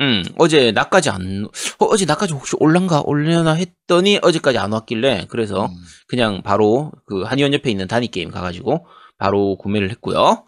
[0.00, 1.46] 음 어제 나까지 안
[1.78, 5.70] 어, 제 나까지 혹시 올란가 올려나 했더니 어제까지 안 왔길래 그래서 음.
[6.08, 8.86] 그냥 바로 그 한의원 옆에 있는 단위 게임 가가지고
[9.18, 10.44] 바로 구매를 했고요.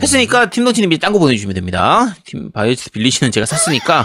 [0.00, 2.14] 했으니까 팀덩치님이 딴거 보내주시면 됩니다.
[2.24, 3.98] 팀 바이오스 빌리시는 제가 샀으니까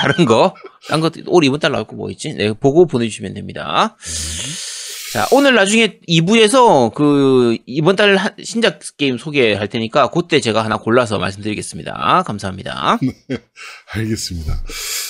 [0.00, 0.54] 다른 거,
[0.88, 2.32] 딴 거, 올 이번 달 나올 거 뭐 있지?
[2.32, 3.96] 네, 보고 보내주시면 됩니다.
[5.12, 10.76] 자, 오늘 나중에 2부에서 그 이번 달 한- 신작 게임 소개할 테니까 그때 제가 하나
[10.76, 12.24] 골라서 말씀드리겠습니다.
[12.26, 12.98] 감사합니다.
[13.94, 14.62] 알겠습니다.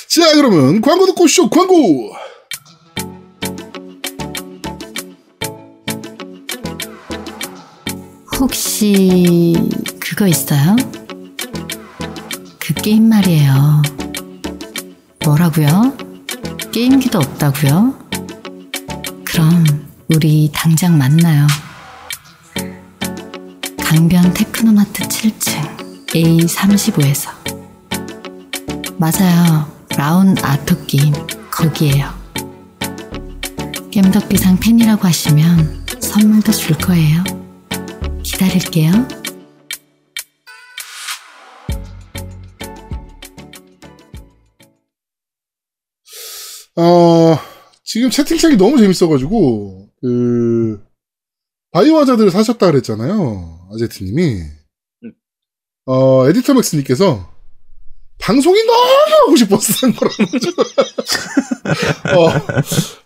[0.08, 2.12] 자, 그러면 광고 듣고 쇼 광고!
[8.40, 9.54] 혹시
[10.00, 10.76] 그거 있어요?
[12.58, 13.82] 그 게임 말이에요.
[15.24, 15.96] 뭐라고요?
[16.72, 17.98] 게임기도 없다고요?
[19.24, 21.46] 그럼 우리 당장 만나요.
[23.78, 27.30] 강변 테크노마트 7층 A35에서
[28.98, 29.70] 맞아요.
[29.96, 31.12] 라운 아토 게임
[31.50, 32.14] 거기에요.
[33.90, 37.24] 겜덕비상 팬이라고 하시면 선물도 줄 거예요.
[38.22, 38.92] 기다릴게요.
[46.76, 47.38] 어,
[47.82, 50.82] 지금 채팅창이 너무 재밌어가지고, 그,
[51.72, 53.68] 바이오 하자드를 사셨다 그랬잖아요.
[53.74, 54.42] 아제트님이.
[55.86, 57.34] 어, 에디터 맥스님께서,
[58.18, 58.80] 방송이 너무
[59.20, 60.50] 하고 싶어서 산 거라는 거죠.
[62.16, 62.30] 어,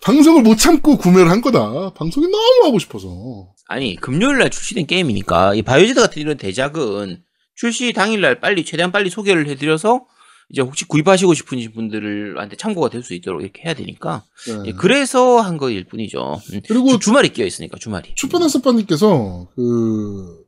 [0.01, 1.93] 방송을 못 참고 구매를 한 거다.
[1.95, 3.53] 방송이 너무 하고 싶어서.
[3.67, 7.23] 아니, 금요일 날 출시된 게임이니까 이 바이오지드 같은 이런 대작은
[7.55, 10.07] 출시 당일 날 빨리 최대한 빨리 소개를 해드려서
[10.53, 14.63] 이제 혹시 구입하시고 싶으신 분들한테 참고가 될 수 있도록 이렇게 해야 되니까 네.
[14.67, 16.41] 예, 그래서 한 거일 뿐이죠.
[16.53, 18.13] 음, 그리고 주, 주말이 끼어 있으니까 주말이.
[18.17, 20.41] 슈퍼나스빠님께서 그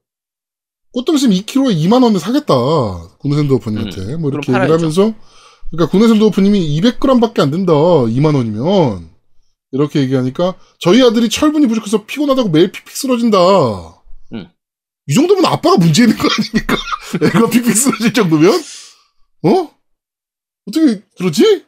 [0.92, 2.54] 꽃등심 2kg에 2만 원에 사겠다
[3.20, 4.70] 구매센터 오프님한테 뭐 이렇게 얘기를.
[4.76, 5.14] 하면서
[5.70, 9.08] 그러니까 구매센터 오프님이 200g밖에 안 된다 2만 원이면
[9.70, 13.38] 이렇게 얘기하니까 저희 아들이 철분이 부족해서 피곤하다고 매일 픽픽 쓰러진다.
[14.34, 14.48] 음.
[15.06, 16.76] 이 정도면 아빠가 문제 있는 거 아닙니까?
[17.24, 18.52] 애가 픽픽 쓰러질 정도면
[19.44, 19.70] 어
[20.68, 21.64] 어떻게 그러지?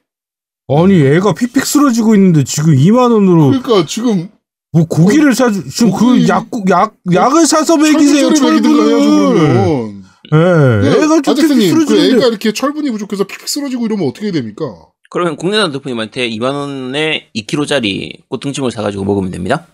[0.69, 4.31] 아니 애가 픽픽 쓰러지고 있는데 지금 2만 원으로 그러니까 지금
[4.73, 8.85] 뭐 고기를 사주 지금 고기- 그 약국 약 약을 사서 먹이세요 철분을.
[8.85, 10.05] 그러면.
[10.33, 10.37] 예,
[10.89, 14.65] 애가 좀 픽픽 아저씨님, 그 쓰러지는데 애가 이렇게 철분이 부족해서 픽픽 쓰러지고 이러면 어떻게 됩니까?
[15.11, 19.67] 그러면 국내산 대표님한테 2만 원에 2kg짜리 꽃등심을 사가지고 먹으면 됩니다.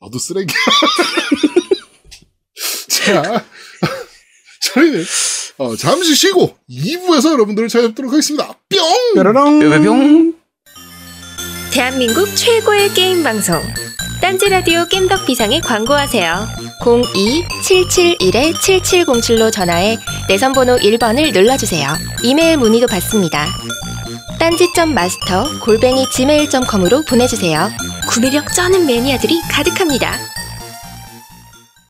[0.00, 0.52] 나도 쓰레기.
[2.88, 3.22] 자,
[4.74, 5.04] 저희는
[5.60, 8.54] 어, 잠시 쉬고 2부에서 여러분들을 찾아뵙도록 하겠습니다.
[8.70, 8.78] 뿅!
[9.14, 9.60] 뾰로롱.
[9.60, 10.34] 뿅뿅.
[11.70, 13.60] 대한민국 최고의 게임 방송
[14.22, 16.48] 딴지 라디오 겜덕 비상에 광고하세요.
[16.80, 21.94] 02-771-7707로 전화해 내선 번호 1번을 눌러주세요.
[22.22, 23.46] 이메일 문의도 받습니다.
[24.38, 27.68] 딴지점 마스터 골뱅이 gmail.com으로 보내주세요.
[28.08, 30.18] 구매력 쩌는 매니아들이 가득합니다.